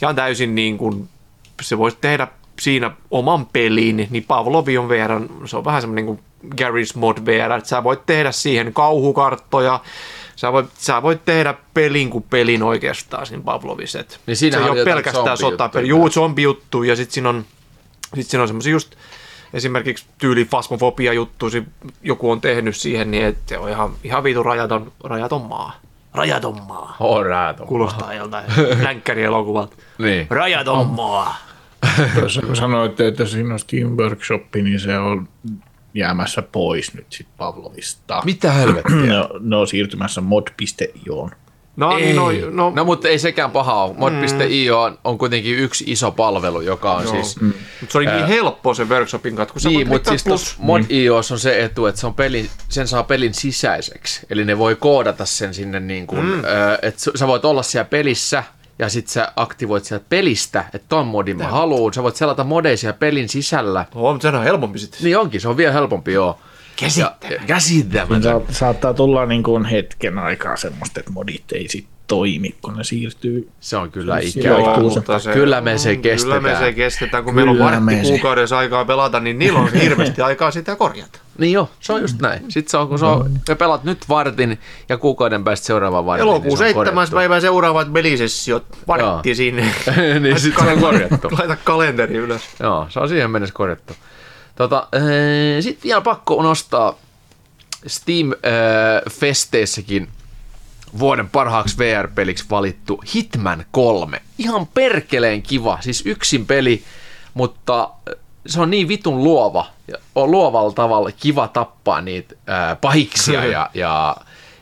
[0.00, 1.08] ja on täysin niin kuin,
[1.62, 2.28] se voisi tehdä
[2.60, 5.10] siinä oman pelin, niin Pavlovi on VR,
[5.44, 9.80] se on vähän semmoinen niin kuin Garry's Mod VR, että sä voit tehdä siihen kauhukarttoja,
[10.36, 14.04] sä voit, sä voit tehdä pelin kuin pelin oikeastaan siinä Pavlovissa.
[14.26, 15.88] Niin se ei ole pelkästään sotapeli.
[15.88, 17.44] Juu, zombi-juttu ja sitten siinä on,
[18.14, 18.94] sit siinä on semmoisia just
[19.56, 21.46] esimerkiksi tyyli fasmofobia juttu,
[22.02, 25.80] joku on tehnyt siihen, niin että se on ihan, ihan vitu rajaton, rajaton maa.
[26.14, 26.96] Rajaton maa.
[27.00, 27.66] On räätön.
[27.66, 28.44] Kuulostaa joltain
[28.84, 29.76] länkkärielokuvalta.
[29.98, 30.26] Niin.
[30.30, 31.36] Rajaton maa.
[32.18, 35.28] Tuossa kun sanoitte, että siinä on Steam Workshop, niin se on
[35.94, 38.22] jäämässä pois nyt sit Pavlovista.
[38.24, 38.94] Mitä helvettiä?
[38.94, 41.30] Ne, ne on siirtymässä mod.ioon.
[41.76, 42.04] No Ei.
[42.04, 43.94] niin, no, no, no, no, mutta ei sekään paha ole.
[43.96, 47.12] Mod.io on, on kuitenkin yksi iso palvelu, joka on Joo.
[47.12, 47.40] siis...
[47.80, 50.42] Mut se oli niin helppo se workshopin sä Niin, mutta siis plus.
[50.42, 54.26] tuossa Mod.iossa on se etu, että se on pelin, sen saa pelin sisäiseksi.
[54.30, 56.42] Eli ne voi koodata sen sinne niin kuin, mm.
[56.82, 58.44] että sä voit olla siellä pelissä
[58.78, 61.94] ja sit sä aktivoit sieltä pelistä, että ton modin mä haluun.
[61.94, 63.84] Sä voit selata modeja siellä pelin sisällä.
[63.94, 65.00] Oh, mutta sehän on helpompi sitten.
[65.02, 66.38] Niin onkin, se on vielä helpompi, joo.
[66.76, 67.46] Käsittämätöntä.
[67.46, 68.28] Käsittämätöntä.
[68.28, 72.84] Saat, saattaa tulla niin kuin hetken aikaa semmoista, että modit ei sit toimi, kun ne
[72.84, 73.48] siirtyy.
[73.60, 74.30] Se on kyllä ikävä.
[74.56, 76.58] sijoittuu se- mutta Kyllä me se Kyllä me kestetään.
[76.58, 78.10] se kestetään, kun meillä on Kyllä vartti se.
[78.10, 81.18] kuukaudessa aikaa pelata, niin niillä on hirveästi aikaa sitä korjata.
[81.38, 82.40] Niin joo, se on just näin.
[82.48, 84.58] Sitten se on, kun se on, me pelat nyt vartin
[84.88, 86.22] ja kuukauden päästä seuraavan vartin.
[86.22, 86.94] Elokuun niin se on 7.
[86.94, 87.16] korjattu.
[87.16, 89.34] päivän seuraavat pelisessiot, vartti Joo.
[89.34, 89.62] sinne.
[90.20, 91.28] niin sit se on korjattu.
[91.38, 92.42] Laita kalenteri ylös.
[92.60, 93.92] Joo, se on siihen mennessä korjattu.
[94.56, 94.88] Tota,
[95.60, 96.94] Sitten vielä pakko nostaa
[97.86, 100.08] Steam-festeissäkin
[100.98, 104.22] vuoden parhaaksi VR-peliksi valittu Hitman 3.
[104.38, 106.84] Ihan perkeleen kiva, siis yksin peli,
[107.34, 107.90] mutta
[108.46, 113.70] se on niin vitun luova ja on luovalla tavalla kiva tappaa niitä ää, pahiksia ja,
[113.74, 114.16] ja,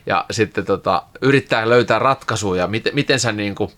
[0.05, 3.71] ja sitten tota, yrittää löytää ratkaisuja, miten, miten sä niinku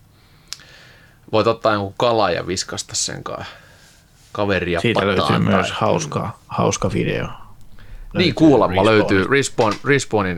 [1.31, 3.53] voit ottaa jonkun kalan ja viskasta sen kanssa
[4.37, 7.27] kaveria Siitä pataan löytyy tai- myös hauska, hauska video.
[8.13, 8.91] Niin kuulemma Respawnista.
[9.13, 10.37] löytyy Respawn, Respawnin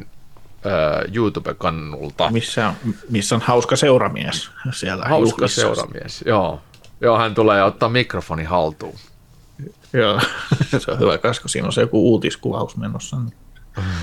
[0.66, 2.30] äh, YouTube-kannulta.
[2.32, 2.74] Missä,
[3.10, 5.62] missä on hauska seuramies siellä Hauska juhlissa.
[5.62, 6.62] seuramies, joo.
[7.02, 8.96] Joo, hän tulee ottaa mikrofoni haltuun.
[9.94, 10.20] Joo,
[10.80, 13.18] se on hyvä, koska siinä on se joku uutiskuvaus menossa.
[13.18, 13.34] Niin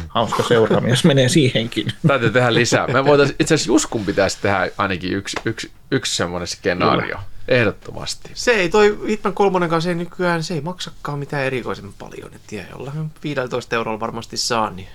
[0.08, 1.86] hauska seuraamies menee siihenkin.
[2.08, 2.86] Täytyy tehdä lisää.
[2.86, 7.16] Me voitaisiin, itse asiassa Juskun pitäisi tehdä ainakin yksi, yksi, yksi semmoinen skenaario.
[7.48, 8.30] Ehdottomasti.
[8.34, 12.34] Se ei, toi Hitman 3 kanssa ei nykyään, se ei maksakaan mitään erikoisemmin paljon.
[12.34, 14.88] Et tiedä, jollain 15 eurolla varmasti saa, niin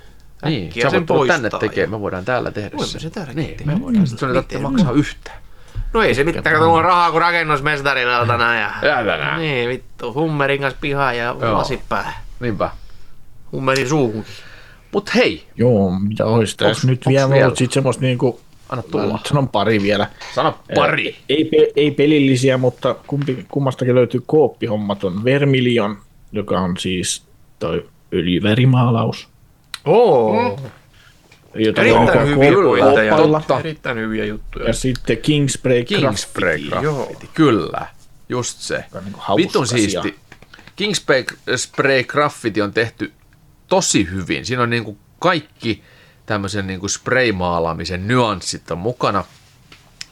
[0.45, 1.35] Niin, äkkiä sä sen voit tulla poistaa.
[1.35, 2.99] tänne ja- tekemään, me voidaan täällä tehdä Voimme se.
[2.99, 3.65] se niin, tehdä.
[3.71, 4.17] me voidaan, Mm.
[4.17, 5.37] sun ei tarvitse maksaa yhtään.
[5.93, 8.33] No ei se mitään, mulla on rahaa kuin rakennusmestarilta
[8.83, 8.97] ja...
[8.97, 12.13] Älä Niin, vittu, hummerin kanssa pihaan ja lasit päähän.
[12.39, 12.69] Niinpä.
[13.51, 14.33] Hummerin suuhunkin.
[14.91, 18.39] Mut hei, Joo, mitä olisi tässä nyt vielä, mutta sitten semmoista niinku,
[18.71, 19.19] anna tulla.
[19.27, 20.07] sanon pari vielä.
[20.35, 21.15] Sano pari.
[21.29, 25.97] Ei, pe- ei pelillisiä, mutta kumpi, kummastakin löytyy kooppihommat on Vermilion,
[26.31, 27.23] joka on siis
[27.59, 29.27] toi öljyvärimaalaus.
[29.85, 30.59] Oo.
[31.55, 33.17] Jota Erittäin hyviä pointteja.
[33.17, 33.59] Totta.
[33.59, 34.67] Erittäin hyviä juttuja.
[34.67, 36.69] Ja sitten Kingspray Kingspray Graffiti.
[36.69, 37.87] Graffiti, kyllä.
[38.29, 38.85] Just se.
[38.95, 40.15] on hauska Vitun siisti.
[40.75, 41.23] Kingspray
[41.55, 43.11] Spray Graffiti on tehty
[43.67, 44.45] tosi hyvin.
[44.45, 45.83] Siinä on niinku kaikki
[46.31, 49.23] tämmöisen niinku spray-maalaamisen nyanssit on mukana.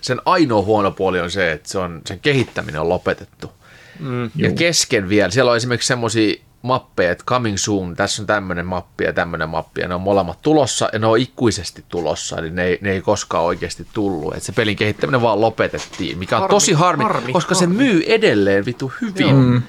[0.02, 3.52] Sen ainoa huono puoli on se, että se on, sen kehittäminen on lopetettu.
[4.00, 4.56] Mm, ja Juu.
[4.56, 9.14] kesken vielä, siellä on esimerkiksi semmoisia mappeja, että coming soon, tässä on tämmöinen mappi ja
[9.14, 12.78] tämmöinen mappi, ja ne on molemmat tulossa, ja ne on ikuisesti tulossa, eli ne ei,
[12.82, 14.34] ne ei koskaan oikeasti tullut.
[14.34, 17.84] Että se pelin kehittäminen vaan lopetettiin, mikä on Harmi, tosi harmi, harmi, koska se harmi.
[17.84, 19.36] myy edelleen vitu hyvin.
[19.36, 19.62] Mm.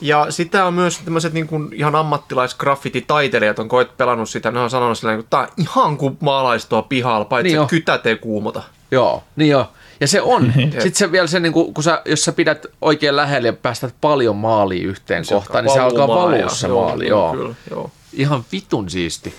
[0.00, 4.50] Ja sitä on myös tämmöiset niin kuin ihan ammattilaisgraffititaiteilijat on koet pelannut sitä.
[4.50, 8.06] Ne on sanonut sillä että tämä on ihan kuin maalaistoa pihalla, paitsi Niin että kytät
[8.06, 8.62] ei kuumota.
[8.90, 9.68] Joo, niin joo.
[10.00, 10.52] Ja se on.
[10.72, 13.94] Sitten se vielä se, niin kun, kun sä, jos sä pidät oikein lähelle ja päästät
[14.00, 17.08] paljon maalia yhteen se kohtaan, niin se alkaa valua se joo, maali.
[17.08, 17.32] joo, Joo.
[17.32, 17.90] Kyllä, joo.
[18.12, 19.34] Ihan vitun siisti.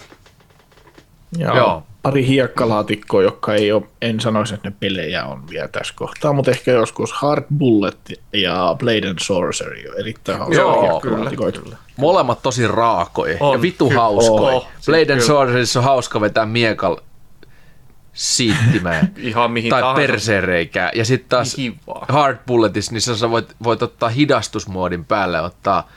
[1.37, 1.83] Ja Joo.
[2.05, 6.51] Pari hiekkalaatikkoa, jotka ei ole, en sanoisi, että ne pelejä on vielä tässä kohtaa, mutta
[6.51, 7.97] ehkä joskus Hard Bullet
[8.33, 11.59] ja Blade and Sorcery on erittäin hauska Joo, hiekkalaatikoita.
[11.97, 14.55] Molemmat tosi raakoja On, ja vitu ky- hauskoja.
[14.55, 14.61] on.
[14.85, 15.21] Blade and Kyllä.
[15.21, 16.97] Sorcerissa on hauska vetää miekal
[18.13, 19.11] siittimään.
[19.17, 20.01] Ihan mihin tai tahansa.
[20.01, 20.91] persereikää.
[20.95, 21.55] Ja sitten taas.
[22.09, 25.89] Hard Bulletissa, niin sä voit, voit ottaa hidastusmuodin päälle, ottaa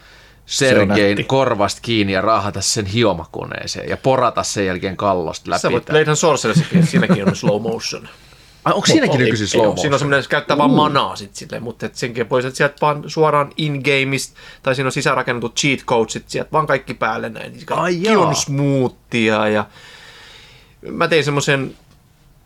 [0.48, 5.60] Sergein korvasta kiinni ja raahata sen hiomakoneeseen ja porata sen jälkeen kallosta läpi.
[5.60, 5.86] Sä voit.
[5.86, 8.08] Blade Sorcererissakin, siinäkin on slow motion.
[8.64, 9.98] Ai, onko siinäkin nykyisin slow Joo, siinä on motion?
[9.98, 14.36] semmoinen, että käyttää vaan manaa sit silleen, mutta et senkin voi sieltä vaan suoraan in-gameista,
[14.62, 17.52] tai siinä on sisäänrakennetut cheat codesit sieltä vaan kaikki päälle näin.
[17.52, 19.66] Niin Ai on smoothia ja
[20.90, 21.74] mä tein semmoisen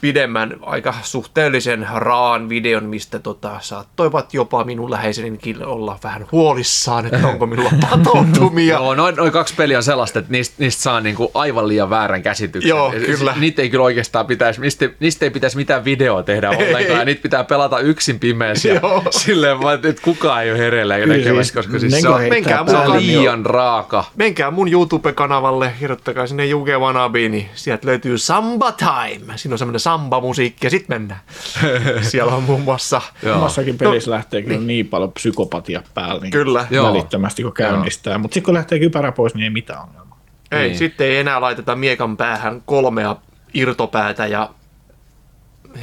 [0.03, 7.29] pidemmän, aika suhteellisen raan videon, mistä tota, saattoivat jopa minun läheisenikin olla vähän huolissaan, että
[7.29, 8.75] onko minulla patoutumia.
[8.75, 12.23] Joo, noin, noin kaksi peliä on sellaista, että niistä, niistä saa niinku aivan liian väärän
[12.23, 12.69] käsityksen.
[12.69, 13.35] Joo, Ja kyllä.
[13.39, 17.23] Niitä ei kyllä oikeastaan pitäisi, niistä, niistä ei pitäisi mitään videoa tehdä ollenkaan, ja niitä
[17.23, 18.69] pitää pelata yksin pimeässä.
[18.69, 19.03] ja Joo.
[19.11, 22.65] Silleen vaan, että kukaan ei ole hereillä Kyllä näkemässä, siis koska siis se on, menkää
[22.67, 24.05] se on liian raaka.
[24.17, 29.33] Menkää mun YouTube-kanavalle, kirjoittakaa sinne Juge Wannabe, niin sieltä löytyy Samba Time.
[29.37, 31.21] Siinä on semmoinen samba-musiikki ja sit mennään.
[32.03, 33.03] Siellä on muun muassa...
[33.23, 33.37] Joo.
[33.37, 36.67] Omassakin pelissä lähtee kyllä niin paljon psykopatia päällä niin Kyllä.
[36.71, 36.89] Joo.
[36.89, 38.19] välittömästi, kun käynnistää.
[38.19, 40.19] Mutta sitten kun lähtee kypärä pois, niin ei mitään ongelmaa.
[40.53, 40.69] Ei, Niin.
[40.69, 40.79] niin.
[40.79, 43.17] sitten ei enää laiteta miekan päähän kolmea
[43.55, 44.51] irtopäätä ja...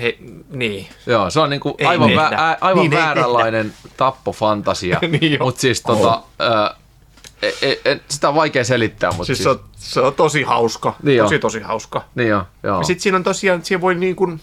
[0.01, 0.17] He,
[0.49, 0.87] niin.
[1.05, 6.75] Joo, se on niinku aivan, vä, aivan Niin vääränlainen tappofantasia, Niin mutta siis tota, ä,
[7.41, 10.43] e, e, e, sitä on vaikea selittää, mutta Siis, siis, se, on, se on tosi
[10.43, 10.95] hauska.
[11.03, 11.41] Niin tosi, on.
[11.41, 12.05] tosi hauska.
[12.15, 12.77] niin joo, joo.
[12.77, 14.41] Ja sitten siinä on tosiaan, siellä voi niin kuin,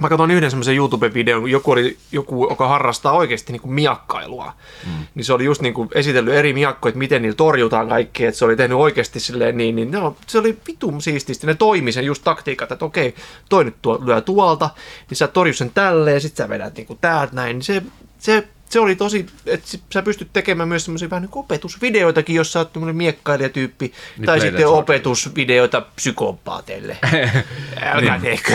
[0.00, 4.52] mä katsoin yhden semmoisen YouTube-videon, joku, oli, joku joka harrastaa oikeasti niin kuin miakkailua.
[4.86, 5.06] Mm.
[5.14, 8.38] Niin se oli just niin kuin esitellyt eri miakkoja, että miten niillä torjutaan kaikkea, että
[8.38, 11.46] se oli tehnyt oikeasti silleen niin, niin no, se oli vitun siististi.
[11.46, 13.14] Ne toimi sen just taktiikat, että okei,
[13.48, 14.70] toi nyt tuo, lyö tuolta,
[15.10, 17.54] niin sä torjut sen tälleen, sit sä vedät niin kuin täältä näin.
[17.54, 17.82] Niin se,
[18.18, 22.52] se, se oli tosi, että sä pystyt tekemään myös semmoisia vähän niin kuin opetusvideoitakin, jos
[22.52, 26.98] sä oot tämmöinen miekkailijatyyppi, Niin tai sitten opetusvideoita psykopaateille.
[27.82, 28.52] Älkää tehkö.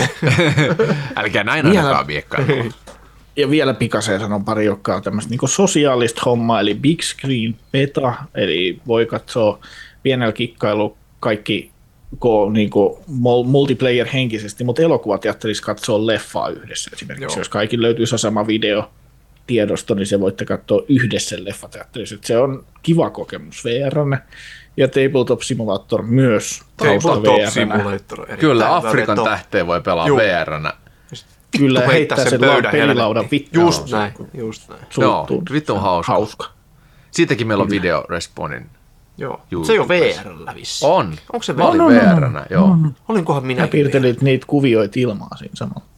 [1.16, 2.72] Älkää näin Vielä- ainakaan miekkailla.
[3.36, 8.14] Ja vielä pikaseen sanon pari, joka on tämmöistä niin sosiaalista hommaa, eli big screen beta,
[8.34, 9.58] eli voi katsoa
[10.02, 11.70] pienellä kikkailu kaikki
[12.18, 12.98] ko, niin kuin
[13.44, 17.24] multiplayer henkisesti, mutta elokuvateatterissa katsoa leffaa yhdessä esimerkiksi.
[17.24, 17.40] Joo.
[17.40, 18.90] Jos kaikki löytyy sama video
[19.52, 22.14] tiedosto, niin se voitte katsoa yhdessä leffateatterissa.
[22.14, 24.18] Et Se on kiva kokemus VR.
[24.76, 28.36] Ja Tabletop Simulator myös Tabletop VR.
[28.38, 29.24] Kyllä, Afrikan veto.
[29.24, 30.06] tähteen voi pelaa.
[30.06, 30.72] VR-nä.
[31.58, 33.66] Kyllä Vittu heittää sen pöydän pelilaudan vittuun.
[33.66, 34.80] Just näin, just näin.
[34.98, 35.42] Joo, Suuttuu.
[35.52, 36.12] vitun hauska.
[36.12, 36.46] hauska.
[37.10, 38.66] Siitäkin meillä on video Respawnin.
[39.18, 39.40] Joo.
[39.50, 39.64] Juu.
[39.64, 40.86] Se ei ole VR vissi.
[40.86, 41.14] On.
[41.32, 42.20] Onko se Mä olin VR?
[42.20, 42.76] VR-nä, joo.
[43.08, 43.62] Olinkohan minä?
[43.62, 45.91] Ja piirtelit niitä kuvioita ilmaa siinä samalla.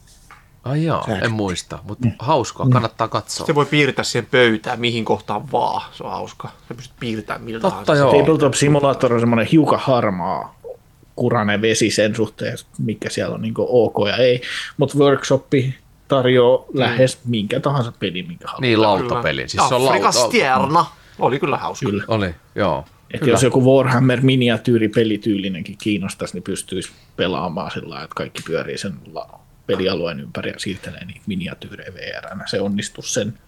[0.64, 3.46] Ai joo, en muista, mutta hauskaa, kannattaa katsoa.
[3.46, 5.82] Se voi piirtää siihen pöytään, mihin kohtaan vaan.
[5.92, 6.48] Se on hauska.
[6.68, 8.16] Se pystyt piirtämään miltä Totta tahansa.
[8.16, 8.22] joo.
[8.24, 10.58] Tabletop Simulator on semmoinen hiukan harmaa
[11.16, 14.42] kurainen vesi sen suhteen, mikä siellä on niin ok ja ei.
[14.76, 15.74] Mutta workshoppi
[16.08, 18.60] tarjoaa lähes minkä tahansa peli, minkä haluaa.
[18.60, 19.48] Niin, lautapeli.
[19.48, 20.30] Siis se on Afrikas lauta.
[20.30, 20.86] tierna.
[21.18, 21.86] Oli kyllä hauska.
[21.86, 22.04] Kyllä.
[22.08, 22.84] Oli, joo.
[23.14, 28.78] Et jos joku Warhammer miniatyyri pelityylinenkin kiinnostaisi, niin pystyisi pelaamaan sillä lailla, että kaikki pyörii
[28.78, 32.48] sen la- pelialueen ympäri ja siirtelee niitä miniatyyrejä VR.
[32.48, 33.38] Se onnistuu sen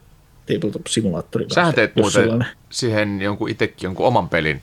[0.47, 4.63] Tabletop Simulatorin Sähän teet muuten sellainen- siihen jonkun itsekin jonkun oman pelin,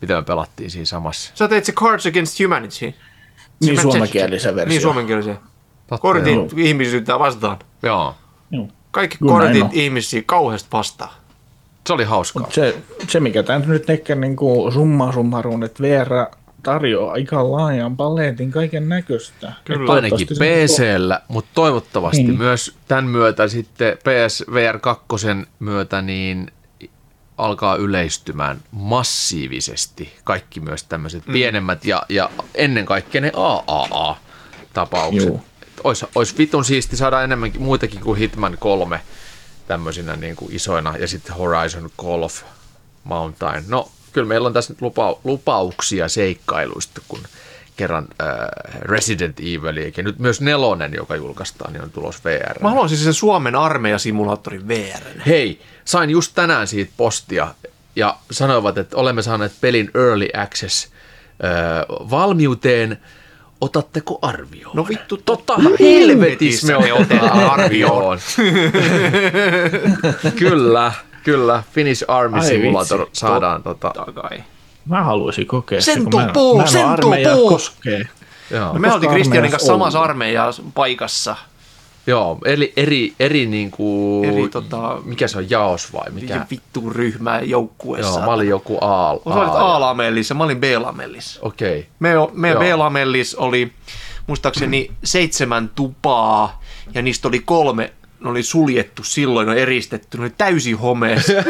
[0.00, 1.32] mitä me pelattiin siinä samassa.
[1.34, 2.94] Sä teit se Cards Against Humanity.
[3.60, 4.68] Niin suomenkielisen versio.
[4.68, 5.38] Niin suomenkielisen.
[6.00, 6.48] Kortit joo.
[6.56, 7.58] ihmisyyttä vastaan.
[7.82, 8.14] Joo,
[8.50, 8.68] Joo.
[8.90, 11.10] Kaikki Kyllä kortit ihmisiä kauheasti vastaan.
[11.86, 12.46] se oli hauskaa.
[12.50, 12.76] Se,
[13.08, 18.50] se mikä tämä nyt tekee niin kuin summa summarum, että VR tarjoaa aika laajan paletin
[18.50, 19.52] kaiken näköistä.
[19.88, 22.38] Ainakin PCllä, mutta toivottavasti Niin.
[22.38, 25.04] myös tämän myötä sitten PSVR 2
[25.58, 26.50] myötä niin
[27.38, 31.32] alkaa yleistymään massiivisesti kaikki myös tämmöiset mm.
[31.32, 35.28] pienemmät ja, ja ennen kaikkea ne AAA-tapaukset.
[35.28, 35.44] Juu.
[35.84, 39.00] Ois, ois vitun siisti saada enemmänkin muitakin kuin Hitman 3
[39.68, 42.42] tämmöisinä niin kuin isoina ja sitten Horizon Call of
[43.04, 43.64] Mountain.
[43.68, 47.20] No kyllä meillä on tässä nyt lupa, lupauksia seikkailuista, kun
[47.76, 48.28] kerran äh,
[48.80, 52.62] Resident Evil ja nyt myös nelonen, joka julkaistaan, niin on tulos VR.
[52.62, 55.20] Mä haluaisin sen Suomen armeijasimulaattorin VR.
[55.26, 57.54] Hei, sain just tänään siitä postia
[57.96, 60.90] ja sanoivat, että olemme saaneet pelin Early Access äh,
[61.88, 63.00] valmiuteen.
[63.60, 64.76] Otatteko arvioon?
[64.76, 68.18] No vittu, totta helvetissä me otetaan arvioon.
[70.38, 70.92] kyllä,
[71.24, 71.62] kyllä.
[71.72, 74.44] Finnish Army Ai Simulator vitsi, saadaan tota, Totta kai.
[74.88, 77.50] Mä haluaisin kokea Sen tupuu, mä en sen ole armeijaa tupuu.
[77.50, 78.02] koskee.
[78.50, 78.72] joo.
[78.72, 80.10] No me oltiin Kristianin kanssa armeijassa samassa ollut?
[80.10, 81.36] armeijassa paikassa.
[82.06, 86.46] Joo, eri, eri, eri niinku, Eri tota- mikä se on, jaos vai mikä?
[86.50, 88.18] Vittu ryhmää joukkueessa.
[88.18, 89.14] Joo, mä olin joku A.
[89.34, 91.40] Sä olit A- A-lamellissa, mä olin B-lamellissa.
[91.42, 91.78] Okei.
[91.78, 91.90] Okay.
[91.98, 92.60] Me, me Joo.
[92.60, 93.72] B-lamellis oli
[94.26, 96.60] muistaakseni seitsemän tupaa
[96.94, 97.92] ja niistä oli kolme,
[98.24, 101.32] ne oli suljettu silloin, ne oli eristetty, ne oli täysin homeessa.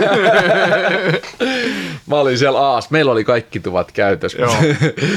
[2.07, 4.39] Mä olin siellä Aas, meillä oli kaikki tuvat käytössä.
[4.39, 4.55] Joo.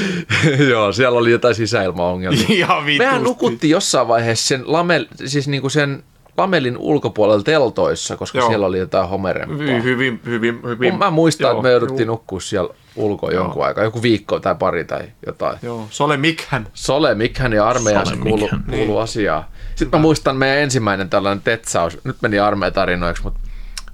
[0.70, 2.46] Joo, siellä oli jotain sisäilmaongelmia.
[2.48, 3.04] Ihan vitusti.
[3.04, 6.02] Mehän nukuttiin jossain vaiheessa sen, lamel, siis niinku sen
[6.36, 8.48] lamelin ulkopuolella teltoissa, koska Joo.
[8.48, 9.56] siellä oli jotain homerempaa.
[9.58, 10.98] Hyvin, hyvin, hyvin, hyvin.
[10.98, 14.84] Mä muistan, Joo, että me jouduttiin nukkua siellä ulkoa jonkun aikaa, joku viikko tai pari
[14.84, 15.58] tai jotain.
[15.62, 16.66] Joo, Sole Mikhän.
[16.74, 18.64] Sole Mikhän ja armeijassa Sole kuulu, Mikhän.
[18.70, 19.00] kuulu Niin.
[19.02, 19.50] asiaa.
[19.76, 23.40] Sitten mä muistan meidän ensimmäinen tällainen tetsaus, nyt meni armeijatarinoiksi, mutta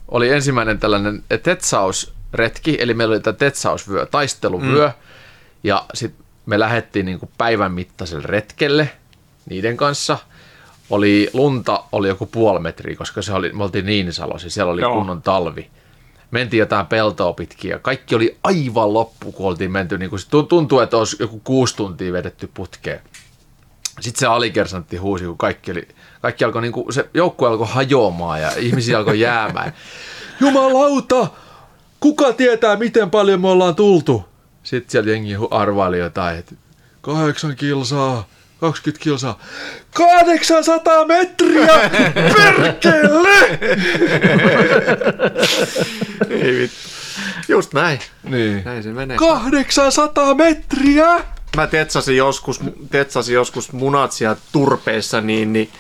[0.09, 4.93] oli ensimmäinen tällainen tetsausretki, eli meillä oli tämä tetsausvyö, taisteluvyö, mm.
[5.65, 8.91] ja sitten me lähdettiin niinku päivän mittaiselle retkelle
[9.51, 10.19] niiden kanssa.
[10.91, 14.95] Oli lunta, oli joku puoli metriä, koska se oli, me oltiin Niinisalossa, siellä oli Joo.
[14.95, 15.71] kunnon talvi
[16.33, 19.99] mentiin jotain peltoa pitkin ja kaikki oli aivan loppu, kun oltiin menty.
[19.99, 23.01] Niin kuin, tuntuu, että olisi joku kuusi tuntia vedetty putkeen.
[24.03, 25.89] Sitten se alikersantti huusi, kun kaikki, oli,
[26.23, 29.73] kaikki alkoi, niin kuin, se joukkue alkoi hajoamaan ja ihmisiä alkoi jäämään.
[30.41, 31.27] Jumalauta!
[32.01, 34.25] Kuka tietää, miten paljon me ollaan tultu?
[34.63, 36.55] Sitten siellä jengi arvaili jotain, että
[37.01, 38.29] kahdeksan kilsaa,
[38.61, 39.39] 20 kilsaa.
[39.95, 41.67] 800 metriä!
[42.37, 43.59] Perkele!
[46.31, 46.77] Ei vittu.
[47.49, 47.99] Just näin.
[48.23, 48.65] Niin.
[48.65, 49.17] Näin se menee.
[49.17, 51.21] 800 metriä!
[51.57, 52.61] Mä tetsasin joskus,
[52.91, 55.71] tetsasin joskus munat siellä turpeessa, niin, niin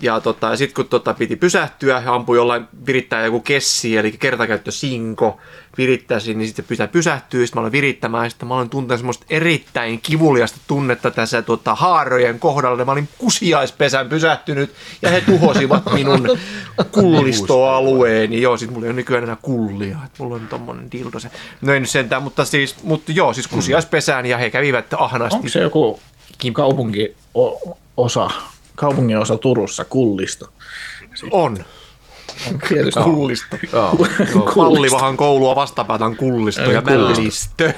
[0.00, 4.12] ja, tota, ja sitten kun tota, piti pysähtyä ja ampui jollain virittää joku kessi, eli
[4.12, 5.38] kertakäyttö sinko,
[5.78, 10.00] virittäisin, niin sitten pitää pysähtyä, sitten mä aloin virittämään, sitten mä aloin tuntea semmoista erittäin
[10.00, 12.84] kivuliasta tunnetta tässä tota, haarojen kohdalla.
[12.84, 14.72] Mä olin kusiaispesän pysähtynyt,
[15.02, 16.28] ja he tuhosivat minun
[16.92, 18.42] kullistoalueeni.
[18.42, 21.30] Joo, siis mulla ei ole nykyään enää kullia, että mulla on tommonen dildo se.
[21.60, 25.36] No ei nyt sentään, mutta siis, mutta joo, siis kusiaispesään, ja he kävivät ahnaasti.
[25.36, 26.00] Onko se joku
[26.52, 27.16] kaupunki
[27.96, 28.30] osa,
[28.80, 30.48] kaupungin osa Turussa, Kullisto?
[31.30, 31.64] On.
[32.68, 33.00] Tietysti.
[33.00, 33.56] Kullisto.
[33.72, 34.06] Joo,
[34.56, 37.72] Mallivahan koulua vastapäätään kullisto ja mällistö.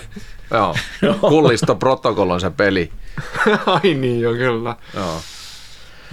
[0.50, 0.76] joo.
[1.20, 2.92] Kullisto Protocol on se peli.
[3.66, 4.76] Ai niin jo, kyllä.
[4.94, 5.20] Joo.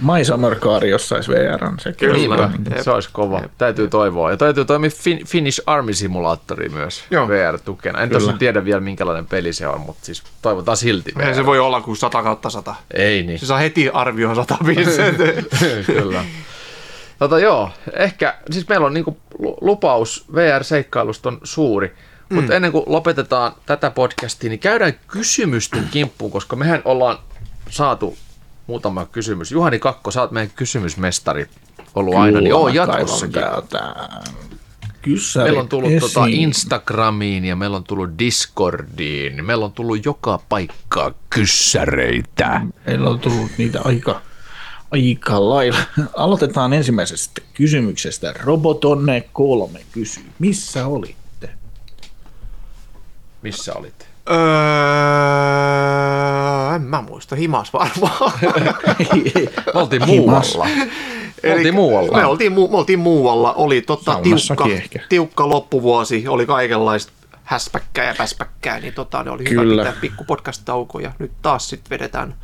[0.00, 1.92] My Summer Car jossain VR on se.
[1.92, 2.48] Kyllä.
[2.68, 2.78] Jep.
[2.82, 3.42] se olisi kova.
[3.58, 4.30] Täytyy toivoa.
[4.30, 7.28] Ja täytyy toimia fin- Finnish Army Simulaattori myös Joo.
[7.28, 8.00] VR-tukena.
[8.00, 8.20] En Kyllä.
[8.20, 11.12] tosiaan tiedä vielä minkälainen peli se on, mutta siis toivotaan silti.
[11.18, 12.74] Eihän se voi olla kuin 100 kautta 100.
[12.94, 13.38] Ei niin.
[13.38, 15.24] Se saa heti arvioon 100 pistettä.
[15.92, 16.24] Kyllä.
[17.18, 21.94] Tota joo, ehkä, siis meillä on niinku lu- lupaus VR-seikkailusta on suuri,
[22.30, 22.34] mm.
[22.36, 27.18] mutta ennen kuin lopetetaan tätä podcastia, niin käydään kysymysten kimppuun, koska mehän ollaan
[27.70, 28.16] saatu
[28.70, 29.52] muutama kysymys.
[29.52, 31.46] Juhani Kakko, sä oot meidän kysymysmestari
[31.94, 33.42] ollut aina, niin oo Kyllä, jatkossakin.
[35.02, 36.40] Kyssärit Meillä on tullut tota esiin.
[36.40, 39.44] Instagramiin ja meillä on tullut Discordiin.
[39.44, 42.60] Meillä on tullut joka paikkaa kyssäreitä.
[42.86, 44.20] Meillä on tullut niitä aika,
[44.90, 45.78] aika lailla.
[46.16, 48.34] Aloitetaan ensimmäisestä kysymyksestä.
[48.42, 50.24] Robotonne kolme kysyy.
[50.38, 51.50] Missä olitte?
[53.42, 54.09] Missä olit?
[54.30, 54.36] Öö,
[56.76, 58.32] en mä muista, himas varmaan.
[59.74, 60.66] Me oltiin muualla.
[61.42, 62.16] Me oltiin muualla.
[62.18, 64.98] Me oltiin, mu- me oltiin muualla, oli totta tiukka, ehkä.
[65.08, 67.12] tiukka loppuvuosi, oli kaikenlaista
[67.44, 69.72] häspäkkää ja päspäkkää, niin tota, ne oli Kyllä.
[69.72, 72.34] hyvä pitää pikku podcast-tauko ja nyt taas sitten vedetään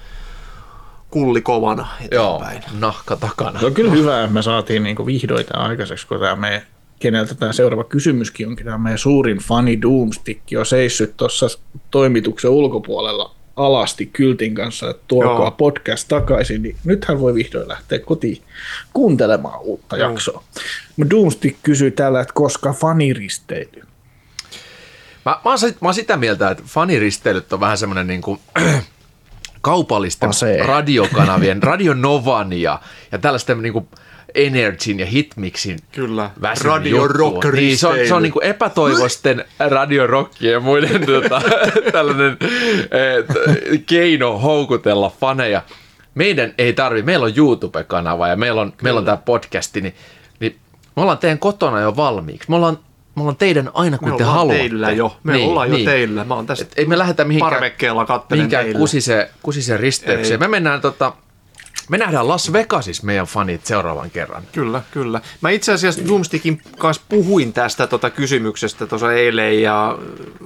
[1.10, 2.80] kulli kovana Joo, eteenpäin.
[2.80, 3.60] nahka takana.
[3.60, 6.62] Se on kyllä hyvä, että me saatiin niinku vihdoin aikaiseksi, kun tämä meidän,
[6.98, 11.46] keneltä tämä seuraava kysymyskin onkin, tämä meidän suurin fani Doomstick on seissyt tuossa
[11.90, 15.50] toimituksen ulkopuolella alasti kyltin kanssa, että tuokaa Joo.
[15.50, 18.42] podcast takaisin, niin nythän voi vihdoin lähteä kotiin
[18.92, 20.10] kuuntelemaan uutta Joo.
[20.10, 20.44] jaksoa.
[21.10, 23.82] Doomstick kysyy täällä, että koska faniristeily?
[25.24, 28.40] Mä, mä, oon, mä oon sitä mieltä, että faniristeilyt on vähän semmoinen niin kuin,
[29.60, 30.62] kaupallisten Pasee.
[30.66, 32.80] radiokanavien, Radio Novan ja,
[33.12, 33.88] ja tällaisten niin kuin
[34.36, 36.30] Energyn ja Hitmixin Kyllä.
[36.64, 37.08] Radio.
[37.08, 41.42] Rock niin, se on, se on niin kuin epätoivosten Radio Rockin ja muiden tota,
[41.92, 45.62] tällainen eh, keino houkutella faneja.
[46.14, 49.94] Meidän ei tarvi, meillä on YouTube-kanava ja meillä on, meillä on tämä podcasti, niin,
[50.40, 50.56] niin
[50.96, 52.50] me ollaan teidän kotona jo valmiiksi.
[52.50, 52.78] Me ollaan,
[53.14, 54.58] me ollaan teidän aina kun Me te ollaan haluatte.
[54.58, 55.84] teillä jo, me niin, ollaan jo niin.
[55.86, 56.24] teillä.
[56.24, 58.66] Mä oon tässä Et ei me lähdetä mihinkään, parvekkeella kattelen mihinkään
[59.42, 60.42] kusiseen risteykseen.
[60.42, 60.48] Ei.
[60.48, 61.12] Me mennään tota,
[61.88, 64.42] me nähdään Las Vegasissa meidän fanit seuraavan kerran.
[64.52, 65.20] Kyllä, kyllä.
[65.40, 69.98] Mä itse asiassa Doomstickin kanssa puhuin tästä tota kysymyksestä tuossa eilen ja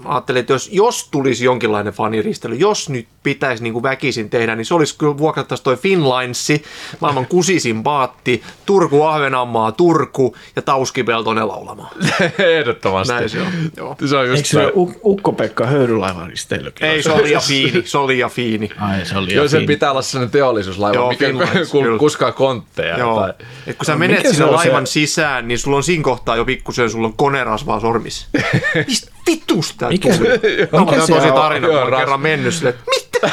[0.05, 4.65] ajattelin, että jos, jos tulisi jonkinlainen faniristely, jos nyt pitäisi niin kuin väkisin tehdä, niin
[4.67, 6.65] se olisi kyllä vuokrattaisi toi Finlinessi,
[7.01, 11.91] maailman kusisin baatti, Turku, Ahvenanmaa, Turku ja Tauski Peltonen laulamaan.
[12.59, 13.15] Ehdottomasti.
[13.15, 13.47] Näin se on.
[13.77, 13.97] Joo.
[14.07, 14.73] Se on Eikö just se näin.
[14.75, 16.87] U- Ukko-Pekka höyrylaivan risteilykin?
[16.87, 18.71] Ei, se oli ja fiini, se oli ja fiini.
[18.79, 21.30] Ai, se oli Joo, jo sen pitää olla sellainen teollisuuslaiva, Joo, mikä
[21.73, 21.99] Kyllä.
[21.99, 22.99] kuskaa kontteja.
[22.99, 23.21] Joo.
[23.21, 23.33] Tai...
[23.67, 26.05] Et kun sä No, menet mikä sinne on laivan se- sisään, niin sulla on siinä
[26.05, 28.27] kohtaa jo pikkusen, sulla on konerasvaa sormissa.
[28.87, 30.39] Mistä vitusta Mikä se-
[30.71, 31.35] Tämä on mikä se tosi on?
[31.35, 33.31] tarina, kun ras- kerran mennyt silleen, että mitä?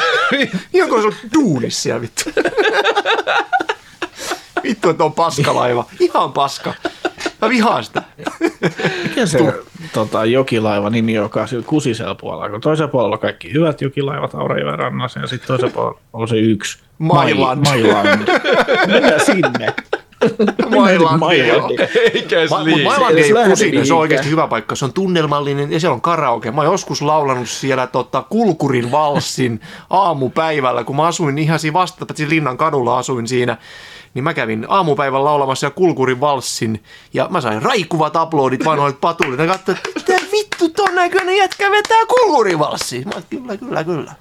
[1.00, 2.22] Se on duunis siellä vittu.
[4.62, 5.84] Vittu, että on paskalaiva.
[6.00, 6.74] Ihan paska.
[7.42, 8.02] Mä vihaan sitä.
[9.02, 9.54] Mikä se
[9.92, 12.50] tota, jokilaiva nimi, joka on sillä kusisella puolella?
[12.50, 16.36] Kun toisella puolella on kaikki hyvät jokilaivat Aurajoen rannassa ja sitten toisella puolella on se
[16.36, 16.78] yksi.
[16.98, 17.64] Mailand.
[17.64, 18.28] Mai- Mailand.
[18.86, 19.74] Mennään sinne.
[20.70, 21.22] Mailand.
[22.14, 24.74] Eikä Se ei kusinen, se on oikeasti hyvä paikka.
[24.74, 26.50] Se on tunnelmallinen ja siellä on karaoke.
[26.50, 29.60] Mä oon joskus laulanut siellä tota, Kulkurin valssin
[29.90, 33.56] aamupäivällä, kun mä asuin ihan siinä vastapäätä Linnan kadulla asuin siinä.
[34.14, 36.82] Niin mä kävin aamupäivän laulamassa ja Kulkurin valssin
[37.14, 39.42] ja mä sain raikuvat uploadit vanhoilta patuilta.
[39.42, 43.08] Ja katsoin, että mitä vittu ton näköinen jätkä vetää Kulkurin valssiin.
[43.08, 44.12] Mä kyllä, kyllä, kyllä.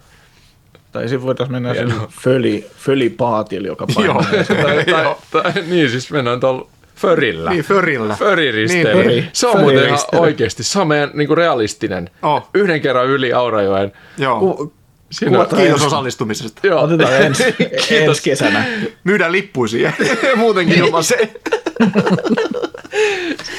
[0.91, 4.23] Tai sitten voitaisiin mennä sille föli, fölipaatille, joka painaa.
[4.63, 7.49] tai, tai, tai, niin, siis mennään tuolla Förillä.
[7.49, 8.15] Niin, Förillä.
[8.15, 9.03] Föriristeily.
[9.03, 10.21] Niin, föri- se on muuten ihan föriristely.
[10.21, 12.09] oikeasti, se on meidän niinku realistinen.
[12.21, 12.49] Oh.
[12.53, 13.91] Yhden kerran yli Aurajoen.
[14.17, 14.39] Joo.
[14.39, 14.73] Ku-
[15.11, 16.67] Siinä, Kuvataan Kiitos ensi- osallistumisesta.
[16.67, 16.81] joo.
[16.83, 17.91] Otetaan ensi, Kiitos.
[17.91, 18.65] ensi kesänä.
[19.03, 19.91] Myydään lippuisia.
[20.35, 21.17] Muutenkin ilman se.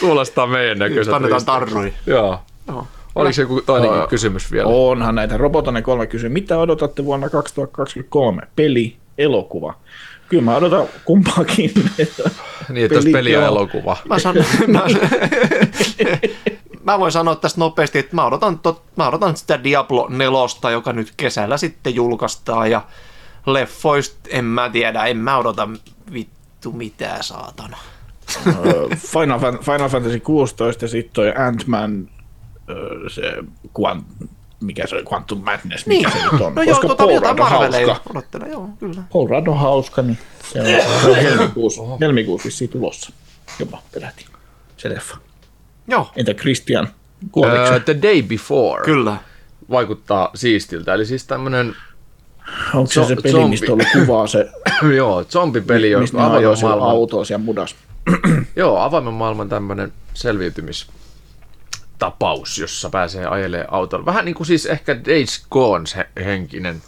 [0.01, 1.11] Kuulostaa meidän näköiseltä.
[1.11, 1.71] Kannetaan risteilystä.
[1.73, 1.93] tarroi.
[2.07, 2.41] Joo.
[2.69, 2.87] Joo.
[3.15, 4.07] Oliko se joku toinenkin Joo.
[4.07, 4.69] kysymys vielä?
[4.69, 5.37] Onhan näitä.
[5.37, 8.43] Robotonen kolme kysyy, mitä odotatte vuonna 2023?
[8.57, 9.75] Peli, elokuva.
[10.29, 11.73] Kyllä mä odotan kumpaakin.
[12.69, 13.97] Niin, että olisi Peli, peli ja elokuva.
[14.09, 14.81] Mä, sanon, mä,
[16.93, 20.93] mä voin sanoa tästä nopeasti, että mä odotan, tot, mä odotan sitä Diablo 4, joka
[20.93, 22.83] nyt kesällä sitten julkaistaan ja
[23.47, 25.69] leffoista en mä tiedä, en mä odota
[26.13, 27.77] vittu mitään saatana.
[28.97, 32.09] Final, Fan- Final Fantasy 16 ja sitten toi Ant-Man,
[33.15, 33.23] se
[33.81, 34.07] Quant,
[34.61, 36.55] mikä se oli, Quantum Madness, mikä se nyt on.
[36.55, 38.11] No joo, Koska tota, Paul jotain Rudd on Marveleja hauska.
[38.11, 39.03] odottelen, joo, kyllä.
[39.13, 40.19] Paul Rudd on hauska, niin
[40.53, 40.67] se on,
[41.03, 43.13] se on helmikuussa, helmikuussa vissiin tulossa.
[43.59, 44.27] Jopa peräti
[44.77, 45.17] se leffa.
[45.89, 46.89] Joo, Entä Christian?
[47.33, 49.17] Kuoliko Uh, the Day Before kyllä.
[49.71, 50.95] vaikuttaa siistiltä.
[50.95, 51.75] Eli siis tämmönen,
[52.75, 53.49] Onko se zo- se peli, zombi.
[53.49, 54.51] mistä on ollut kuvaa se,
[54.97, 56.21] joo, zombipeli, avoimen sillä
[56.71, 57.77] maailman, autoa siellä mudas?
[58.57, 64.07] joo, avoimen maailman tämmönen selviytymistapaus, jossa pääsee ajelemaan autolla.
[64.07, 66.83] Vähän niin kuin siis ehkä Days Gone se henkinen,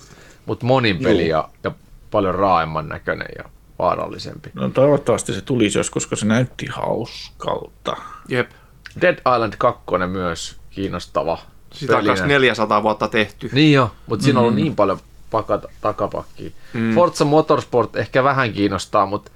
[0.47, 1.71] mutta monin peli ja, ja
[2.11, 3.45] paljon raaemman näköinen ja
[3.79, 4.51] vaarallisempi.
[4.55, 7.97] No toivottavasti se tulisi jos, koska se näytti hauskalta.
[8.29, 8.51] Jep.
[9.01, 11.39] Dead Island 2 myös kiinnostava
[11.73, 12.11] Sitä on pelinä.
[12.11, 13.51] kanssa 400 vuotta tehty.
[13.53, 15.01] Niin jo, mutta siinä on ollut niin paljon
[15.31, 16.53] pakata takapakkiin.
[16.73, 16.95] Mm.
[16.95, 19.31] Forza Motorsport ehkä vähän kiinnostaa, mutta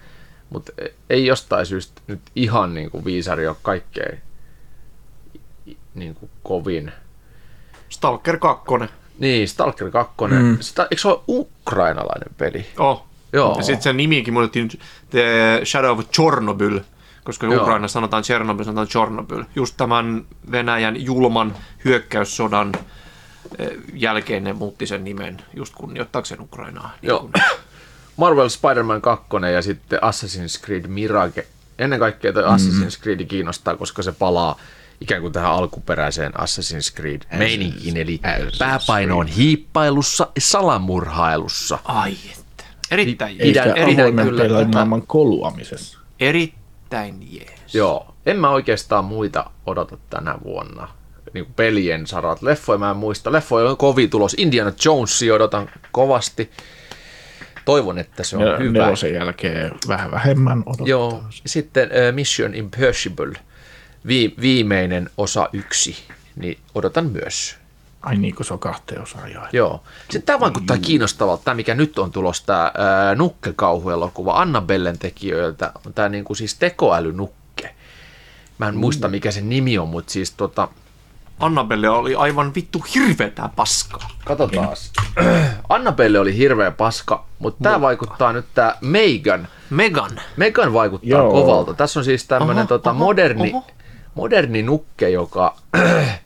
[0.50, 0.70] mut
[1.10, 4.18] ei jostain syystä nyt ihan niin kuin viisari ole kaikkein
[5.94, 6.92] niin kuin kovin.
[7.88, 8.64] Stalker 2.
[9.18, 10.14] Niin, Stalker 2.
[10.30, 10.56] Mm.
[10.60, 12.66] Sitä, eikö se ole ukrainalainen peli?
[12.78, 13.06] Oh.
[13.32, 13.54] Joo.
[13.56, 14.70] Ja sitten sen nimikin muutettiin
[15.10, 16.80] The Shadow of Chernobyl,
[17.24, 17.62] koska Joo.
[17.62, 19.44] Ukrainassa sanotaan Chernobyl, sanotaan Chernobyl.
[19.56, 22.72] Just tämän Venäjän julman hyökkäyssodan
[23.58, 26.90] eh, jälkeen ne muutti sen nimen, just kunnioittaakseen Ukrainaa.
[27.02, 27.18] Niin Joo.
[27.20, 27.32] kuin-
[28.16, 31.46] Marvel Spider-Man 2 ja sitten Assassin's Creed Mirage.
[31.78, 34.58] Ennen kaikkea toi Assassin's Creed kiinnostaa, koska se palaa
[35.00, 38.20] ikään kuin tähän alkuperäiseen Assassin's Creed meininkiin, eli
[38.58, 41.78] pääpaino on hiippailussa ja salamurhailussa.
[41.84, 42.64] Ai että.
[42.90, 43.36] Erittäin.
[43.38, 44.54] Eikä pidän avoimen kyllä tätä.
[44.54, 45.98] pelimaailman koluamisessa.
[46.20, 46.63] Erittäin
[47.20, 47.74] jees.
[47.74, 50.88] Joo, en mä oikeastaan muita odota tänä vuonna.
[51.34, 52.42] Niin kuin pelien sarat.
[52.42, 53.32] Leffoja mä en muista.
[53.32, 54.34] Leffoja on kovin tulos.
[54.38, 56.50] Indiana Jonesia odotan kovasti.
[57.64, 58.78] Toivon, että se on Ja hyvä.
[58.84, 60.86] nelosen jälkeen vähän vähemmän odottaa.
[60.86, 63.32] Joo, sitten uh, Mission Impossible,
[64.06, 65.96] vi- viimeinen osa yksi,
[66.36, 67.56] niin odotan myös.
[68.04, 69.56] Ai niin, kun se on kahteen osaan jaettu.
[69.56, 69.82] Joo.
[70.02, 75.94] Sitten tämä vaikuttaa kiinnostavalta, tämä mikä nyt on tulossa, tämä ää, nukkekauhuelokuva Annabellen tekijöiltä, on
[75.94, 77.74] tämä niinku siis tekoälynukke.
[78.58, 80.68] Mä en muista, mikä sen nimi on, mutta siis tota,
[81.40, 84.08] Annabelle oli aivan vittu hirveetä paskaa.
[84.24, 84.68] katsotaan.
[85.68, 89.48] Annabelle oli hirveä paska, mutta tämä vaikuttaa nyt tämä Megan.
[89.70, 90.10] Megan.
[90.36, 91.30] Megan vaikuttaa Joo.
[91.30, 91.74] kovalta.
[91.74, 93.66] Tässä on siis tämmöinen tota, moderni, oho.
[94.14, 95.56] moderni nukke, joka,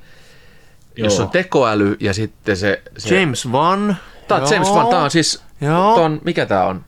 [0.98, 1.24] jos Joo.
[1.24, 2.82] on tekoäly ja sitten se...
[2.98, 3.96] se James Wan.
[4.28, 5.94] Tämä on James Wan, tämä on siis, Joo.
[5.94, 6.84] tää on, mikä tämä on?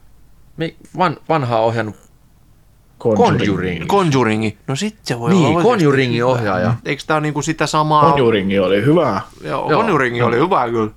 [0.97, 1.95] Van, vanha ohjannut
[2.99, 3.87] Conjuring.
[3.87, 4.57] Conjuringi.
[4.67, 6.31] No sit se voi Niin, olla Conjuringin hyvä.
[6.31, 6.75] ohjaaja.
[6.85, 8.09] Eikö tää niinku sitä samaa?
[8.09, 9.21] Conjuring oli hyvä.
[9.43, 9.81] Joo, Joo.
[9.81, 10.91] Conjuringi oli hyvä kyllä.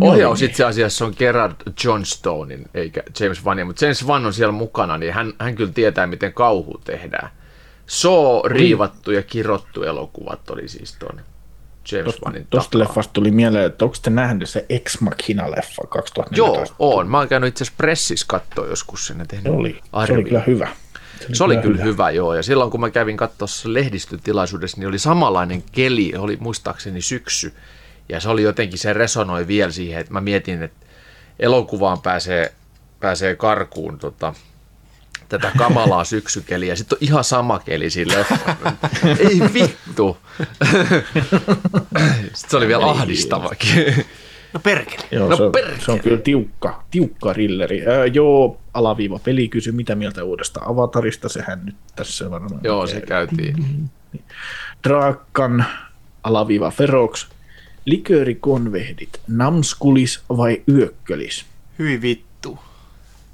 [0.00, 1.54] Ohjaus itse asiassa on Gerard
[1.84, 6.06] Johnstonein, eikä James Vanin, mutta James Van on siellä mukana, niin hän, hän kyllä tietää,
[6.06, 7.30] miten kauhu tehdään.
[7.86, 11.20] So riivattu ja kirottu elokuvat oli siis tuon
[11.92, 12.88] James Vanin Tuosta takaa.
[12.88, 16.36] leffasta tuli mieleen, että onko te nähnyt se Ex Machina-leffa 2014?
[16.36, 17.08] Joo, on.
[17.08, 20.24] Mä oon käynyt itse asiassa pressissä katsoa joskus sen ja tehnyt Se oli, se oli
[20.24, 20.68] kyllä hyvä.
[21.32, 22.34] Se oli kyllä hyvä, joo.
[22.34, 27.52] Ja silloin kun mä kävin katsoa lehdistötilaisuudessa, niin oli samanlainen keli, oli muistaakseni syksy.
[28.08, 30.86] Ja se oli jotenkin, se resonoi vielä siihen, että mä mietin, että
[31.38, 32.52] elokuvaan pääsee,
[33.00, 34.34] pääsee karkuun tota,
[35.38, 36.72] tätä kamalaa syksykeliä.
[36.72, 38.56] Ja sitten on ihan sama keli siinä leffassa.
[39.18, 40.16] Ei vittu.
[42.32, 43.94] Sitten se oli vielä ahdistavakin.
[44.52, 45.04] No perkele.
[45.10, 45.80] Joo, No se, on, perkele.
[45.84, 47.86] se on kyllä tiukka, tiukka rilleri.
[47.86, 52.60] Ää, joo, alaviiva peli kysy, mitä mieltä uudesta avatarista, sehän nyt tässä varmaan.
[52.64, 53.90] joo, se käytiin.
[54.88, 55.64] Draakkan,
[56.22, 57.26] alaviiva Ferox,
[57.84, 61.44] liköörikonvehdit, namskulis vai yökkölis?
[61.78, 62.31] Hyi vittu.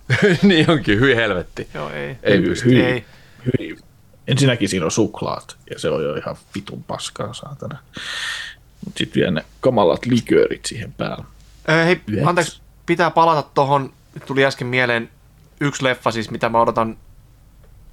[0.42, 1.68] niin onkin, hyi helvetti.
[1.74, 2.16] Joo, ei.
[2.22, 2.66] Ei Hyi- pysty.
[2.70, 3.04] hyi- Ei.
[3.58, 3.78] hyi.
[4.28, 7.78] Ensinnäkin siinä on suklaat, ja se on jo ihan vitun paskaa, saatana.
[8.84, 11.24] Mutta sitten vielä ne kamalat liköörit siihen päälle.
[11.68, 12.26] Ö, hei, Yeks.
[12.26, 15.10] anteeksi, pitää palata tohon, nyt tuli äsken mieleen
[15.60, 16.96] yksi leffa siis, mitä mä odotan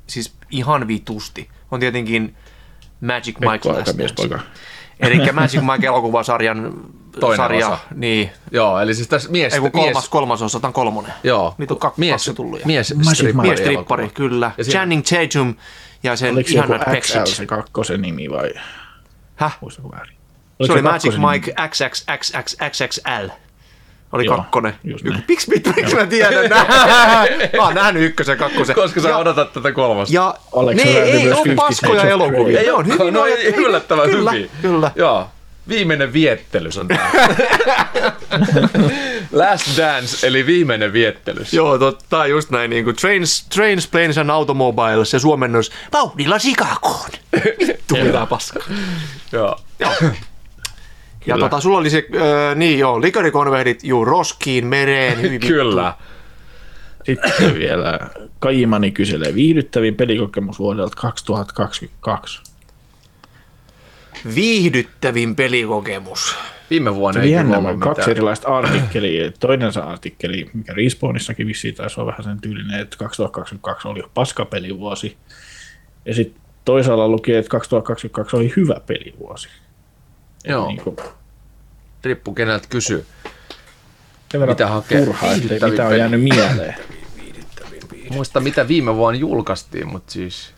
[0.08, 1.50] siis ihan vitusti.
[1.72, 2.36] On tietenkin
[3.02, 4.20] Magic Mike Last.
[5.00, 6.74] Eli Magic Mike elokuvasarjan
[7.20, 7.78] Toinen sarja, osa.
[7.96, 8.30] niin.
[8.52, 9.54] Joo, eli siis tässä mies...
[9.54, 11.14] Ei kun kolmas, mies, kolmas osa, otan kolmonen.
[11.24, 11.56] Joo.
[11.58, 12.66] Niitä on kaksi, mies, kaksi tullut.
[12.66, 13.48] Mies, strippari.
[13.50, 14.52] Mies strippari, kyllä.
[14.58, 15.56] Ja siinä- Channing Tatum
[16.04, 17.28] ja sen Oliko se ihanat XL peksit.
[17.28, 18.52] se kakkosen nimi vai
[19.36, 19.58] Häh?
[19.62, 20.16] muistako väärin?
[20.16, 20.18] Se
[20.60, 23.28] Oliko oli Magic Mike XXXXXL.
[24.12, 24.74] Oli Joo, kakkonen.
[25.28, 26.50] Miksi mit- miksi mä tiedän?
[27.58, 28.76] mä oon nähnyt ykkösen ja kakkosen.
[28.76, 30.16] Koska sä ja, odotat tätä kolmasta.
[30.16, 32.60] ja Oliko ne se ei, ei ole paskoja elokuvia.
[32.60, 33.26] Ei on hyvin no,
[33.58, 34.50] yllättävän kyllä, hyvin.
[34.62, 34.92] Kyllä.
[34.96, 35.28] Joo.
[35.68, 37.12] Viimeinen viettelys on tämä.
[39.32, 41.54] Last Dance, eli viimeinen viettelys.
[41.54, 42.70] Joo, totta, just näin.
[42.70, 47.10] Niin kuin trains, trains, Planes and Automobiles ja suomennos vauhdilla Chicagoon.
[47.68, 48.64] Vittu mitä paskaa.
[49.32, 49.58] Joo.
[51.26, 55.48] Ja tota, sulla oli se, äh, niin joo, likorikonvehdit, juu, roskiin, mereen, hyvin vittu.
[55.48, 55.94] Kyllä.
[57.06, 58.00] Sitten vielä
[58.40, 62.42] Kaimani kyselee viihdyttävin pelikokemus vuodelta 2022.
[64.36, 66.36] Viihdyttävin pelikokemus.
[66.70, 68.12] Viime vuonna ei jännä, ollut kaksi mitään.
[68.12, 69.32] erilaista artikkelia.
[69.40, 75.18] Toinen artikkeli, mikä Respawnissakin vissiin taisi olla vähän sen tyylinen, että 2022 oli paskapelivuosi.
[76.06, 79.50] Ja sitten toisaalla luki, että 2022 oli hyvä pelivuosi.
[80.48, 80.98] Joo, Niin kuin,
[82.04, 83.06] riippuu keneltä kysyy.
[84.48, 85.06] Mitä hakee?
[85.06, 85.34] turhaa,
[85.72, 86.76] mitä on jäänyt mieleen.
[88.10, 90.54] Muista mitä viime vuonna julkaistiin, mutta siis...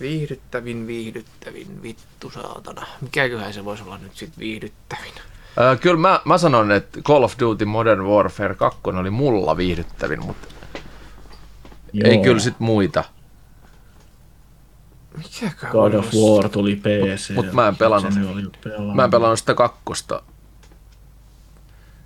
[0.00, 2.86] Viihdyttävin, viihdyttävin, vittu saatana.
[3.00, 5.12] Mikäköhän se voisi olla nyt sit viihdyttävin?
[5.58, 10.24] Öö, kyllä mä, mä sanon, että Call of Duty Modern Warfare 2 oli mulla viihdyttävin,
[10.26, 10.48] mutta
[12.04, 12.22] ei Joo.
[12.24, 13.04] kyllä sit muita.
[15.16, 17.34] Mikäköhän God of War tuli PC.
[17.34, 18.14] mut mä en pelannut.
[18.94, 20.22] Mä en pelannut sitä kakkosta.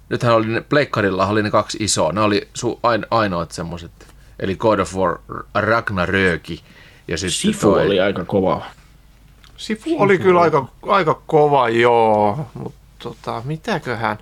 [0.09, 2.13] Nythän oli ne, Pleikkarilla oli ne kaksi isoa.
[2.13, 4.15] Ne oli su, ain, ainoat semmoset.
[4.39, 5.19] Eli God of War
[5.55, 6.63] Ragnaröki.
[7.09, 8.63] Ja sitten Sifu oli aika kova.
[9.57, 12.47] Sifu oli kyllä aika, aika kova, joo.
[12.55, 14.19] Mutta tota, mitäköhän,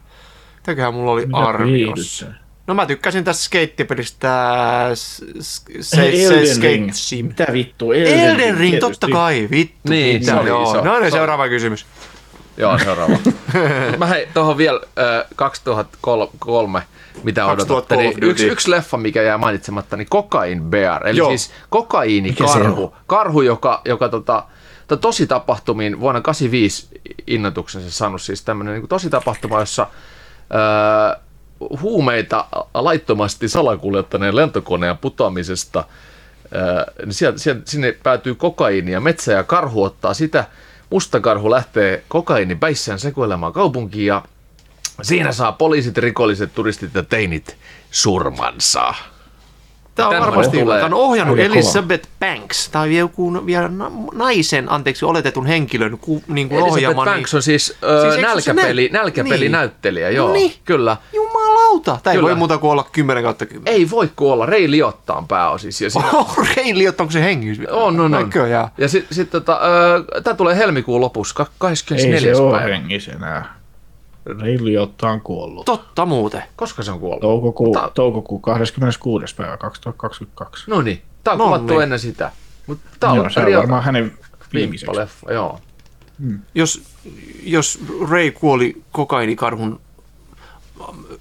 [0.57, 2.27] mitäköhän mulla oli Mitä arviossa?
[2.27, 2.43] viihdyttää?
[2.67, 4.29] No mä tykkäsin tästä skeittipelistä
[5.41, 6.91] se, Ei, se, Elden Skate Ring.
[6.93, 7.27] Sim.
[7.27, 7.93] Mitä vittu?
[7.93, 9.79] Elden Ring, totta kai, vittu.
[9.89, 10.63] Niin, vittu, se oli joo.
[10.63, 10.85] iso.
[10.85, 11.87] No niin, Se- seuraava kysymys.
[12.57, 13.17] Joo, seuraava.
[13.99, 16.83] Mä hei, tuohon vielä äh, 2003,
[17.23, 21.29] mitä 2000 odotatte, niin yksi, yksi leffa, mikä jää mainitsematta, niin Cocaine Bear, eli Joo.
[21.29, 22.95] siis kokaiinikarhu.
[23.07, 24.45] Karhu, joka, joka tota,
[24.87, 26.89] to, tosi tapahtumiin vuonna 85
[27.27, 31.21] innotuksensa saanut siis tämmöinen niin tosi tapahtuma, jossa äh,
[31.81, 32.45] huumeita
[32.75, 39.83] laittomasti salakuljettaneen lentokoneen putoamisesta äh, niin sieltä, sieltä, sinne päätyy kokaiini ja metsä ja karhu
[39.83, 40.45] ottaa sitä.
[40.91, 44.23] Musta karhu lähtee kokaini päissään sekoilemaan kaupunkiin ja
[45.03, 47.57] siinä saa poliisit, rikolliset, turistit ja teinit
[47.91, 48.95] surmansa.
[49.95, 50.77] Tämä on Tämmöinen varmasti tulee.
[50.81, 51.47] Tämä on ohjannut kova.
[51.47, 52.69] Elizabeth Banks.
[52.69, 57.05] Tämä on joku vielä na- naisen, anteeksi, oletetun henkilön ku, niin kuin Elizabeth ohjaama.
[57.05, 59.53] Banks niin, on siis, Siis ö, se nälkäpeli, nä- nälkäpeli niin.
[59.53, 60.53] näyttelijä, joo, No niin.
[60.65, 60.97] kyllä.
[61.13, 61.99] Jumalauta!
[62.03, 62.29] Tämä ei Kyllä.
[62.29, 63.73] voi muuta kuin olla 10 kautta 10.
[63.75, 65.85] Ei voi kuolla, Ray Liotta on pääosissa.
[65.85, 67.61] Ja siinä, Oh, Ray Liotta, onko se hengissä?
[67.63, 67.77] vielä?
[67.77, 68.23] on, on, on.
[68.25, 68.69] Näköjään.
[68.79, 69.61] Ja sitten sit, tota,
[70.25, 72.35] tämä tulee helmikuun lopussa, ka- Ei 24.
[72.35, 72.75] se ole päivä.
[72.77, 73.62] hengissä enää.
[74.27, 75.67] Reiliotta on kuollut.
[75.67, 76.43] Totta muuten.
[76.57, 77.21] Koska se on kuollut?
[77.21, 79.35] Toukokuu, Tää- toukokuu 26.
[79.35, 80.71] päivä 2022.
[80.71, 81.83] No niin, tää on No kuvattu niin.
[81.83, 82.33] ennen sitä.
[82.67, 84.13] Mutta tää on se on varmaan hänen
[84.53, 85.01] viimeiseksi.
[85.31, 85.61] Joo.
[86.55, 86.83] Jos,
[87.43, 87.79] jos
[88.11, 89.81] Ray kuoli kokainikarhun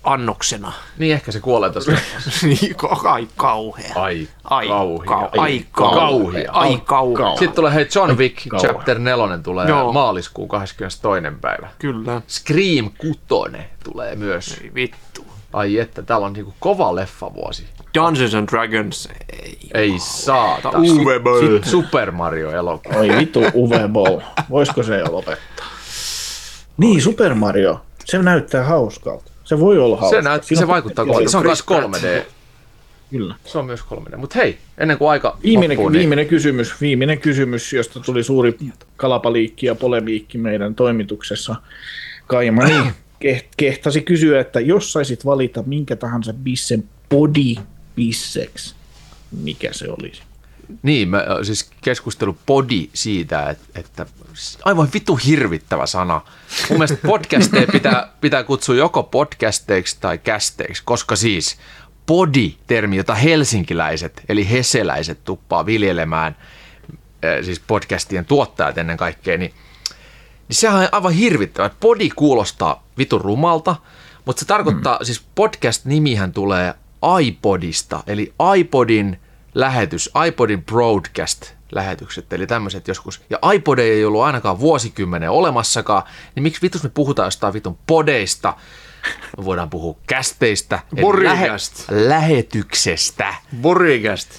[0.04, 1.92] annoksena, Niin ehkä se kuolee tässä.
[2.44, 3.92] niin ai kauhea.
[3.96, 5.12] Ai, Ai kauhia.
[5.12, 6.00] kau- ai kauhea.
[6.00, 6.52] Kauhia.
[6.52, 7.30] Ai kauhea.
[7.30, 8.38] Sitten tulee hei John Wick.
[8.58, 9.94] Chapter 4 tulee Joo.
[9.94, 11.00] maaliskuun 22.
[11.42, 11.68] päivä.
[11.80, 12.22] Kyllä.
[12.28, 13.20] Scream 6
[13.84, 14.58] tulee myös.
[14.64, 15.26] Ei vittu.
[15.54, 17.66] Ai että, täällä on niinku kova leffavuosi.
[17.96, 19.10] Dungeons and Dragons.
[19.44, 19.58] Ei.
[19.74, 20.70] Ei saata.
[20.70, 21.40] Uwe Boll.
[21.54, 22.96] Sit Super Mario elokuva.
[22.98, 24.20] Oi vittu Uwe Boll.
[24.50, 25.66] Voisiko se jo lopettaa?
[26.78, 27.82] Niin, Super Mario.
[28.06, 29.31] Se näyttää hauskalta.
[29.52, 30.18] Se voi olla hauska.
[30.18, 31.32] Se, näyt, se vaikuttaa Joo, kovalta.
[31.32, 31.96] Se on myös Pratt.
[31.96, 32.26] 3D.
[33.10, 33.36] Kyllä.
[33.46, 34.18] Se on myös 3D.
[34.18, 38.58] Mutta hei, ennen kuin aika Viimeinen, loppuu, niin viimeinen kysymys, viimeinen kysymys, josta tuli suuri
[38.98, 41.56] kalapaliikki ja polemiikki meidän toimituksessa.
[42.28, 42.74] Kaimani
[43.26, 47.56] keht- kehtasi kysyä, että jos saisit valita minkä tahansa bissen body
[47.96, 48.76] bisseksi,
[49.32, 50.22] mikä se olisi?
[50.84, 54.06] Niin, mä, siis keskustelu podi siitä, että, että
[54.64, 56.22] aivan vittu hirvittävä sana.
[56.70, 61.58] Mun mielestä podcasteja pitää, pitää kutsua joko podcasteiksi tai kästeiksi, koska siis
[62.06, 66.36] podi-termi, jota helsinkiläiset eli heseläiset tuppaa viljelemään,
[67.42, 69.54] siis podcastien tuottajat ennen kaikkea, niin,
[70.48, 71.70] niin sehän on aivan hirvittävä.
[71.80, 73.76] Podi kuulostaa vitun rumalta,
[74.26, 75.06] mutta se tarkoittaa, mm.
[75.06, 76.74] siis podcast-nimihän tulee
[77.22, 79.20] iPodista, eli iPodin
[79.56, 83.22] lähetys, iPodin broadcast-lähetykset, eli tämmöiset joskus.
[83.30, 86.04] Ja iPod ei ollut ainakaan vuosikymmenen olemassakaan,
[86.36, 88.54] niin miksi vitus me puhutaan jostain vitun podeista?
[89.38, 91.84] Me voidaan puhua kästeistä, eli Borigast.
[91.90, 93.34] lähetyksestä.
[93.62, 94.30] Borigast.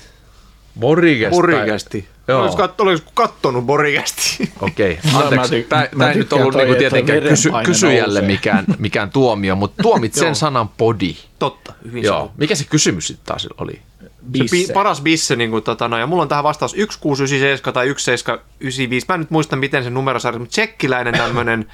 [0.81, 1.31] Borigast.
[1.37, 2.09] Borigasti.
[2.29, 2.43] Joo.
[2.43, 4.53] Olis, kat, olis kattonut Borigasti.
[4.61, 5.61] Okei, mä anteeksi.
[5.63, 8.35] ty- Tämä mä ei nyt ollut toi, niinku tietenkään kysy, kysyjälle nousee.
[8.37, 11.17] mikään, mikään tuomio, mutta tuomit sen sanan podi.
[11.39, 12.33] Totta, hyvin Joo.
[12.37, 13.83] Mikä se kysymys sitten taas oli?
[14.23, 14.57] Se Bisse.
[14.73, 19.07] bi- paras bisse, niin kuin, tota, no, ja mulla on tähän vastaus 1697 tai 1795.
[19.09, 21.67] Mä en nyt muista, miten se numerosarja, mutta tsekkiläinen tämmönen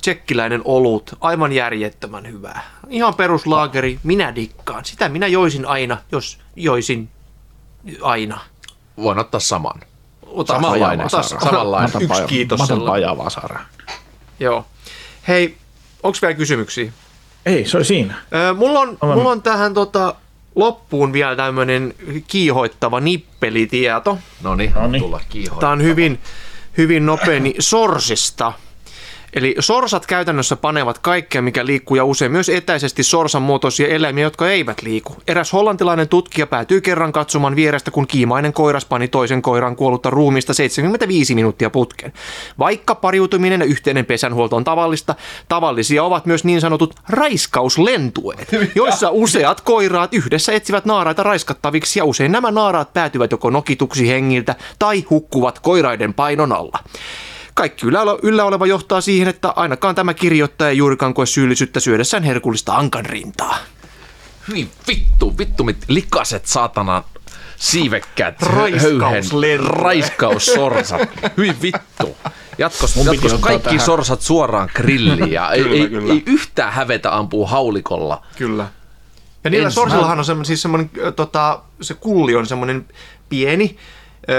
[0.00, 2.62] tsekkiläinen olut, aivan järjettömän hyvää.
[2.88, 4.84] Ihan peruslaageri, minä dikkaan.
[4.84, 7.08] Sitä minä joisin aina, jos joisin
[8.02, 8.40] aina.
[8.96, 9.80] Voin ottaa saman.
[10.26, 11.06] Ota, Samanlainen.
[11.06, 11.90] ota- Samanlainen.
[11.94, 13.60] Yksi paja- kiitos Mä otan pajavasara.
[14.40, 14.66] Joo.
[15.28, 15.56] Hei,
[16.02, 16.92] onko vielä kysymyksiä?
[17.46, 18.14] Ei, se oli siinä.
[18.34, 20.14] Öö, mulla, on, mulla on tähän tota,
[20.60, 21.94] loppuun vielä tämmöinen
[22.26, 24.18] kiihoittava nippelitieto.
[24.42, 25.60] No niin, tulla kiihoa.
[25.60, 26.18] Tämä on hyvin,
[26.78, 28.52] hyvin nopea, niin sorsista.
[29.34, 34.50] Eli sorsat käytännössä panevat kaikkea, mikä liikkuu ja usein myös etäisesti sorsan muotoisia eläimiä, jotka
[34.50, 35.16] eivät liiku.
[35.28, 40.54] Eräs hollantilainen tutkija päätyi kerran katsomaan vierestä, kun kiimainen koiras pani toisen koiran kuollutta ruumista
[40.54, 42.12] 75 minuuttia putkeen.
[42.58, 45.14] Vaikka pariutuminen ja yhteinen pesänhuolto on tavallista,
[45.48, 52.32] tavallisia ovat myös niin sanotut raiskauslentueet, joissa useat koiraat yhdessä etsivät naaraita raiskattaviksi ja usein
[52.32, 56.78] nämä naaraat päätyvät joko nokituksi hengiltä tai hukkuvat koiraiden painon alla.
[57.54, 62.22] Kaikki yllä, yllä oleva johtaa siihen, että ainakaan tämä kirjoittaja ei juurikaan koe syyllisyyttä syödessään
[62.22, 63.56] herkullista ankan rintaa.
[64.48, 67.04] Hyi vittu, vittu mit likaset saatana
[67.56, 69.58] siivekkäät Raiskauslentoja.
[69.58, 71.00] raiskaussorsat.
[71.36, 72.16] Hyi vittu.
[72.58, 76.12] Jatkos, jatkos kaikki tähän- sorsat suoraan grilliin ja ei, Kyllä, ei, kyllä.
[76.12, 78.22] ei, yhtään hävetä ampuu haulikolla.
[78.38, 78.68] Kyllä.
[79.44, 82.88] Ja niillä Ens- sorsillahan on semmoinen, siis semmoinen, tota, se kulli on semmoinen
[83.28, 83.76] pieni,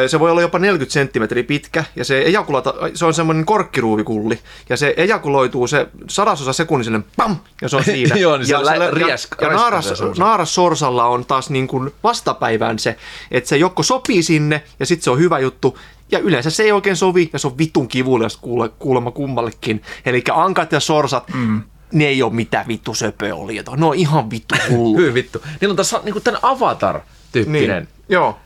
[0.08, 4.40] se voi olla jopa 40 senttimetriä pitkä, ja se, ejakulata, se on semmoinen korkkiruuvikulli,
[4.70, 8.16] ja se ejakuloituu se sadasosa sekunnin pam, ja se on siinä.
[8.22, 10.24] Joo, niin se ja, lä- ja, riesk- ja, raiskaa naaras, se suussa.
[10.24, 12.98] naarassorsalla on taas niin kuin vastapäivään se,
[13.32, 15.78] että se joko sopii sinne, ja sitten se on hyvä juttu,
[16.12, 19.82] ja yleensä se ei oikein sovi, ja se on vitun kivuliasta kuule, kuulemma kummallekin.
[20.06, 21.62] Eli ankat ja sorsat, mm.
[21.94, 23.62] ne ei ole mitään vittu söpöä oli.
[23.78, 24.98] Ne on ihan vittu hullu.
[25.02, 25.42] Hyi vittu.
[25.62, 27.84] Niillä on tässä niinku tämän Avatar-tyyppinen.
[27.84, 27.88] niin.
[28.10, 28.38] Joo,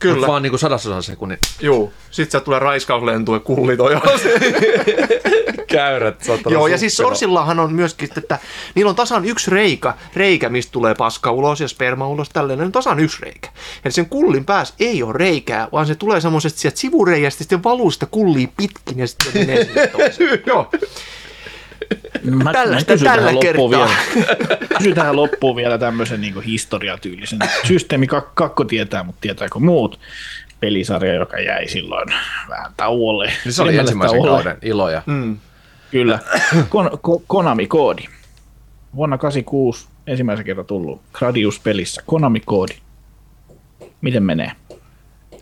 [0.00, 0.14] Kyllä.
[0.14, 0.26] kyllä.
[0.26, 1.92] Vaan niinku sadasosan sekunnin Joo.
[2.10, 3.78] Sitten sieltä tulee raiskauslentu ja kullit
[5.66, 6.22] käyrät.
[6.22, 8.38] saatana Joo, ja siis sorsillahan on myöskin, että
[8.74, 12.72] niillä on tasan yksi reikä, reikä, mistä tulee paska ulos ja sperma ulos, tällainen on
[12.72, 13.48] tasan yksi reikä.
[13.84, 17.90] Eli sen kullin päässä ei ole reikää, vaan se tulee semmoisesta sieltä sivureijästä, sitten valuu
[17.90, 20.42] sitä kullia pitkin ja sitten menee sinne toiseen.
[20.46, 20.70] Joo.
[22.22, 23.88] Mä, Tällaista kysyn tällä tähän loppuun kertaa.
[24.14, 24.28] Vielä,
[24.78, 27.38] kysyn tähän loppuun vielä tämmöisen niin historiatyylisen.
[27.66, 30.00] Systeemi kak- kakko tietää, mutta tietääkö muut?
[30.60, 32.08] Pelisarja, joka jäi silloin
[32.48, 33.32] vähän tauolle.
[33.44, 34.42] Niin se oli ensimmäisen tauolle.
[34.42, 35.02] kauden iloja.
[35.06, 35.38] Mm.
[35.90, 36.18] Kyllä.
[36.68, 38.02] Kon, ko, Konami-koodi.
[38.96, 42.02] Vuonna 86 ensimmäisen kerran tullut Gradius-pelissä.
[42.06, 42.74] Konami-koodi.
[44.00, 44.52] Miten menee?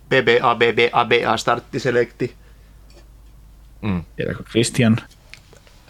[0.09, 2.35] BBA, BBA, BA, starttiselekti.
[4.17, 4.97] Tiedätkö Christian?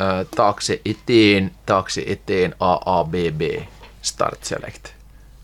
[0.01, 3.41] Ö, taakse eteen, taakse eteen, AABB,
[4.03, 4.89] start select.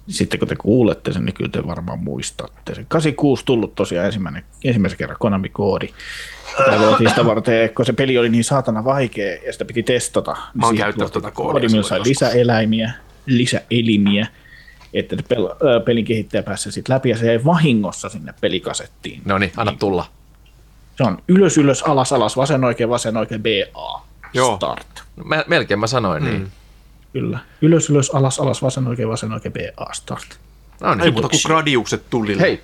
[0.09, 2.86] Sitten kun te kuulette sen, niin kyllä te varmaan muistatte sen.
[2.89, 5.89] 86 tullut tosiaan ensimmäinen, ensimmäisen kerran Konami-koodi.
[6.56, 10.32] Tämä luotiin sitä varten, kun se peli oli niin saatana vaikea ja sitä piti testata.
[10.32, 12.93] niin Mä oon käyttänyt tota koodia koodi, sai lisäeläimiä,
[13.26, 14.26] lisäelimiä,
[14.94, 19.22] että pel- pelin kehittäjä pääsi sitten läpi ja se jäi vahingossa sinne pelikasettiin.
[19.24, 20.06] No niin, anna tulla.
[20.97, 24.02] Se on ylös, ylös, alas, alas, vasen, oikein, vasen, oikein, BA.
[24.35, 24.56] Joo.
[24.56, 25.02] Start.
[25.24, 26.28] Mä, melkein mä sanoin mm.
[26.28, 26.52] niin.
[27.12, 27.39] Kyllä.
[27.62, 29.93] Ylös, ylös, alas, alas, vasen, oikein, vasen, oikein, BA.
[29.93, 30.39] Start.
[30.81, 31.12] No Ei niin.
[31.12, 32.43] muuta kuin gradiukset tulille.
[32.43, 32.62] Hei,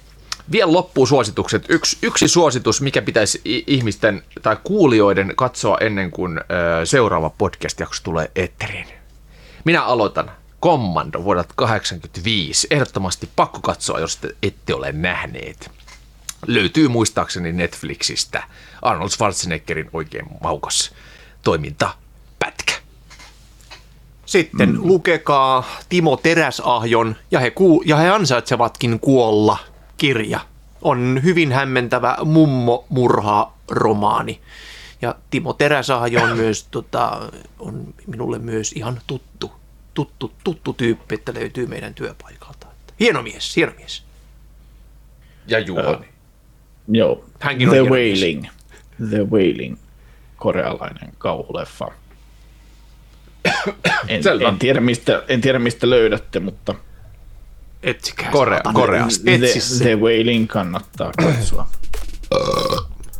[0.52, 1.64] vielä loppuun suositukset.
[1.68, 8.30] Yksi, yksi suositus, mikä pitäisi ihmisten tai kuulijoiden katsoa ennen kuin ö, seuraava podcast-jakso tulee
[8.36, 8.86] eetteriin.
[9.64, 10.30] Minä aloitan.
[10.62, 12.66] Commando vuodelta 85.
[12.70, 15.70] Ehdottomasti pakko katsoa, jos te ette ole nähneet.
[16.46, 18.42] Löytyy muistaakseni Netflixistä
[18.82, 20.94] Arnold Schwarzeneggerin oikein maukas
[21.42, 21.94] toiminta
[22.38, 22.72] pätkä.
[24.26, 24.78] Sitten mm.
[24.82, 29.58] lukekaa Timo Teräsahjon ja he, kuu- ja he ansaitsevatkin kuolla
[29.96, 30.40] kirja.
[30.82, 34.40] On hyvin hämmentävä mummo-murha-romaani.
[35.02, 39.52] Ja Timo Teräsahjo on myös tota, on minulle myös ihan tuttu,
[39.94, 42.66] tuttu, tuttu tyyppi, että löytyy meidän työpaikalta.
[43.00, 44.02] Hieno mies, hieno mies.
[45.46, 46.06] Ja Juhani.
[46.88, 47.24] Joo.
[47.40, 48.20] Hänkin on The hieno mies.
[48.20, 48.46] Wailing.
[49.10, 49.76] The Wailing.
[50.40, 51.86] Korealainen kauhuleffa.
[54.08, 54.48] En, Selvä.
[54.48, 56.74] en, tiedä mistä, en tiedä mistä löydätte, mutta
[57.82, 58.30] Etsikää.
[58.30, 58.60] Korea.
[58.72, 59.24] Koreasta.
[59.24, 59.84] The, Etsi se.
[59.84, 61.68] The Wailing kannattaa katsoa.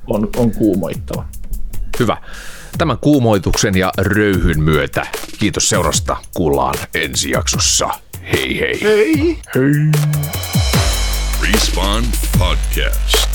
[0.07, 1.25] On, on kuumoittava.
[1.99, 2.17] Hyvä.
[2.79, 5.07] Tämän kuumoituksen ja röyhyn myötä
[5.39, 6.17] kiitos seurasta.
[6.35, 7.89] Kuullaan ensi jaksossa.
[8.33, 8.81] Hei hei.
[8.83, 9.39] Hei.
[9.55, 9.91] Hei.
[11.43, 12.05] Respawn
[12.39, 13.29] Podcast.